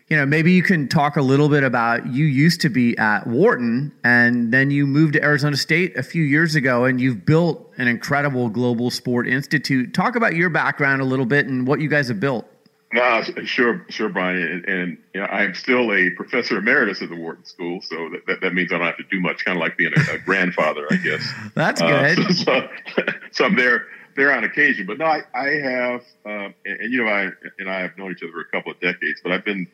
you 0.07 0.15
know 0.15 0.25
maybe 0.25 0.53
you 0.53 0.63
can 0.63 0.87
talk 0.87 1.17
a 1.17 1.21
little 1.21 1.49
bit 1.49 1.65
about 1.65 2.07
you 2.07 2.23
used 2.23 2.61
to 2.61 2.69
be 2.69 2.97
at 2.97 3.27
Wharton 3.27 3.91
and 4.05 4.53
then 4.53 4.71
you 4.71 4.87
moved 4.87 5.13
to 5.13 5.21
Arizona 5.21 5.57
State 5.57 5.97
a 5.97 6.03
few 6.03 6.23
years 6.23 6.55
ago 6.55 6.85
and 6.85 7.01
you've 7.01 7.25
built 7.25 7.69
an 7.77 7.89
incredible 7.89 8.47
global 8.47 8.91
sport 8.91 9.27
institute 9.27 9.93
talk 9.93 10.15
about 10.15 10.33
your 10.33 10.49
background 10.49 11.01
a 11.01 11.05
little 11.05 11.25
bit 11.25 11.45
and 11.47 11.67
what 11.67 11.81
you 11.81 11.89
guys 11.89 12.07
have 12.07 12.21
built 12.21 12.47
no, 12.95 13.21
sure, 13.45 13.85
sure, 13.89 14.09
Brian. 14.09 14.41
And, 14.41 14.65
and 14.65 14.97
you 15.13 15.21
know, 15.21 15.27
I'm 15.27 15.53
still 15.53 15.93
a 15.93 16.09
professor 16.11 16.57
emeritus 16.57 17.01
at 17.01 17.09
the 17.09 17.15
Wharton 17.15 17.45
School, 17.45 17.81
so 17.81 18.09
that, 18.09 18.25
that, 18.27 18.41
that 18.41 18.53
means 18.53 18.71
I 18.71 18.77
don't 18.77 18.87
have 18.87 18.97
to 18.97 19.03
do 19.03 19.19
much. 19.19 19.45
Kind 19.45 19.57
of 19.57 19.61
like 19.61 19.77
being 19.77 19.93
a, 19.95 20.13
a 20.15 20.17
grandfather, 20.19 20.87
I 20.89 20.95
guess. 20.97 21.27
That's 21.55 21.81
good. 21.81 22.19
Uh, 22.19 22.33
so, 22.33 22.69
so, 22.95 23.03
so, 23.31 23.45
I'm 23.45 23.55
there 23.55 23.87
there 24.15 24.31
on 24.35 24.43
occasion. 24.43 24.85
But 24.85 24.97
no, 24.97 25.05
I, 25.05 25.21
I 25.33 25.49
have, 25.49 26.01
um, 26.25 26.53
and, 26.65 26.79
and, 26.79 26.93
you 26.93 27.03
know, 27.03 27.09
I 27.09 27.29
and 27.59 27.69
I 27.69 27.81
have 27.81 27.97
known 27.97 28.11
each 28.11 28.23
other 28.23 28.31
for 28.31 28.41
a 28.41 28.45
couple 28.45 28.71
of 28.71 28.79
decades, 28.79 29.19
but 29.21 29.31
I've 29.31 29.45
been 29.45 29.67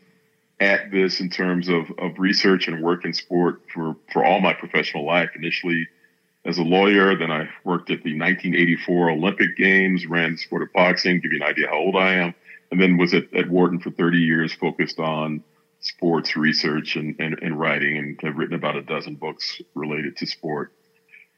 at 0.60 0.92
this 0.92 1.20
in 1.20 1.30
terms 1.30 1.70
of, 1.70 1.92
of 1.98 2.20
research 2.20 2.68
and 2.68 2.84
work 2.84 3.04
in 3.04 3.14
sport 3.14 3.62
for, 3.74 3.96
for 4.14 4.24
all 4.24 4.40
my 4.40 4.54
professional 4.54 5.06
life. 5.06 5.32
Initially 5.36 5.88
as 6.46 6.58
a 6.58 6.64
lawyer, 6.64 7.16
then 7.16 7.32
I 7.32 7.50
worked 7.64 7.90
at 7.90 8.04
the 8.04 8.18
1984 8.18 9.12
Olympic 9.12 9.58
Games, 9.58 10.06
ran 10.06 10.34
the 10.34 10.38
sport 10.38 10.64
of 10.64 10.74
boxing, 10.74 11.20
give 11.20 11.32
you 11.32 11.40
an 11.42 11.48
idea 11.48 11.68
how 11.68 11.78
old 11.78 11.96
I 11.96 12.14
am, 12.14 12.34
and 12.72 12.82
then 12.82 12.98
was 12.98 13.14
at, 13.14 13.34
at 13.34 13.50
Wharton 13.50 13.80
for 13.80 13.92
30 13.92 14.18
years, 14.18 14.54
focused 14.54 15.00
on 15.00 15.44
sports 15.80 16.36
research 16.36 16.96
and, 16.96 17.16
and, 17.20 17.38
and 17.42 17.60
writing, 17.60 17.98
and 17.98 18.20
have 18.22 18.38
written 18.38 18.56
about 18.56 18.76
a 18.76 18.82
dozen 18.82 19.16
books 19.16 19.62
related 19.76 20.18
to 20.18 20.26
sport 20.26 20.72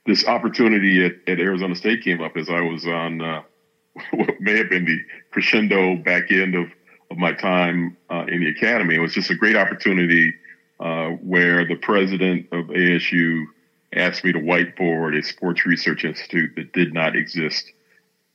this 0.06 0.26
opportunity 0.28 1.06
at, 1.06 1.14
at 1.28 1.40
Arizona 1.40 1.76
State 1.76 2.04
came 2.04 2.22
up 2.22 2.36
as 2.36 2.50
I 2.50 2.62
was 2.62 2.86
on 2.86 3.22
uh, 3.22 3.42
what 4.12 4.40
may 4.40 4.58
have 4.58 4.70
been 4.70 4.86
the 4.86 5.00
crescendo 5.32 5.96
back 5.98 6.32
end 6.32 6.56
of, 6.56 6.68
of 7.12 7.18
my 7.18 7.34
time 7.34 7.98
uh, 8.10 8.26
in 8.28 8.42
the 8.42 8.50
academy. 8.50 8.96
It 8.96 9.00
was 9.00 9.14
just 9.14 9.32
a 9.32 9.36
great 9.36 9.56
opportunity 9.56 10.34
uh, 10.80 11.10
where 11.10 11.66
the 11.66 11.76
president 11.76 12.48
of 12.52 12.66
ASU 12.66 13.46
asked 13.94 14.24
me 14.24 14.32
to 14.34 14.40
whiteboard 14.40 15.18
a 15.18 15.24
sports 15.24 15.66
research 15.66 16.04
institute 16.04 16.52
that 16.56 16.74
did 16.74 16.94
not 16.94 17.16
exist 17.16 17.72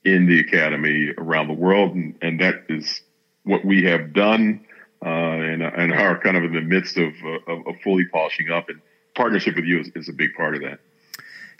in 0.03 0.25
the 0.25 0.39
academy 0.39 1.11
around 1.17 1.47
the 1.47 1.53
world, 1.53 1.93
and, 1.95 2.15
and 2.21 2.39
that 2.39 2.63
is 2.69 3.01
what 3.43 3.65
we 3.65 3.83
have 3.83 4.13
done, 4.13 4.65
uh, 5.05 5.09
and 5.09 5.63
and 5.63 5.93
are 5.93 6.19
kind 6.19 6.37
of 6.37 6.43
in 6.43 6.53
the 6.53 6.61
midst 6.61 6.97
of, 6.97 7.13
uh, 7.23 7.51
of, 7.51 7.67
of 7.67 7.75
fully 7.81 8.05
polishing 8.05 8.49
up. 8.49 8.69
And 8.69 8.79
partnership 9.15 9.55
with 9.55 9.65
you 9.65 9.81
is, 9.81 9.91
is 9.95 10.09
a 10.09 10.13
big 10.13 10.33
part 10.35 10.55
of 10.55 10.61
that. 10.61 10.79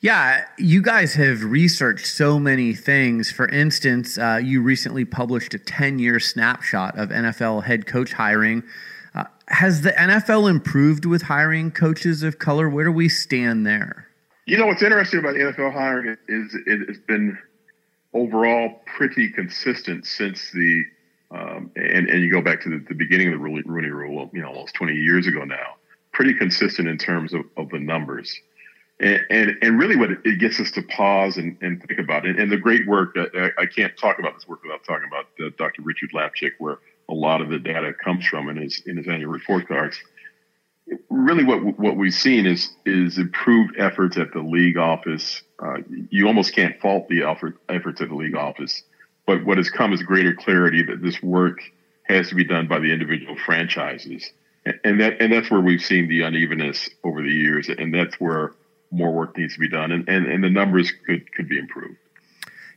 Yeah, 0.01 0.45
you 0.57 0.81
guys 0.81 1.15
have 1.15 1.43
researched 1.43 2.07
so 2.07 2.39
many 2.39 2.73
things. 2.73 3.31
For 3.31 3.49
instance, 3.49 4.17
uh, 4.17 4.39
you 4.41 4.61
recently 4.61 5.03
published 5.03 5.53
a 5.53 5.59
10 5.59 5.99
year 5.99 6.21
snapshot 6.21 6.97
of 6.97 7.09
NFL 7.09 7.65
head 7.65 7.85
coach 7.85 8.13
hiring. 8.13 8.63
Uh, 9.13 9.25
has 9.49 9.81
the 9.81 9.91
NFL 9.91 10.49
improved 10.49 11.05
with 11.05 11.23
hiring 11.23 11.71
coaches 11.71 12.23
of 12.23 12.39
color? 12.39 12.69
Where 12.69 12.85
do 12.85 12.93
we 12.93 13.09
stand 13.09 13.65
there? 13.65 14.07
You 14.45 14.57
know, 14.57 14.67
what's 14.67 14.81
interesting 14.81 15.19
about 15.19 15.35
NFL 15.35 15.73
hiring 15.73 16.15
is 16.29 16.55
it 16.65 16.87
has 16.87 16.99
been 16.99 17.37
overall 18.13 18.81
pretty 18.85 19.29
consistent 19.29 20.05
since 20.05 20.51
the, 20.51 20.83
um, 21.31 21.71
and, 21.75 22.09
and 22.09 22.23
you 22.23 22.31
go 22.31 22.41
back 22.41 22.61
to 22.61 22.69
the, 22.69 22.85
the 22.87 22.95
beginning 22.95 23.27
of 23.27 23.33
the 23.33 23.39
Rooney 23.39 23.89
Rule, 23.89 24.29
you 24.33 24.41
know, 24.41 24.49
almost 24.49 24.73
20 24.75 24.93
years 24.93 25.27
ago 25.27 25.43
now, 25.43 25.75
pretty 26.11 26.33
consistent 26.33 26.87
in 26.87 26.97
terms 26.97 27.33
of, 27.33 27.41
of 27.57 27.69
the 27.69 27.79
numbers. 27.79 28.39
And, 28.99 29.21
and, 29.29 29.55
and 29.61 29.79
really 29.79 29.95
what 29.95 30.09
it 30.11 30.39
gets 30.39 30.59
us 30.59 30.71
to 30.71 30.81
pause 30.81 31.37
and, 31.37 31.55
and 31.61 31.81
think 31.87 31.99
about 31.99 32.25
it. 32.25 32.37
And 32.39 32.51
the 32.51 32.57
great 32.57 32.87
work 32.87 33.13
that 33.15 33.53
I 33.57 33.65
can't 33.65 33.95
talk 33.97 34.19
about 34.19 34.33
this 34.33 34.47
work 34.47 34.63
without 34.63 34.83
talking 34.83 35.07
about 35.07 35.25
uh, 35.39 35.51
Dr. 35.57 35.83
Richard 35.83 36.09
Lapchick, 36.13 36.51
where 36.57 36.79
a 37.09 37.13
lot 37.13 37.41
of 37.41 37.49
the 37.49 37.59
data 37.59 37.93
comes 37.93 38.25
from 38.25 38.49
in 38.49 38.57
his 38.57 38.81
in 38.85 38.97
his 38.97 39.07
annual 39.07 39.31
report 39.31 39.67
cards. 39.67 39.97
Really, 41.09 41.43
what 41.43 41.79
what 41.79 41.97
we've 41.97 42.13
seen 42.13 42.45
is 42.45 42.71
is 42.85 43.17
improved 43.17 43.75
efforts 43.77 44.17
at 44.17 44.31
the 44.33 44.41
league 44.41 44.77
office. 44.77 45.41
Uh, 45.61 45.77
you 46.09 46.27
almost 46.27 46.53
can't 46.53 46.79
fault 46.79 47.07
the 47.09 47.23
effort, 47.23 47.57
efforts 47.67 47.99
of 48.01 48.09
the 48.09 48.15
league 48.15 48.35
office, 48.35 48.83
but 49.25 49.43
what 49.45 49.57
has 49.57 49.69
come 49.69 49.93
is 49.93 50.01
greater 50.01 50.33
clarity 50.33 50.83
that 50.83 51.01
this 51.01 51.21
work 51.21 51.59
has 52.03 52.29
to 52.29 52.35
be 52.35 52.43
done 52.43 52.67
by 52.67 52.79
the 52.79 52.91
individual 52.91 53.35
franchises, 53.45 54.31
and, 54.65 54.79
and 54.83 55.01
that 55.01 55.21
and 55.21 55.31
that's 55.31 55.51
where 55.51 55.61
we've 55.61 55.81
seen 55.81 56.07
the 56.07 56.21
unevenness 56.21 56.89
over 57.03 57.21
the 57.21 57.29
years, 57.29 57.69
and 57.69 57.93
that's 57.93 58.19
where 58.19 58.53
more 58.91 59.11
work 59.11 59.37
needs 59.37 59.53
to 59.53 59.59
be 59.59 59.69
done, 59.69 59.91
and, 59.91 60.07
and, 60.07 60.25
and 60.25 60.43
the 60.43 60.49
numbers 60.49 60.91
could 61.05 61.31
could 61.33 61.49
be 61.49 61.59
improved. 61.59 61.97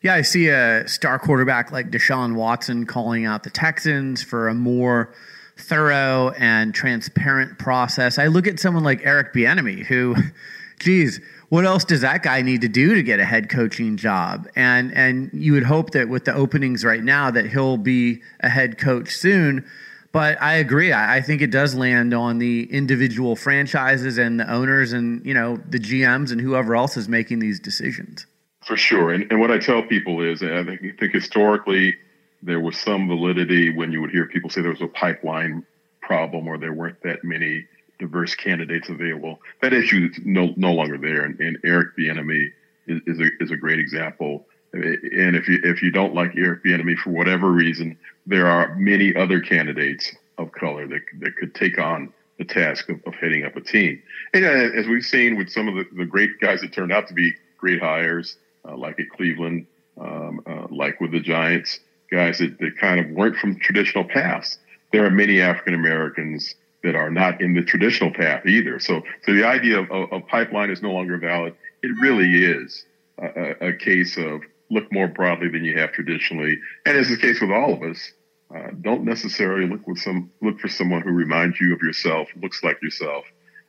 Yeah, 0.02 0.14
I 0.14 0.22
see 0.22 0.48
a 0.48 0.86
star 0.88 1.20
quarterback 1.20 1.70
like 1.70 1.90
Deshaun 1.90 2.34
Watson 2.34 2.86
calling 2.86 3.24
out 3.24 3.44
the 3.44 3.50
Texans 3.50 4.20
for 4.20 4.48
a 4.48 4.54
more 4.54 5.14
thorough 5.56 6.30
and 6.30 6.74
transparent 6.74 7.58
process. 7.58 8.18
I 8.18 8.26
look 8.26 8.48
at 8.48 8.58
someone 8.58 8.82
like 8.82 9.00
Eric 9.04 9.32
Bieniemy, 9.32 9.84
who, 9.86 10.16
geez, 10.80 11.20
what 11.52 11.66
else 11.66 11.84
does 11.84 12.00
that 12.00 12.22
guy 12.22 12.40
need 12.40 12.62
to 12.62 12.68
do 12.68 12.94
to 12.94 13.02
get 13.02 13.20
a 13.20 13.26
head 13.26 13.50
coaching 13.50 13.98
job? 13.98 14.48
And 14.56 14.90
and 14.96 15.28
you 15.34 15.52
would 15.52 15.64
hope 15.64 15.90
that 15.90 16.08
with 16.08 16.24
the 16.24 16.32
openings 16.32 16.82
right 16.82 17.04
now 17.04 17.30
that 17.30 17.44
he'll 17.50 17.76
be 17.76 18.22
a 18.40 18.48
head 18.48 18.78
coach 18.78 19.10
soon. 19.10 19.66
But 20.12 20.40
I 20.40 20.54
agree. 20.54 20.92
I, 20.92 21.16
I, 21.16 21.20
think 21.20 21.42
it 21.42 21.50
does 21.50 21.74
land 21.74 22.14
on 22.14 22.38
the 22.38 22.72
individual 22.72 23.36
franchises 23.36 24.16
and 24.16 24.40
the 24.40 24.50
owners 24.50 24.94
and, 24.94 25.24
you 25.26 25.34
know, 25.34 25.58
the 25.68 25.78
GMs 25.78 26.32
and 26.32 26.40
whoever 26.40 26.74
else 26.74 26.96
is 26.96 27.06
making 27.06 27.40
these 27.40 27.60
decisions. 27.60 28.26
For 28.64 28.76
sure. 28.78 29.10
And, 29.10 29.30
and 29.30 29.38
what 29.38 29.50
I 29.50 29.58
tell 29.58 29.82
people 29.82 30.22
is 30.22 30.42
I 30.42 30.64
think, 30.64 30.80
I 30.82 30.92
think 30.98 31.12
historically 31.12 31.96
there 32.42 32.60
was 32.60 32.78
some 32.78 33.08
validity 33.08 33.74
when 33.74 33.92
you 33.92 34.00
would 34.00 34.10
hear 34.10 34.26
people 34.26 34.48
say 34.48 34.62
there 34.62 34.70
was 34.70 34.80
a 34.80 34.86
pipeline 34.86 35.66
problem 36.00 36.48
or 36.48 36.56
there 36.56 36.72
weren't 36.72 37.02
that 37.02 37.24
many 37.24 37.66
diverse 38.02 38.34
candidates 38.34 38.88
available. 38.88 39.38
That 39.62 39.72
issue 39.72 40.10
is 40.10 40.20
no, 40.24 40.52
no 40.56 40.72
longer 40.72 40.98
there. 40.98 41.24
And, 41.24 41.38
and 41.40 41.56
Eric 41.64 41.96
Bieniemy 41.96 42.48
is, 42.88 43.00
is, 43.06 43.20
a, 43.20 43.28
is 43.40 43.50
a 43.52 43.56
great 43.56 43.78
example. 43.78 44.44
And 44.72 45.36
if 45.36 45.48
you, 45.48 45.60
if 45.62 45.82
you 45.82 45.90
don't 45.90 46.14
like 46.14 46.32
Eric 46.36 46.64
Bieniemy 46.64 46.96
for 46.98 47.10
whatever 47.10 47.50
reason, 47.50 47.96
there 48.26 48.48
are 48.48 48.74
many 48.74 49.14
other 49.14 49.40
candidates 49.40 50.12
of 50.36 50.50
color 50.52 50.88
that, 50.88 51.02
that 51.20 51.36
could 51.36 51.54
take 51.54 51.78
on 51.78 52.12
the 52.38 52.44
task 52.44 52.88
of, 52.88 53.00
of 53.06 53.14
heading 53.14 53.44
up 53.44 53.54
a 53.56 53.60
team. 53.60 54.02
And 54.34 54.44
uh, 54.44 54.78
as 54.78 54.86
we've 54.88 55.04
seen 55.04 55.36
with 55.36 55.48
some 55.48 55.68
of 55.68 55.74
the, 55.76 55.86
the 55.96 56.04
great 56.04 56.40
guys 56.40 56.60
that 56.62 56.72
turned 56.72 56.92
out 56.92 57.06
to 57.08 57.14
be 57.14 57.32
great 57.56 57.80
hires, 57.80 58.36
uh, 58.68 58.76
like 58.76 58.98
at 58.98 59.10
Cleveland, 59.10 59.66
um, 60.00 60.40
uh, 60.46 60.66
like 60.70 61.00
with 61.00 61.12
the 61.12 61.20
Giants, 61.20 61.78
guys 62.10 62.38
that, 62.38 62.58
that 62.58 62.76
kind 62.78 62.98
of 62.98 63.10
weren't 63.10 63.36
from 63.36 63.60
traditional 63.60 64.04
paths. 64.04 64.58
There 64.92 65.04
are 65.06 65.10
many 65.10 65.40
African 65.40 65.74
Americans 65.74 66.56
that 66.82 66.96
are 66.96 67.10
not 67.10 67.40
in 67.40 67.54
the 67.54 67.62
traditional 67.62 68.12
path 68.12 68.44
either. 68.46 68.78
So, 68.78 69.02
so 69.24 69.32
the 69.32 69.44
idea 69.44 69.80
of, 69.80 70.12
of 70.12 70.26
pipeline 70.26 70.70
is 70.70 70.82
no 70.82 70.92
longer 70.92 71.16
valid. 71.18 71.54
It 71.82 71.92
really 72.00 72.44
is 72.44 72.84
a, 73.18 73.68
a, 73.68 73.72
case 73.74 74.16
of 74.16 74.40
look 74.70 74.90
more 74.92 75.06
broadly 75.06 75.48
than 75.48 75.64
you 75.64 75.78
have 75.78 75.92
traditionally, 75.92 76.58
and 76.86 76.96
as 76.96 77.08
the 77.08 77.16
case 77.16 77.40
with 77.40 77.50
all 77.50 77.74
of 77.74 77.82
us, 77.82 78.12
uh, 78.54 78.70
don't 78.80 79.04
necessarily 79.04 79.66
look 79.66 79.86
with 79.86 79.98
some 79.98 80.30
look 80.42 80.58
for 80.58 80.68
someone 80.68 81.02
who 81.02 81.10
reminds 81.10 81.60
you 81.60 81.72
of 81.72 81.80
yourself, 81.80 82.28
looks 82.40 82.62
like 82.62 82.80
yourself. 82.82 83.24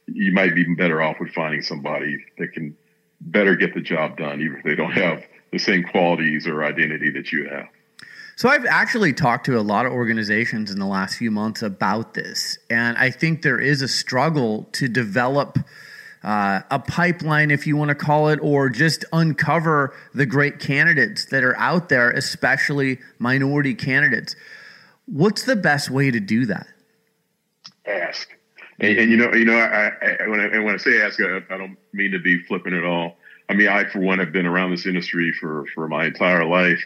You 0.07 0.33
might 0.33 0.55
be 0.55 0.65
better 0.75 1.01
off 1.01 1.17
with 1.19 1.33
finding 1.33 1.61
somebody 1.61 2.17
that 2.37 2.51
can 2.51 2.75
better 3.21 3.55
get 3.55 3.73
the 3.73 3.81
job 3.81 4.17
done, 4.17 4.41
even 4.41 4.57
if 4.57 4.63
they 4.63 4.75
don't 4.75 4.91
have 4.91 5.23
the 5.51 5.59
same 5.59 5.83
qualities 5.83 6.47
or 6.47 6.63
identity 6.63 7.09
that 7.11 7.31
you 7.31 7.47
have. 7.47 7.67
So 8.35 8.49
I've 8.49 8.65
actually 8.65 9.13
talked 9.13 9.45
to 9.45 9.59
a 9.59 9.61
lot 9.61 9.85
of 9.85 9.91
organizations 9.91 10.71
in 10.71 10.79
the 10.79 10.87
last 10.87 11.17
few 11.17 11.29
months 11.29 11.61
about 11.61 12.13
this, 12.15 12.57
and 12.69 12.97
I 12.97 13.11
think 13.11 13.43
there 13.43 13.59
is 13.59 13.81
a 13.81 13.87
struggle 13.87 14.67
to 14.73 14.87
develop 14.87 15.59
uh, 16.23 16.61
a 16.71 16.79
pipeline, 16.79 17.51
if 17.51 17.67
you 17.67 17.75
want 17.75 17.89
to 17.89 17.95
call 17.95 18.29
it, 18.29 18.39
or 18.41 18.69
just 18.69 19.05
uncover 19.13 19.93
the 20.13 20.25
great 20.25 20.59
candidates 20.59 21.25
that 21.25 21.43
are 21.43 21.55
out 21.57 21.89
there, 21.89 22.09
especially 22.11 22.99
minority 23.19 23.75
candidates. 23.75 24.35
What's 25.05 25.43
the 25.43 25.55
best 25.55 25.91
way 25.91 26.09
to 26.09 26.19
do 26.19 26.45
that? 26.45 26.65
Ask, 27.85 28.29
and, 28.79 28.97
and 28.97 29.11
you 29.11 29.17
know, 29.17 29.33
you 29.33 29.45
know, 29.45 29.57
I, 29.57 29.91
I, 30.01 30.27
when 30.27 30.39
I 30.39 30.59
when 30.59 30.73
I 30.73 30.77
say 30.77 31.01
ask, 31.01 31.19
I, 31.21 31.41
I 31.49 31.57
don't 31.57 31.77
mean 31.91 32.11
to 32.11 32.19
be 32.19 32.41
flippant 32.43 32.73
at 32.73 32.85
all. 32.85 33.17
I 33.49 33.53
mean, 33.53 33.67
I 33.67 33.83
for 33.83 33.99
one 33.99 34.17
have 34.19 34.31
been 34.31 34.45
around 34.45 34.71
this 34.71 34.87
industry 34.87 35.31
for 35.39 35.65
for 35.75 35.87
my 35.87 36.05
entire 36.05 36.45
life 36.45 36.83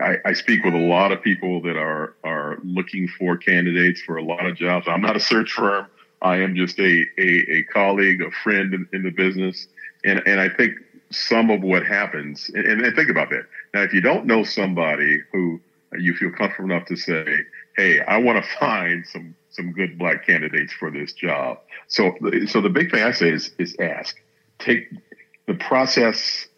I, 0.00 0.16
I, 0.24 0.32
speak 0.32 0.64
with 0.64 0.74
a 0.74 0.78
lot 0.78 1.12
of 1.12 1.22
people 1.22 1.60
that 1.62 1.76
are 1.76 2.14
are 2.24 2.58
looking 2.64 3.08
for 3.08 3.36
candidates 3.36 4.00
for 4.00 4.16
a 4.16 4.22
lot 4.22 4.46
of 4.46 4.56
jobs. 4.56 4.86
I'm 4.88 5.02
not 5.02 5.16
a 5.16 5.20
search 5.20 5.52
firm. 5.52 5.86
I 6.22 6.36
am 6.38 6.56
just 6.56 6.78
a 6.78 7.04
a, 7.18 7.46
a 7.50 7.62
colleague, 7.64 8.22
a 8.22 8.30
friend 8.30 8.72
in, 8.74 8.88
in, 8.92 9.02
the 9.02 9.10
business, 9.10 9.68
and 10.04 10.22
and 10.26 10.40
I 10.40 10.48
think 10.48 10.74
some 11.10 11.50
of 11.50 11.62
what 11.62 11.84
happens, 11.84 12.50
and, 12.54 12.66
and 12.66 12.96
think 12.96 13.10
about 13.10 13.30
that. 13.30 13.44
Now, 13.74 13.82
if 13.82 13.92
you 13.92 14.00
don't 14.00 14.26
know 14.26 14.44
somebody 14.44 15.20
who 15.32 15.60
you 15.98 16.14
feel 16.14 16.30
comfortable 16.30 16.70
enough 16.70 16.86
to 16.86 16.96
say, 16.96 17.24
"Hey, 17.76 18.00
I 18.00 18.18
want 18.18 18.42
to 18.42 18.50
find 18.60 19.06
some 19.06 19.34
some 19.50 19.72
good 19.72 19.98
black 19.98 20.26
candidates 20.26 20.72
for 20.72 20.90
this 20.90 21.12
job," 21.12 21.58
so 21.88 22.16
so 22.46 22.60
the 22.60 22.70
big 22.70 22.90
thing 22.90 23.02
I 23.02 23.12
say 23.12 23.30
is 23.30 23.52
is 23.58 23.76
ask. 23.80 24.16
Take 24.58 24.88
the 25.46 25.54
process 25.54 26.48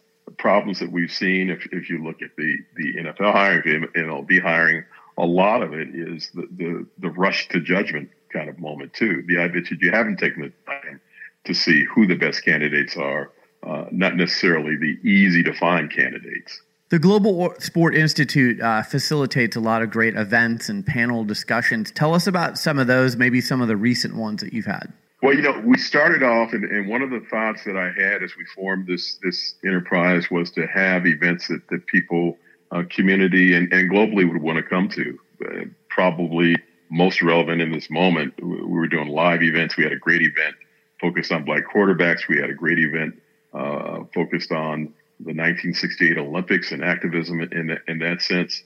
problems 0.41 0.79
that 0.79 0.91
we've 0.91 1.11
seen, 1.11 1.51
if, 1.51 1.67
if 1.71 1.89
you 1.89 2.03
look 2.03 2.21
at 2.23 2.35
the, 2.35 2.57
the 2.75 2.95
NFL 2.95 3.31
hiring, 3.31 3.87
MLB 3.95 4.41
hiring, 4.41 4.83
a 5.17 5.25
lot 5.25 5.61
of 5.61 5.73
it 5.73 5.89
is 5.93 6.31
the, 6.33 6.47
the, 6.57 6.87
the 6.97 7.09
rush 7.11 7.47
to 7.49 7.61
judgment 7.61 8.09
kind 8.33 8.49
of 8.49 8.59
moment 8.59 8.93
too. 8.93 9.23
The 9.27 9.37
idea 9.37 9.61
that 9.61 9.81
you 9.81 9.91
haven't 9.91 10.17
taken 10.17 10.41
the 10.41 10.51
time 10.65 10.99
to 11.45 11.53
see 11.53 11.85
who 11.85 12.07
the 12.07 12.15
best 12.15 12.43
candidates 12.43 12.97
are, 12.97 13.31
uh, 13.63 13.85
not 13.91 14.15
necessarily 14.15 14.75
the 14.75 14.97
easy 15.07 15.43
to 15.43 15.53
find 15.53 15.93
candidates. 15.93 16.61
The 16.89 16.99
Global 16.99 17.53
Sport 17.59 17.95
Institute 17.95 18.59
uh, 18.59 18.81
facilitates 18.83 19.55
a 19.55 19.61
lot 19.61 19.83
of 19.83 19.91
great 19.91 20.15
events 20.15 20.69
and 20.69 20.85
panel 20.85 21.23
discussions. 21.23 21.91
Tell 21.91 22.15
us 22.15 22.25
about 22.25 22.57
some 22.57 22.79
of 22.79 22.87
those, 22.87 23.15
maybe 23.15 23.41
some 23.41 23.61
of 23.61 23.67
the 23.67 23.77
recent 23.77 24.15
ones 24.15 24.41
that 24.41 24.53
you've 24.53 24.65
had. 24.65 24.91
Well, 25.21 25.35
you 25.35 25.43
know, 25.43 25.61
we 25.63 25.77
started 25.77 26.23
off, 26.23 26.53
and, 26.53 26.63
and, 26.63 26.89
one 26.89 27.03
of 27.03 27.11
the 27.11 27.19
thoughts 27.29 27.63
that 27.65 27.77
I 27.77 27.91
had 27.91 28.23
as 28.23 28.31
we 28.35 28.45
formed 28.55 28.87
this 28.87 29.19
this 29.21 29.53
enterprise 29.63 30.31
was 30.31 30.49
to 30.51 30.65
have 30.65 31.05
events 31.05 31.47
that, 31.47 31.61
that 31.69 31.85
people, 31.85 32.37
uh, 32.71 32.83
community, 32.89 33.53
and, 33.53 33.71
and 33.71 33.91
globally 33.91 34.27
would 34.27 34.41
want 34.41 34.57
to 34.57 34.63
come 34.63 34.89
to. 34.89 35.19
Uh, 35.45 35.65
probably 35.89 36.55
most 36.89 37.21
relevant 37.21 37.61
in 37.61 37.71
this 37.71 37.89
moment, 37.91 38.33
we 38.41 38.61
were 38.63 38.87
doing 38.87 39.09
live 39.09 39.43
events. 39.43 39.77
We 39.77 39.83
had 39.83 39.93
a 39.93 39.99
great 39.99 40.21
event 40.21 40.55
focused 40.99 41.31
on 41.31 41.45
black 41.45 41.63
quarterbacks. 41.71 42.27
We 42.27 42.37
had 42.37 42.49
a 42.49 42.55
great 42.55 42.79
event 42.79 43.21
uh, 43.53 44.03
focused 44.13 44.51
on 44.51 44.93
the 45.19 45.33
1968 45.33 46.17
Olympics 46.17 46.71
and 46.71 46.83
activism 46.83 47.41
in, 47.41 47.77
in, 47.87 47.99
that 47.99 48.21
sense. 48.21 48.63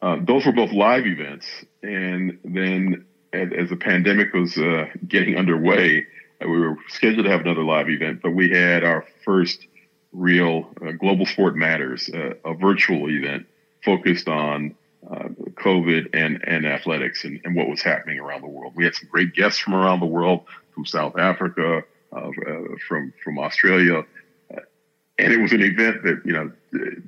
Uh, 0.00 0.16
those 0.22 0.46
were 0.46 0.52
both 0.52 0.70
live 0.70 1.06
events, 1.06 1.46
and 1.82 2.38
then 2.44 3.04
as, 3.32 3.70
the 3.70 3.76
pandemic 3.76 4.32
was 4.32 4.56
uh, 4.58 4.86
getting 5.06 5.36
underway, 5.36 6.06
uh, 6.42 6.48
we 6.48 6.58
were 6.58 6.76
scheduled 6.88 7.24
to 7.24 7.30
have 7.30 7.40
another 7.40 7.64
live 7.64 7.88
event, 7.88 8.20
but 8.22 8.30
we 8.30 8.50
had 8.50 8.84
our 8.84 9.04
first 9.24 9.66
real 10.12 10.70
uh, 10.84 10.92
Global 10.92 11.26
Sport 11.26 11.56
Matters, 11.56 12.08
uh, 12.12 12.34
a 12.44 12.54
virtual 12.54 13.10
event 13.10 13.46
focused 13.84 14.28
on 14.28 14.74
uh, 15.08 15.28
COVID 15.54 16.08
and, 16.12 16.42
and 16.46 16.66
athletics 16.66 17.24
and, 17.24 17.40
and, 17.44 17.54
what 17.54 17.68
was 17.68 17.82
happening 17.82 18.18
around 18.18 18.42
the 18.42 18.48
world. 18.48 18.72
We 18.74 18.84
had 18.84 18.94
some 18.94 19.08
great 19.08 19.32
guests 19.34 19.58
from 19.58 19.74
around 19.74 20.00
the 20.00 20.06
world, 20.06 20.44
from 20.74 20.86
South 20.86 21.16
Africa, 21.16 21.82
uh, 22.12 22.30
from 22.88 23.12
from 23.22 23.38
Australia, 23.38 24.04
and 25.18 25.32
it 25.32 25.40
was 25.40 25.52
an 25.52 25.62
event 25.62 26.02
that 26.04 26.22
you 26.24 26.32
know, 26.32 26.52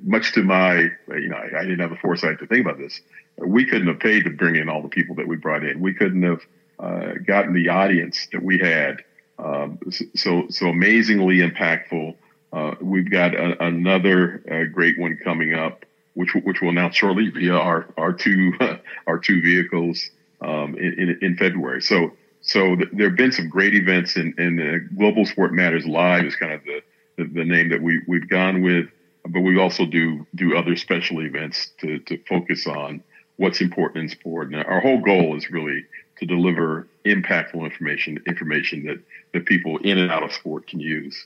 much 0.03 0.33
to 0.33 0.43
my 0.43 0.89
you 1.09 1.29
know, 1.29 1.37
I, 1.37 1.59
I 1.59 1.61
didn't 1.63 1.79
have 1.79 1.91
the 1.91 1.97
foresight 1.97 2.39
to 2.39 2.47
think 2.47 2.65
about 2.65 2.77
this 2.77 3.01
we 3.37 3.65
couldn't 3.65 3.87
have 3.87 3.99
paid 3.99 4.23
to 4.25 4.29
bring 4.29 4.55
in 4.55 4.69
all 4.69 4.81
the 4.81 4.89
people 4.89 5.15
that 5.15 5.27
we 5.27 5.35
brought 5.35 5.63
in. 5.63 5.79
We 5.79 5.93
couldn't 5.93 6.23
have 6.23 6.41
uh, 6.79 7.13
gotten 7.25 7.53
the 7.53 7.69
audience 7.69 8.27
that 8.31 8.41
we 8.41 8.59
had. 8.59 9.03
Um, 9.39 9.79
so 10.15 10.45
so 10.49 10.67
amazingly 10.67 11.37
impactful. 11.37 12.15
Uh, 12.53 12.75
we've 12.81 13.09
got 13.09 13.33
a, 13.33 13.63
another 13.63 14.43
uh, 14.51 14.71
great 14.71 14.99
one 14.99 15.17
coming 15.23 15.53
up, 15.53 15.85
which 16.13 16.33
which 16.43 16.61
we'll 16.61 16.71
announce 16.71 16.95
shortly 16.95 17.29
via 17.29 17.53
our 17.53 17.87
our 17.97 18.13
two 18.13 18.53
our 19.07 19.17
two 19.17 19.41
vehicles 19.41 20.09
um, 20.41 20.75
in, 20.77 21.17
in 21.21 21.37
February. 21.37 21.81
So 21.81 22.11
so 22.41 22.75
th- 22.75 22.89
there 22.93 23.09
have 23.09 23.17
been 23.17 23.31
some 23.31 23.49
great 23.49 23.73
events, 23.73 24.15
and, 24.15 24.37
and 24.37 24.89
Global 24.97 25.25
Sport 25.25 25.53
Matters 25.53 25.85
Live 25.85 26.25
is 26.25 26.35
kind 26.35 26.53
of 26.53 26.63
the, 26.63 26.80
the, 27.17 27.25
the 27.25 27.45
name 27.45 27.69
that 27.69 27.81
we 27.81 28.01
we've 28.07 28.29
gone 28.29 28.61
with. 28.61 28.87
But 29.27 29.41
we 29.41 29.59
also 29.59 29.85
do 29.85 30.25
do 30.35 30.57
other 30.57 30.75
special 30.75 31.21
events 31.21 31.71
to 31.79 31.99
to 31.99 32.17
focus 32.27 32.67
on 32.67 33.03
what's 33.37 33.59
important 33.59 34.03
in 34.03 34.09
sport. 34.09 34.53
And 34.53 34.63
our 34.63 34.79
whole 34.79 35.01
goal 35.01 35.35
is 35.35 35.49
really 35.49 35.83
to 36.19 36.25
deliver 36.27 36.87
impactful 37.05 37.55
information, 37.55 38.19
information 38.27 38.85
that, 38.85 38.99
that 39.33 39.45
people 39.47 39.77
in 39.79 39.97
and 39.97 40.11
out 40.11 40.21
of 40.21 40.31
sport 40.31 40.67
can 40.67 40.79
use. 40.79 41.25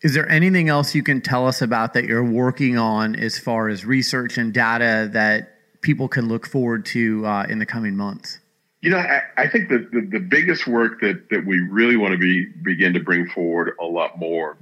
Is 0.00 0.14
there 0.14 0.28
anything 0.30 0.70
else 0.70 0.94
you 0.94 1.02
can 1.02 1.20
tell 1.20 1.46
us 1.46 1.60
about 1.60 1.92
that 1.92 2.04
you're 2.04 2.24
working 2.24 2.78
on 2.78 3.14
as 3.14 3.38
far 3.38 3.68
as 3.68 3.84
research 3.84 4.38
and 4.38 4.52
data 4.52 5.10
that 5.12 5.58
people 5.82 6.08
can 6.08 6.26
look 6.26 6.46
forward 6.46 6.86
to 6.86 7.24
uh, 7.26 7.44
in 7.48 7.58
the 7.58 7.66
coming 7.66 7.96
months? 7.96 8.38
You 8.80 8.90
know, 8.90 8.98
I, 8.98 9.20
I 9.36 9.46
think 9.46 9.68
that 9.68 9.90
the, 9.92 10.00
the, 10.00 10.18
biggest 10.18 10.66
work 10.66 11.00
that, 11.02 11.28
that 11.30 11.46
we 11.46 11.60
really 11.60 11.96
want 11.96 12.12
to 12.12 12.18
be 12.18 12.46
begin 12.46 12.94
to 12.94 13.00
bring 13.00 13.28
forward 13.28 13.76
a 13.80 13.84
lot 13.84 14.18
more 14.18 14.56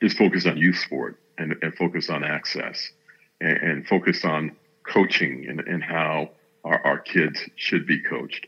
is 0.00 0.14
focus 0.14 0.46
on 0.46 0.56
youth 0.56 0.78
sport 0.78 1.18
and, 1.38 1.54
and 1.62 1.74
focus 1.74 2.10
on 2.10 2.24
access 2.24 2.90
and, 3.40 3.56
and 3.58 3.86
focus 3.86 4.24
on 4.24 4.56
coaching 4.86 5.46
and, 5.48 5.60
and 5.60 5.82
how 5.82 6.30
our, 6.64 6.84
our 6.84 6.98
kids 6.98 7.40
should 7.56 7.86
be 7.86 8.00
coached. 8.00 8.46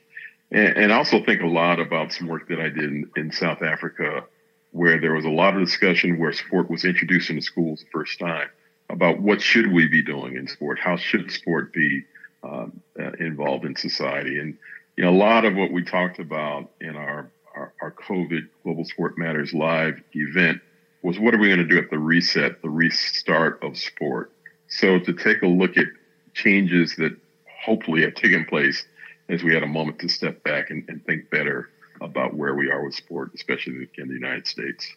And, 0.51 0.76
and 0.76 0.92
I 0.92 0.96
also 0.96 1.24
think 1.24 1.42
a 1.42 1.46
lot 1.46 1.80
about 1.80 2.12
some 2.12 2.26
work 2.28 2.49
that 2.49 2.61
I 2.61 2.68
did 2.68 2.84
in, 2.84 3.11
in 3.16 3.32
South 3.32 3.62
Africa, 3.62 4.24
where 4.72 5.01
there 5.01 5.14
was 5.14 5.24
a 5.24 5.30
lot 5.30 5.55
of 5.55 5.64
discussion 5.64 6.18
where 6.18 6.32
sport 6.32 6.70
was 6.70 6.84
introduced 6.84 7.30
into 7.30 7.42
schools 7.42 7.80
the 7.80 7.90
first 7.92 8.18
time 8.18 8.49
about 8.90 9.20
what 9.20 9.40
should 9.40 9.70
we 9.72 9.86
be 9.86 10.03
doing 10.03 10.36
in 10.36 10.46
sport? 10.49 10.78
How 10.78 10.96
should 10.96 11.30
sport 11.30 11.72
be 11.72 12.05
um, 12.42 12.80
uh, 12.99 13.12
involved 13.20 13.64
in 13.64 13.76
society? 13.76 14.38
And 14.38 14.57
you 14.96 15.05
know, 15.05 15.11
a 15.11 15.16
lot 15.16 15.44
of 15.44 15.55
what 15.55 15.70
we 15.70 15.84
talked 15.84 16.18
about 16.18 16.70
in 16.80 16.96
our, 16.96 17.30
our, 17.55 17.72
our 17.80 17.92
COVID 17.92 18.49
Global 18.64 18.84
Sport 18.84 19.18
Matters 19.18 19.53
Live 19.53 20.03
event 20.12 20.61
was 21.03 21.18
what 21.18 21.34
are 21.34 21.38
we 21.38 21.49
going 21.49 21.59
to 21.61 21.66
do 21.66 21.78
at 21.78 21.90
the 21.90 21.99
reset, 21.99 22.62
the 22.62 22.70
restart 22.70 23.62
of 23.62 23.76
sport? 23.76 24.32
So 24.68 24.99
to 24.99 25.12
take 25.12 25.42
a 25.42 25.46
look 25.46 25.76
at 25.76 25.86
changes 26.34 26.96
that 26.96 27.16
hopefully 27.64 28.03
have 28.03 28.14
taken 28.14 28.44
place 28.44 28.84
as 29.28 29.42
we 29.42 29.55
had 29.55 29.62
a 29.62 29.66
moment 29.66 29.99
to 30.01 30.09
step 30.09 30.42
back 30.42 30.70
and, 30.70 30.84
and 30.88 31.05
think 31.05 31.30
better 31.30 31.70
about 32.01 32.34
where 32.34 32.55
we 32.55 32.70
are 32.70 32.84
with 32.84 32.94
sport, 32.94 33.32
especially 33.34 33.88
in 33.99 34.09
the 34.09 34.14
United 34.14 34.46
States. 34.46 34.88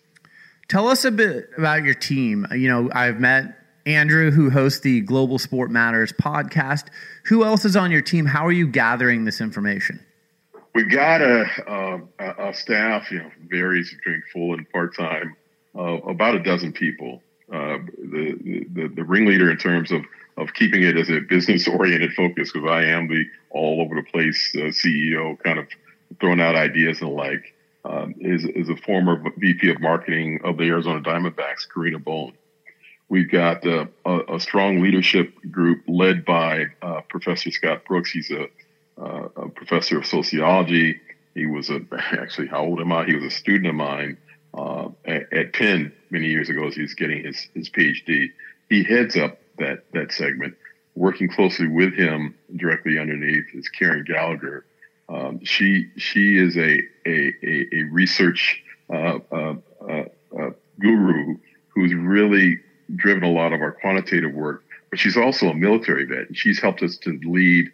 Tell 0.68 0.88
us 0.88 1.04
a 1.04 1.12
bit 1.12 1.49
about 1.58 1.84
your 1.84 1.95
team. 1.95 2.47
You 2.52 2.70
know, 2.70 2.89
I've 2.93 3.20
met 3.20 3.58
Andrew, 3.86 4.32
who 4.32 4.49
hosts 4.49 4.82
the 4.82 5.02
Global 5.02 5.39
Sport 5.39 5.72
Matters 5.72 6.14
podcast. 6.14 6.86
Who 7.26 7.43
else 7.43 7.66
is 7.66 7.76
on 7.76 7.91
your 7.91 8.02
team? 8.02 8.26
How 8.26 8.45
are 8.45 8.52
you 8.52 8.68
gathering 8.68 9.26
this 9.26 9.41
information? 9.41 9.99
We've 10.74 10.89
got 10.89 11.22
a, 11.22 11.45
a, 11.68 12.49
a 12.49 12.54
staff, 12.54 13.12
you 13.12 13.20
know, 13.20 13.32
varies 13.49 13.93
between 13.93 14.24
full 14.32 14.54
and 14.54 14.70
part 14.70 14.95
time, 14.95 15.36
uh, 15.78 15.97
about 16.07 16.36
a 16.36 16.43
dozen 16.43 16.74
people. 16.74 17.22
Uh, 17.51 17.80
the, 17.97 18.65
the 18.72 18.88
the 18.95 19.03
ringleader 19.03 19.51
in 19.51 19.57
terms 19.57 19.91
of 19.91 20.03
of 20.38 20.53
keeping 20.53 20.84
it 20.84 20.97
as 20.97 21.09
a 21.09 21.19
business 21.19 21.67
oriented 21.67 22.13
focus 22.13 22.51
because 22.51 22.69
I 22.69 22.84
am 22.84 23.07
the 23.07 23.26
all 23.49 23.82
over 23.82 23.95
the 23.95 24.03
place 24.03 24.53
uh, 24.55 24.72
CEO, 24.72 25.38
kind 25.43 25.59
of 25.59 25.67
throwing 26.19 26.39
out 26.39 26.55
ideas 26.55 27.01
and 27.01 27.09
the 27.09 27.13
like. 27.13 27.53
Um, 27.84 28.13
is 28.19 28.45
is 28.45 28.69
a 28.69 28.76
former 28.76 29.24
VP 29.38 29.72
of 29.72 29.82
marketing 29.82 30.39
of 30.43 30.57
the 30.57 30.65
Arizona 30.65 31.01
Diamondbacks, 31.01 31.67
Karina 31.74 31.97
Bohn. 31.97 32.34
We've 33.09 33.30
got 33.30 33.65
uh, 33.65 33.88
a, 34.05 34.36
a, 34.36 34.39
strong 34.39 34.82
leadership 34.82 35.34
group 35.49 35.82
led 35.88 36.24
by 36.24 36.67
uh, 36.84 37.01
Professor 37.09 37.49
Scott 37.49 37.84
Brooks. 37.86 38.11
He's 38.11 38.30
a, 38.32 38.43
uh, 39.01 39.30
a, 39.36 39.49
professor 39.49 39.97
of 39.97 40.05
sociology. 40.05 41.01
He 41.34 41.47
was 41.47 41.72
a 41.72 41.82
actually 41.91 42.47
how 42.47 42.63
old 42.63 42.80
am 42.80 42.91
I? 42.91 43.05
He 43.05 43.15
was 43.15 43.26
a 43.26 43.36
student 43.36 43.67
of 43.67 43.76
mine 43.76 44.17
uh, 44.54 44.89
at, 45.06 45.32
at, 45.32 45.54
Penn 45.54 45.93
many 46.10 46.28
years 46.28 46.49
ago 46.49 46.68
as 46.68 46.76
he 46.76 46.82
was 46.82 46.93
getting 46.93 47.24
his 47.24 47.47
his 47.54 47.70
PhD. 47.70 48.32
He 48.70 48.84
heads 48.84 49.16
up 49.16 49.39
that 49.58 49.86
that 49.93 50.12
segment. 50.12 50.56
Working 50.95 51.30
closely 51.30 51.68
with 51.68 51.93
him 51.93 52.36
directly 52.58 52.99
underneath 52.99 53.45
is 53.54 53.70
Karen 53.70 54.04
Gallagher. 54.04 54.66
Um, 55.08 55.43
she 55.43 55.88
she 55.97 56.38
is 56.38 56.58
a 56.58 56.82
a, 57.06 57.34
a, 57.43 57.68
a 57.74 57.84
research 57.91 58.62
uh, 58.91 59.20
uh, 59.32 59.56
uh, 59.82 60.04
uh, 60.38 60.49
guru 60.80 61.38
who's 61.70 61.93
really 61.93 62.60
driven 62.95 63.24
a 63.24 63.32
lot 63.32 63.54
of 63.54 63.62
our 63.62 63.72
quantitative 63.72 64.34
work, 64.34 64.64
but 64.89 64.99
she's 64.99 65.16
also 65.16 65.47
a 65.47 65.54
military 65.54 66.06
vet, 66.06 66.28
and 66.28 66.38
she's 66.38 66.60
helped 66.60 66.84
us 66.84 66.97
to 66.97 67.18
lead 67.24 67.72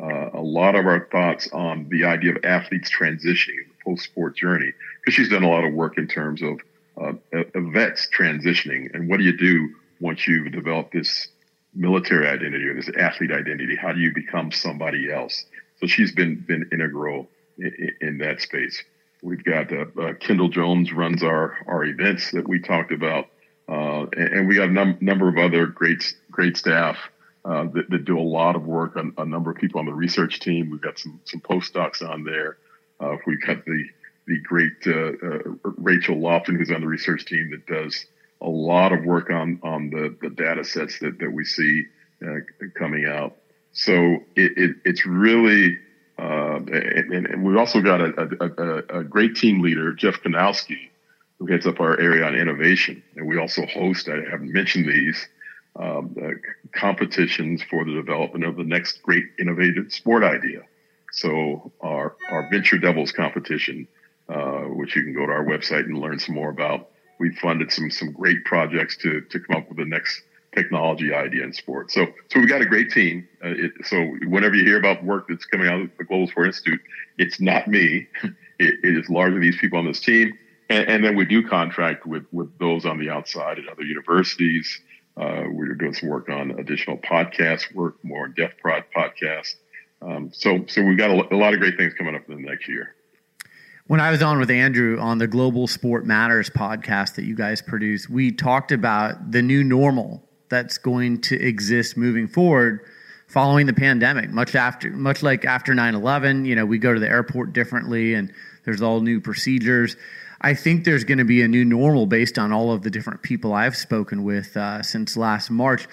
uh, 0.00 0.30
a 0.32 0.40
lot 0.40 0.74
of 0.74 0.86
our 0.86 1.08
thoughts 1.10 1.48
on 1.52 1.88
the 1.90 2.04
idea 2.04 2.32
of 2.32 2.44
athletes 2.44 2.90
transitioning 2.90 3.66
the 3.68 3.84
post-sport 3.84 4.36
journey, 4.36 4.72
because 5.00 5.14
she's 5.14 5.28
done 5.28 5.42
a 5.42 5.48
lot 5.48 5.64
of 5.64 5.72
work 5.72 5.98
in 5.98 6.06
terms 6.06 6.42
of 6.42 6.60
uh, 7.00 7.12
vets 7.54 8.08
transitioning, 8.16 8.94
and 8.94 9.08
what 9.08 9.18
do 9.18 9.24
you 9.24 9.36
do 9.36 9.74
once 10.00 10.26
you've 10.26 10.52
developed 10.52 10.92
this 10.92 11.28
military 11.74 12.26
identity 12.26 12.66
or 12.66 12.74
this 12.74 12.90
athlete 12.98 13.32
identity? 13.32 13.76
How 13.76 13.92
do 13.92 14.00
you 14.00 14.12
become 14.14 14.50
somebody 14.50 15.10
else? 15.10 15.44
So 15.78 15.86
she's 15.86 16.12
been 16.12 16.44
been 16.46 16.68
integral 16.72 17.28
in, 17.58 17.92
in 18.00 18.18
that 18.18 18.40
space. 18.40 18.82
We've 19.22 19.44
got 19.44 19.72
uh, 19.72 19.86
uh, 20.00 20.14
Kendall 20.14 20.48
Jones 20.48 20.92
runs 20.92 21.22
our 21.22 21.56
our 21.66 21.84
events 21.84 22.30
that 22.32 22.48
we 22.48 22.60
talked 22.60 22.92
about, 22.92 23.26
uh, 23.68 24.06
and, 24.16 24.32
and, 24.32 24.48
we 24.48 24.56
got 24.56 24.68
a 24.68 24.72
num- 24.72 24.98
number 25.00 25.28
of 25.28 25.38
other 25.38 25.66
great 25.66 26.14
great 26.30 26.56
staff 26.56 26.96
uh, 27.44 27.64
that, 27.74 27.90
that, 27.90 28.04
do 28.04 28.18
a 28.18 28.20
lot 28.20 28.56
of 28.56 28.64
work. 28.64 28.96
On, 28.96 29.12
a 29.18 29.24
number 29.24 29.50
of 29.50 29.56
people 29.56 29.80
on 29.80 29.86
the 29.86 29.92
research 29.92 30.40
team. 30.40 30.70
We've 30.70 30.80
got 30.80 30.98
some 30.98 31.20
some 31.24 31.40
postdocs 31.40 32.06
on 32.06 32.24
there. 32.24 32.58
Uh, 32.98 33.16
we've 33.26 33.40
got 33.40 33.64
the 33.64 33.84
the 34.26 34.40
great 34.40 34.72
uh, 34.86 35.50
Rachel 35.76 36.16
Lofton, 36.16 36.56
who's 36.56 36.70
on 36.70 36.80
the 36.80 36.86
research 36.86 37.24
team 37.24 37.50
that 37.50 37.66
does 37.66 38.06
a 38.40 38.48
lot 38.48 38.92
of 38.92 39.04
work 39.04 39.30
on 39.30 39.60
on 39.62 39.90
the 39.90 40.16
the 40.20 40.30
data 40.30 40.64
sets 40.64 40.98
that 41.00 41.18
that 41.18 41.30
we 41.30 41.44
see 41.44 41.84
uh, 42.26 42.40
coming 42.78 43.06
out. 43.06 43.36
So 43.72 43.92
it, 44.36 44.52
it 44.56 44.76
it's 44.84 45.06
really 45.06 45.78
uh, 46.20 46.56
and, 46.56 47.26
and, 47.26 47.42
we've 47.42 47.56
also 47.56 47.80
got 47.80 48.02
a, 48.02 48.28
a, 48.40 48.98
a, 49.00 49.04
great 49.04 49.34
team 49.36 49.62
leader, 49.62 49.94
Jeff 49.94 50.20
Kanowski, 50.22 50.90
who 51.38 51.46
heads 51.46 51.66
up 51.66 51.80
our 51.80 51.98
area 51.98 52.26
on 52.26 52.34
innovation. 52.34 53.02
And 53.16 53.26
we 53.26 53.38
also 53.38 53.64
host, 53.64 54.06
I 54.06 54.16
haven't 54.30 54.52
mentioned 54.52 54.86
these, 54.86 55.28
um, 55.76 56.14
uh, 56.22 56.32
competitions 56.78 57.62
for 57.62 57.86
the 57.86 57.92
development 57.92 58.44
of 58.44 58.56
the 58.56 58.64
next 58.64 59.02
great 59.02 59.24
innovative 59.38 59.90
sport 59.92 60.22
idea. 60.22 60.60
So 61.12 61.72
our, 61.80 62.16
our 62.30 62.50
Venture 62.50 62.76
Devils 62.76 63.12
competition, 63.12 63.88
uh, 64.30 64.62
which 64.76 64.94
you 64.94 65.02
can 65.02 65.12
go 65.12 65.26
to 65.26 65.32
our 65.32 65.44
website 65.44 65.86
and 65.86 65.98
learn 65.98 66.18
some 66.18 66.36
more 66.36 66.50
about, 66.50 66.90
we 67.18 67.34
funded 67.36 67.72
some 67.72 67.90
some 67.90 68.12
great 68.12 68.44
projects 68.44 68.96
to 68.96 69.20
to 69.22 69.40
come 69.40 69.56
up 69.56 69.68
with 69.68 69.78
the 69.78 69.84
next 69.84 70.22
technology 70.54 71.12
idea 71.12 71.42
in 71.42 71.52
sports. 71.52 71.94
So 71.94 72.06
so 72.28 72.40
we 72.40 72.46
got 72.46 72.62
a 72.62 72.66
great 72.66 72.90
team. 72.90 73.28
Uh, 73.44 73.48
it, 73.50 73.72
so 73.84 74.00
whenever 74.28 74.54
you 74.54 74.64
hear 74.64 74.78
about 74.78 75.04
work 75.04 75.26
that's 75.28 75.44
coming 75.44 75.66
out 75.66 75.80
of 75.80 75.90
the 75.98 76.04
Global 76.04 76.28
Sport 76.28 76.48
Institute, 76.48 76.80
it's 77.18 77.40
not 77.40 77.68
me. 77.68 78.06
It, 78.62 78.74
it 78.84 78.94
is 78.98 79.08
largely 79.08 79.40
these 79.40 79.56
people 79.56 79.78
on 79.78 79.86
this 79.86 80.00
team, 80.00 80.34
and, 80.68 80.86
and, 80.86 81.02
then 81.02 81.16
we 81.16 81.24
do 81.24 81.48
contract 81.48 82.04
with 82.04 82.26
with 82.30 82.58
those 82.58 82.84
on 82.84 82.98
the 82.98 83.08
outside 83.08 83.58
at 83.58 83.66
other 83.68 83.84
universities. 83.84 84.82
Uh, 85.16 85.44
we're 85.50 85.72
doing 85.76 85.94
some 85.94 86.10
work 86.10 86.28
on 86.28 86.50
additional 86.50 86.98
podcast 86.98 87.74
work, 87.74 87.94
more 88.04 88.28
depth 88.28 88.60
prod 88.60 88.84
podcast. 88.94 89.54
Um, 90.02 90.28
so 90.30 90.66
so 90.68 90.82
we've 90.82 90.98
got 90.98 91.10
a, 91.10 91.34
a 91.34 91.38
lot 91.38 91.54
of 91.54 91.60
great 91.60 91.78
things 91.78 91.94
coming 91.94 92.14
up 92.14 92.28
in 92.28 92.34
the 92.34 92.50
next 92.50 92.68
year 92.68 92.94
when 93.90 93.98
I 93.98 94.12
was 94.12 94.22
on 94.22 94.38
with 94.38 94.52
Andrew 94.52 95.00
on 95.00 95.18
the 95.18 95.26
Global 95.26 95.66
Sport 95.66 96.06
Matters 96.06 96.48
podcast 96.48 97.16
that 97.16 97.24
you 97.24 97.34
guys 97.34 97.60
produce, 97.60 98.08
we 98.08 98.30
talked 98.30 98.70
about 98.70 99.32
the 99.32 99.42
new 99.42 99.64
normal 99.64 100.22
that's 100.48 100.78
going 100.78 101.20
to 101.22 101.34
exist 101.34 101.96
moving 101.96 102.28
forward 102.28 102.86
following 103.26 103.66
the 103.66 103.72
pandemic. 103.72 104.30
Much 104.30 104.54
after, 104.54 104.90
much 104.92 105.24
like 105.24 105.44
after 105.44 105.74
9/11, 105.74 106.46
you 106.46 106.54
know, 106.54 106.64
we 106.64 106.78
go 106.78 106.94
to 106.94 107.00
the 107.00 107.08
airport 107.08 107.52
differently, 107.52 108.14
and 108.14 108.32
there's 108.64 108.80
all 108.80 109.00
new 109.00 109.20
procedures. 109.20 109.96
I 110.40 110.54
think 110.54 110.84
there's 110.84 111.02
going 111.02 111.18
to 111.18 111.24
be 111.24 111.42
a 111.42 111.48
new 111.48 111.64
normal 111.64 112.06
based 112.06 112.38
on 112.38 112.52
all 112.52 112.70
of 112.70 112.82
the 112.82 112.90
different 112.90 113.22
people 113.22 113.52
I've 113.52 113.76
spoken 113.76 114.22
with 114.22 114.56
uh, 114.56 114.84
since 114.84 115.16
last 115.16 115.50
March. 115.50 115.88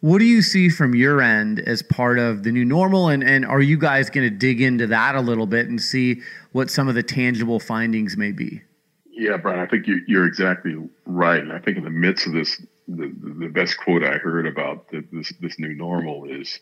What 0.00 0.18
do 0.18 0.26
you 0.26 0.42
see 0.42 0.68
from 0.68 0.94
your 0.94 1.20
end 1.20 1.58
as 1.58 1.82
part 1.82 2.20
of 2.20 2.44
the 2.44 2.52
new 2.52 2.64
normal? 2.64 3.08
And, 3.08 3.24
and 3.24 3.44
are 3.44 3.60
you 3.60 3.76
guys 3.76 4.10
going 4.10 4.30
to 4.30 4.36
dig 4.36 4.60
into 4.60 4.86
that 4.88 5.16
a 5.16 5.20
little 5.20 5.46
bit 5.46 5.68
and 5.68 5.82
see 5.82 6.22
what 6.58 6.72
some 6.72 6.88
of 6.88 6.96
the 6.96 7.04
tangible 7.04 7.60
findings 7.60 8.16
may 8.16 8.32
be? 8.32 8.60
Yeah, 9.06 9.36
Brian, 9.36 9.60
I 9.60 9.66
think 9.66 9.86
you, 9.86 10.00
you're 10.08 10.26
exactly 10.26 10.74
right. 11.06 11.40
And 11.40 11.52
I 11.52 11.60
think 11.60 11.78
in 11.78 11.84
the 11.84 11.90
midst 11.90 12.26
of 12.26 12.32
this, 12.32 12.60
the, 12.88 13.14
the 13.22 13.46
best 13.46 13.78
quote 13.78 14.02
I 14.02 14.18
heard 14.18 14.44
about 14.44 14.90
the, 14.90 15.04
this, 15.12 15.32
this 15.40 15.56
new 15.60 15.72
normal 15.74 16.24
is, 16.24 16.58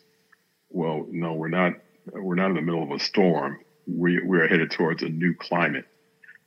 well, 0.69 1.07
no, 1.09 1.33
we're 1.33 1.47
not, 1.47 1.73
we're 2.13 2.35
not 2.35 2.51
in 2.51 2.55
the 2.57 2.61
middle 2.61 2.83
of 2.83 2.91
a 2.91 2.99
storm. 2.99 3.59
We, 3.87 4.21
we're 4.21 4.47
headed 4.47 4.69
towards 4.69 5.01
a 5.01 5.09
new 5.09 5.33
climate 5.33 5.85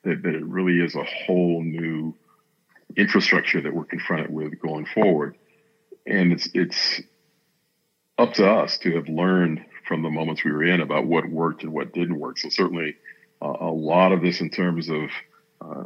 that, 0.05 0.22
that 0.22 0.34
it 0.36 0.44
really 0.44 0.78
is 0.78 0.94
a 0.94 1.03
whole 1.03 1.61
new 1.61 2.14
infrastructure 2.96 3.61
that 3.62 3.74
we're 3.74 3.84
confronted 3.84 4.32
with 4.32 4.61
going 4.61 4.86
forward 4.86 5.36
and 6.07 6.32
it's 6.32 6.48
it's 6.55 7.01
up 8.18 8.34
to 8.34 8.48
us 8.48 8.78
to 8.78 8.94
have 8.96 9.09
learned 9.09 9.64
from 9.86 10.03
the 10.03 10.11
moments 10.11 10.44
we 10.44 10.53
were 10.53 10.64
in 10.64 10.80
about 10.80 11.07
what 11.07 11.28
worked 11.28 11.62
and 11.62 11.72
what 11.72 11.92
didn't 11.92 12.18
work. 12.18 12.38
So 12.38 12.48
certainly, 12.48 12.96
a 13.41 13.70
lot 13.70 14.12
of 14.12 14.20
this 14.22 14.41
in 14.41 14.51
terms 14.51 14.88
of 14.88 15.11
uh, 15.61 15.84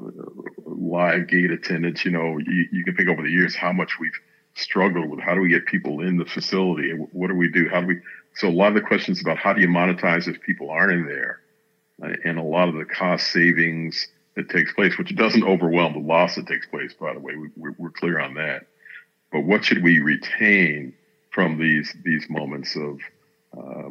live 0.64 1.28
gate 1.28 1.50
attendance. 1.50 2.04
You 2.04 2.10
know, 2.12 2.38
you, 2.38 2.68
you, 2.72 2.84
can 2.84 2.96
think 2.96 3.08
over 3.08 3.22
the 3.22 3.30
years 3.30 3.54
how 3.54 3.72
much 3.72 3.98
we've 3.98 4.18
struggled 4.54 5.10
with 5.10 5.20
how 5.20 5.34
do 5.34 5.40
we 5.40 5.48
get 5.48 5.66
people 5.66 6.00
in 6.00 6.16
the 6.16 6.24
facility 6.24 6.90
what 7.12 7.28
do 7.28 7.34
we 7.34 7.48
do? 7.48 7.68
How 7.68 7.80
do 7.80 7.88
we? 7.88 8.00
So 8.36 8.48
a 8.48 8.50
lot 8.50 8.68
of 8.68 8.74
the 8.74 8.80
questions 8.80 9.20
about 9.20 9.38
how 9.38 9.52
do 9.52 9.60
you 9.60 9.68
monetize 9.68 10.28
if 10.28 10.40
people 10.40 10.70
aren't 10.70 10.92
in 10.92 11.06
there, 11.06 11.40
uh, 12.02 12.14
and 12.24 12.38
a 12.38 12.42
lot 12.42 12.68
of 12.68 12.74
the 12.74 12.84
cost 12.84 13.30
savings 13.30 14.08
that 14.36 14.48
takes 14.48 14.72
place, 14.72 14.98
which 14.98 15.14
doesn't 15.14 15.44
overwhelm 15.44 15.92
the 15.92 16.00
loss 16.00 16.34
that 16.34 16.46
takes 16.48 16.66
place. 16.66 16.92
By 16.92 17.14
the 17.14 17.20
way, 17.20 17.36
we, 17.36 17.50
we're, 17.56 17.74
we're 17.78 17.90
clear 17.90 18.20
on 18.20 18.34
that 18.34 18.66
but 19.34 19.40
what 19.40 19.64
should 19.64 19.82
we 19.82 19.98
retain 19.98 20.94
from 21.32 21.58
these 21.58 21.92
these 22.04 22.24
moments 22.30 22.76
of, 22.76 23.00
uh, 23.58 23.88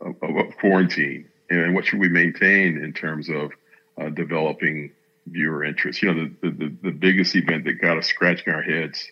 of, 0.00 0.14
of, 0.22 0.56
quarantine, 0.60 1.28
and 1.62 1.74
what 1.74 1.86
should 1.86 2.00
we 2.00 2.08
maintain 2.08 2.78
in 2.78 2.92
terms 2.92 3.28
of 3.28 3.52
uh, 4.00 4.10
developing 4.10 4.92
viewer 5.26 5.64
interest? 5.64 6.02
You 6.02 6.12
know, 6.12 6.30
the, 6.42 6.50
the 6.50 6.76
the 6.82 6.90
biggest 6.90 7.34
event 7.36 7.64
that 7.64 7.80
got 7.80 7.98
us 7.98 8.06
scratching 8.06 8.52
our 8.52 8.62
heads, 8.62 9.06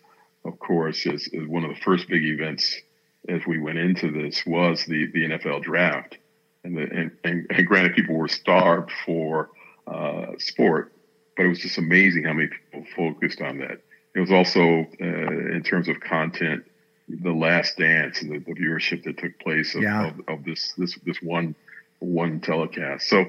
of 0.45 0.59
course, 0.59 1.07
is, 1.07 1.29
is 1.29 1.47
one 1.47 1.65
of 1.65 1.71
the 1.71 1.81
first 1.81 2.09
big 2.09 2.25
events 2.25 2.81
as 3.29 3.41
we 3.47 3.59
went 3.59 3.79
into 3.79 4.11
this 4.11 4.45
was 4.47 4.85
the 4.87 5.11
the 5.13 5.31
NFL 5.31 5.63
draft, 5.63 6.19
and 6.65 6.77
the, 6.77 6.83
and, 6.83 7.11
and, 7.25 7.47
and 7.51 7.67
granted, 7.67 7.95
people 7.95 8.17
were 8.17 8.29
starved 8.29 8.91
for 9.07 9.51
uh, 9.87 10.27
sport, 10.39 10.93
but 11.37 11.45
it 11.45 11.49
was 11.49 11.61
just 11.61 11.79
amazing 11.79 12.25
how 12.25 12.33
many 12.33 12.49
people 12.49 12.85
focused 12.97 13.41
on 13.41 13.59
that 13.59 13.81
it 14.15 14.21
was 14.21 14.31
also 14.31 14.87
uh, 15.01 15.05
in 15.05 15.63
terms 15.65 15.89
of 15.89 16.01
content, 16.01 16.65
the 17.09 17.33
Last 17.33 17.79
Dance 17.79 18.23
and 18.23 18.31
the, 18.31 18.39
the 18.39 18.53
viewership 18.53 19.05
that 19.05 19.19
took 19.19 19.39
place 19.39 19.75
of, 19.75 19.83
yeah. 19.83 20.09
of, 20.09 20.21
of, 20.29 20.45
this 20.45 20.73
this 20.77 20.99
this 21.05 21.19
one 21.23 21.55
one 22.03 22.41
telecast. 22.41 23.09
So 23.09 23.27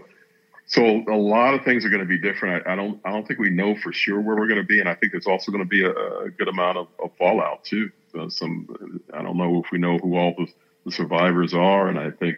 so 0.66 1.04
a 1.08 1.16
lot 1.16 1.54
of 1.54 1.64
things 1.64 1.86
are 1.86 1.90
going 1.90 2.02
to 2.02 2.08
be 2.08 2.18
different. 2.18 2.66
I, 2.66 2.74
I 2.74 2.76
don't 2.76 3.00
I 3.06 3.12
don't 3.12 3.28
think 3.28 3.40
we 3.40 3.50
know 3.50 3.76
for 3.76 3.92
sure 3.92 4.20
where 4.20 4.36
we're 4.36 4.48
going 4.48 4.62
to 4.62 4.66
be, 4.66 4.80
and 4.80 4.90
I 4.90 4.96
think 4.96 5.12
there's 5.12 5.28
also 5.28 5.52
going 5.52 5.64
to 5.64 5.70
be 5.70 5.84
a, 5.84 5.92
a 5.92 6.30
good 6.30 6.48
amount 6.48 6.78
of, 6.78 6.88
of 7.04 7.12
fallout 7.18 7.64
too. 7.64 7.92
So 8.12 8.30
some 8.30 9.02
I 9.14 9.22
don't 9.22 9.38
know 9.38 9.62
if 9.64 9.72
we 9.72 9.78
know 9.78 9.98
who 9.98 10.18
all 10.18 10.34
the, 10.38 10.48
the 10.86 10.92
survivors 10.92 11.54
are, 11.54 11.88
and 11.88 12.00
I 12.00 12.12
think 12.12 12.38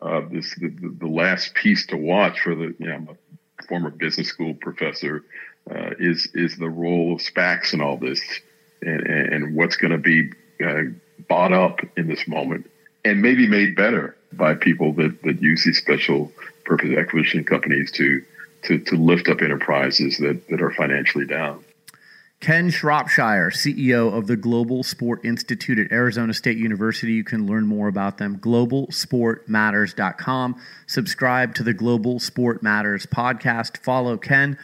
uh, 0.00 0.22
this 0.30 0.54
the, 0.56 0.68
the, 1.00 1.06
last 1.06 1.54
piece 1.54 1.86
to 1.86 1.96
watch 1.96 2.40
for 2.40 2.54
the 2.54 2.74
I'm 2.82 3.08
a 3.08 3.62
former 3.64 3.90
business 3.90 4.28
school 4.28 4.54
professor 4.54 5.24
uh, 5.70 5.90
is 5.98 6.28
is 6.34 6.56
the 6.56 6.68
role 6.68 7.14
of 7.14 7.20
SPACs 7.20 7.72
and 7.72 7.82
all 7.82 7.96
this, 7.96 8.20
and, 8.82 9.06
and 9.06 9.56
what's 9.56 9.76
going 9.76 9.92
to 9.92 9.98
be 9.98 10.30
uh, 10.64 10.92
bought 11.28 11.52
up 11.52 11.80
in 11.96 12.06
this 12.06 12.28
moment 12.28 12.70
and 13.04 13.20
maybe 13.20 13.46
made 13.46 13.76
better 13.76 14.16
by 14.36 14.54
people 14.54 14.92
that, 14.94 15.22
that 15.22 15.42
use 15.42 15.64
these 15.64 15.78
special 15.78 16.32
purpose 16.64 16.96
acquisition 16.96 17.44
companies 17.44 17.90
to, 17.92 18.22
to, 18.64 18.78
to 18.78 18.96
lift 18.96 19.28
up 19.28 19.42
enterprises 19.42 20.18
that, 20.18 20.48
that 20.48 20.62
are 20.62 20.72
financially 20.72 21.26
down. 21.26 21.64
Ken 22.40 22.68
Shropshire, 22.68 23.50
CEO 23.50 24.12
of 24.12 24.26
the 24.26 24.36
Global 24.36 24.82
Sport 24.82 25.24
Institute 25.24 25.78
at 25.78 25.90
Arizona 25.90 26.34
State 26.34 26.58
University. 26.58 27.14
You 27.14 27.24
can 27.24 27.46
learn 27.46 27.66
more 27.66 27.88
about 27.88 28.18
them. 28.18 28.38
GlobalSportMatters.com. 28.38 30.60
Subscribe 30.86 31.54
to 31.54 31.62
the 31.62 31.72
Global 31.72 32.20
Sport 32.20 32.62
Matters 32.62 33.06
podcast. 33.06 33.78
Follow 33.78 34.18
Ken 34.18 34.58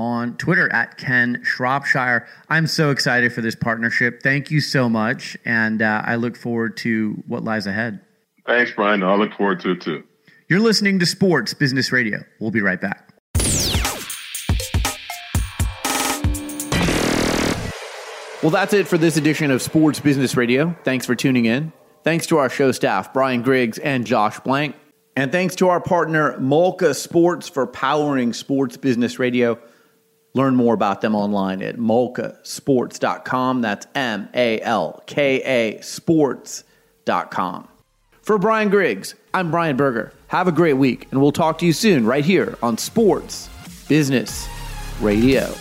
on 0.00 0.36
Twitter 0.36 0.68
at 0.72 0.98
Ken 0.98 1.40
Shropshire. 1.44 2.26
I'm 2.48 2.66
so 2.66 2.90
excited 2.90 3.32
for 3.32 3.40
this 3.40 3.54
partnership. 3.54 4.20
Thank 4.20 4.50
you 4.50 4.60
so 4.60 4.88
much. 4.88 5.36
And 5.44 5.80
uh, 5.80 6.02
I 6.04 6.16
look 6.16 6.36
forward 6.36 6.76
to 6.78 7.22
what 7.28 7.44
lies 7.44 7.68
ahead. 7.68 8.00
Thanks, 8.46 8.72
Brian. 8.72 9.02
I 9.02 9.14
look 9.14 9.32
forward 9.34 9.60
to 9.60 9.72
it 9.72 9.80
too. 9.80 10.02
You're 10.48 10.60
listening 10.60 10.98
to 10.98 11.06
Sports 11.06 11.54
Business 11.54 11.92
Radio. 11.92 12.24
We'll 12.40 12.50
be 12.50 12.60
right 12.60 12.80
back. 12.80 13.08
Well, 18.42 18.50
that's 18.50 18.74
it 18.74 18.88
for 18.88 18.98
this 18.98 19.16
edition 19.16 19.52
of 19.52 19.62
Sports 19.62 20.00
Business 20.00 20.36
Radio. 20.36 20.74
Thanks 20.82 21.06
for 21.06 21.14
tuning 21.14 21.44
in. 21.44 21.72
Thanks 22.02 22.26
to 22.26 22.38
our 22.38 22.50
show 22.50 22.72
staff, 22.72 23.12
Brian 23.12 23.40
Griggs 23.42 23.78
and 23.78 24.04
Josh 24.04 24.40
Blank. 24.40 24.74
And 25.14 25.30
thanks 25.30 25.54
to 25.56 25.68
our 25.68 25.80
partner, 25.80 26.36
Malka 26.38 26.92
Sports, 26.94 27.48
for 27.48 27.68
powering 27.68 28.32
Sports 28.32 28.76
Business 28.76 29.20
Radio. 29.20 29.60
Learn 30.34 30.56
more 30.56 30.74
about 30.74 31.02
them 31.02 31.14
online 31.14 31.62
at 31.62 31.76
malkasports.com. 31.76 33.60
That's 33.60 33.86
M 33.94 34.28
A 34.34 34.60
L 34.60 35.02
K 35.06 35.42
A 35.42 35.80
sports.com. 35.80 37.68
For 38.22 38.38
Brian 38.38 38.70
Griggs, 38.70 39.16
I'm 39.34 39.50
Brian 39.50 39.76
Berger. 39.76 40.12
Have 40.28 40.46
a 40.46 40.52
great 40.52 40.74
week, 40.74 41.08
and 41.10 41.20
we'll 41.20 41.32
talk 41.32 41.58
to 41.58 41.66
you 41.66 41.72
soon 41.72 42.06
right 42.06 42.24
here 42.24 42.56
on 42.62 42.78
Sports 42.78 43.48
Business 43.88 44.48
Radio. 45.00 45.52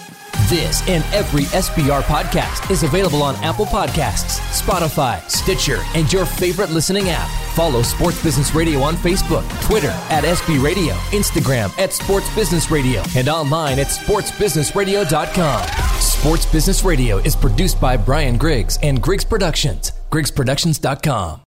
This 0.48 0.88
and 0.88 1.04
every 1.14 1.44
SBR 1.46 2.04
podcast 2.04 2.70
is 2.70 2.84
available 2.84 3.24
on 3.24 3.36
Apple 3.38 3.66
Podcasts, 3.66 4.38
Spotify, 4.52 5.28
Stitcher, 5.28 5.80
and 5.96 6.12
your 6.14 6.26
favorite 6.26 6.70
listening 6.70 7.10
app. 7.10 7.28
Follow 7.56 7.82
Sports 7.82 8.22
Business 8.22 8.54
Radio 8.54 8.82
on 8.82 8.96
Facebook, 8.96 9.48
Twitter 9.64 9.90
at 10.10 10.24
SB 10.24 10.64
Radio, 10.64 10.94
Instagram 11.10 11.76
at 11.80 11.94
Sports 11.94 12.34
Business 12.36 12.70
Radio, 12.70 13.02
and 13.16 13.28
online 13.28 13.80
at 13.80 13.88
sportsbusinessradio.com. 13.88 16.00
Sports 16.00 16.46
Business 16.46 16.84
Radio 16.84 17.18
is 17.18 17.36
produced 17.36 17.82
by 17.82 17.98
Brian 17.98 18.38
Griggs 18.38 18.78
and 18.84 19.02
Griggs 19.02 19.26
Productions, 19.26 19.94
griggsproductions.com. 20.12 21.40